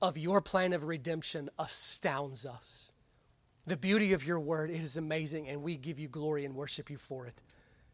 of 0.02 0.18
your 0.18 0.40
plan 0.40 0.72
of 0.72 0.82
redemption 0.84 1.48
astounds 1.60 2.44
us. 2.44 2.92
The 3.64 3.76
beauty 3.76 4.12
of 4.12 4.26
your 4.26 4.40
word 4.40 4.68
it 4.70 4.82
is 4.82 4.96
amazing, 4.96 5.48
and 5.48 5.62
we 5.62 5.76
give 5.76 6.00
you 6.00 6.08
glory 6.08 6.44
and 6.44 6.56
worship 6.56 6.90
you 6.90 6.98
for 6.98 7.26
it. 7.28 7.40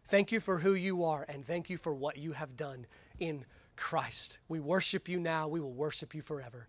Thank 0.06 0.32
you 0.32 0.40
for 0.40 0.58
who 0.58 0.72
you 0.72 1.04
are, 1.04 1.26
and 1.28 1.44
thank 1.44 1.68
you 1.68 1.76
for 1.76 1.94
what 1.94 2.16
you 2.16 2.32
have 2.32 2.56
done 2.56 2.86
in 3.18 3.44
Christ. 3.76 4.38
We 4.48 4.58
worship 4.58 5.06
you 5.06 5.20
now, 5.20 5.48
we 5.48 5.60
will 5.60 5.74
worship 5.74 6.14
you 6.14 6.22
forever. 6.22 6.66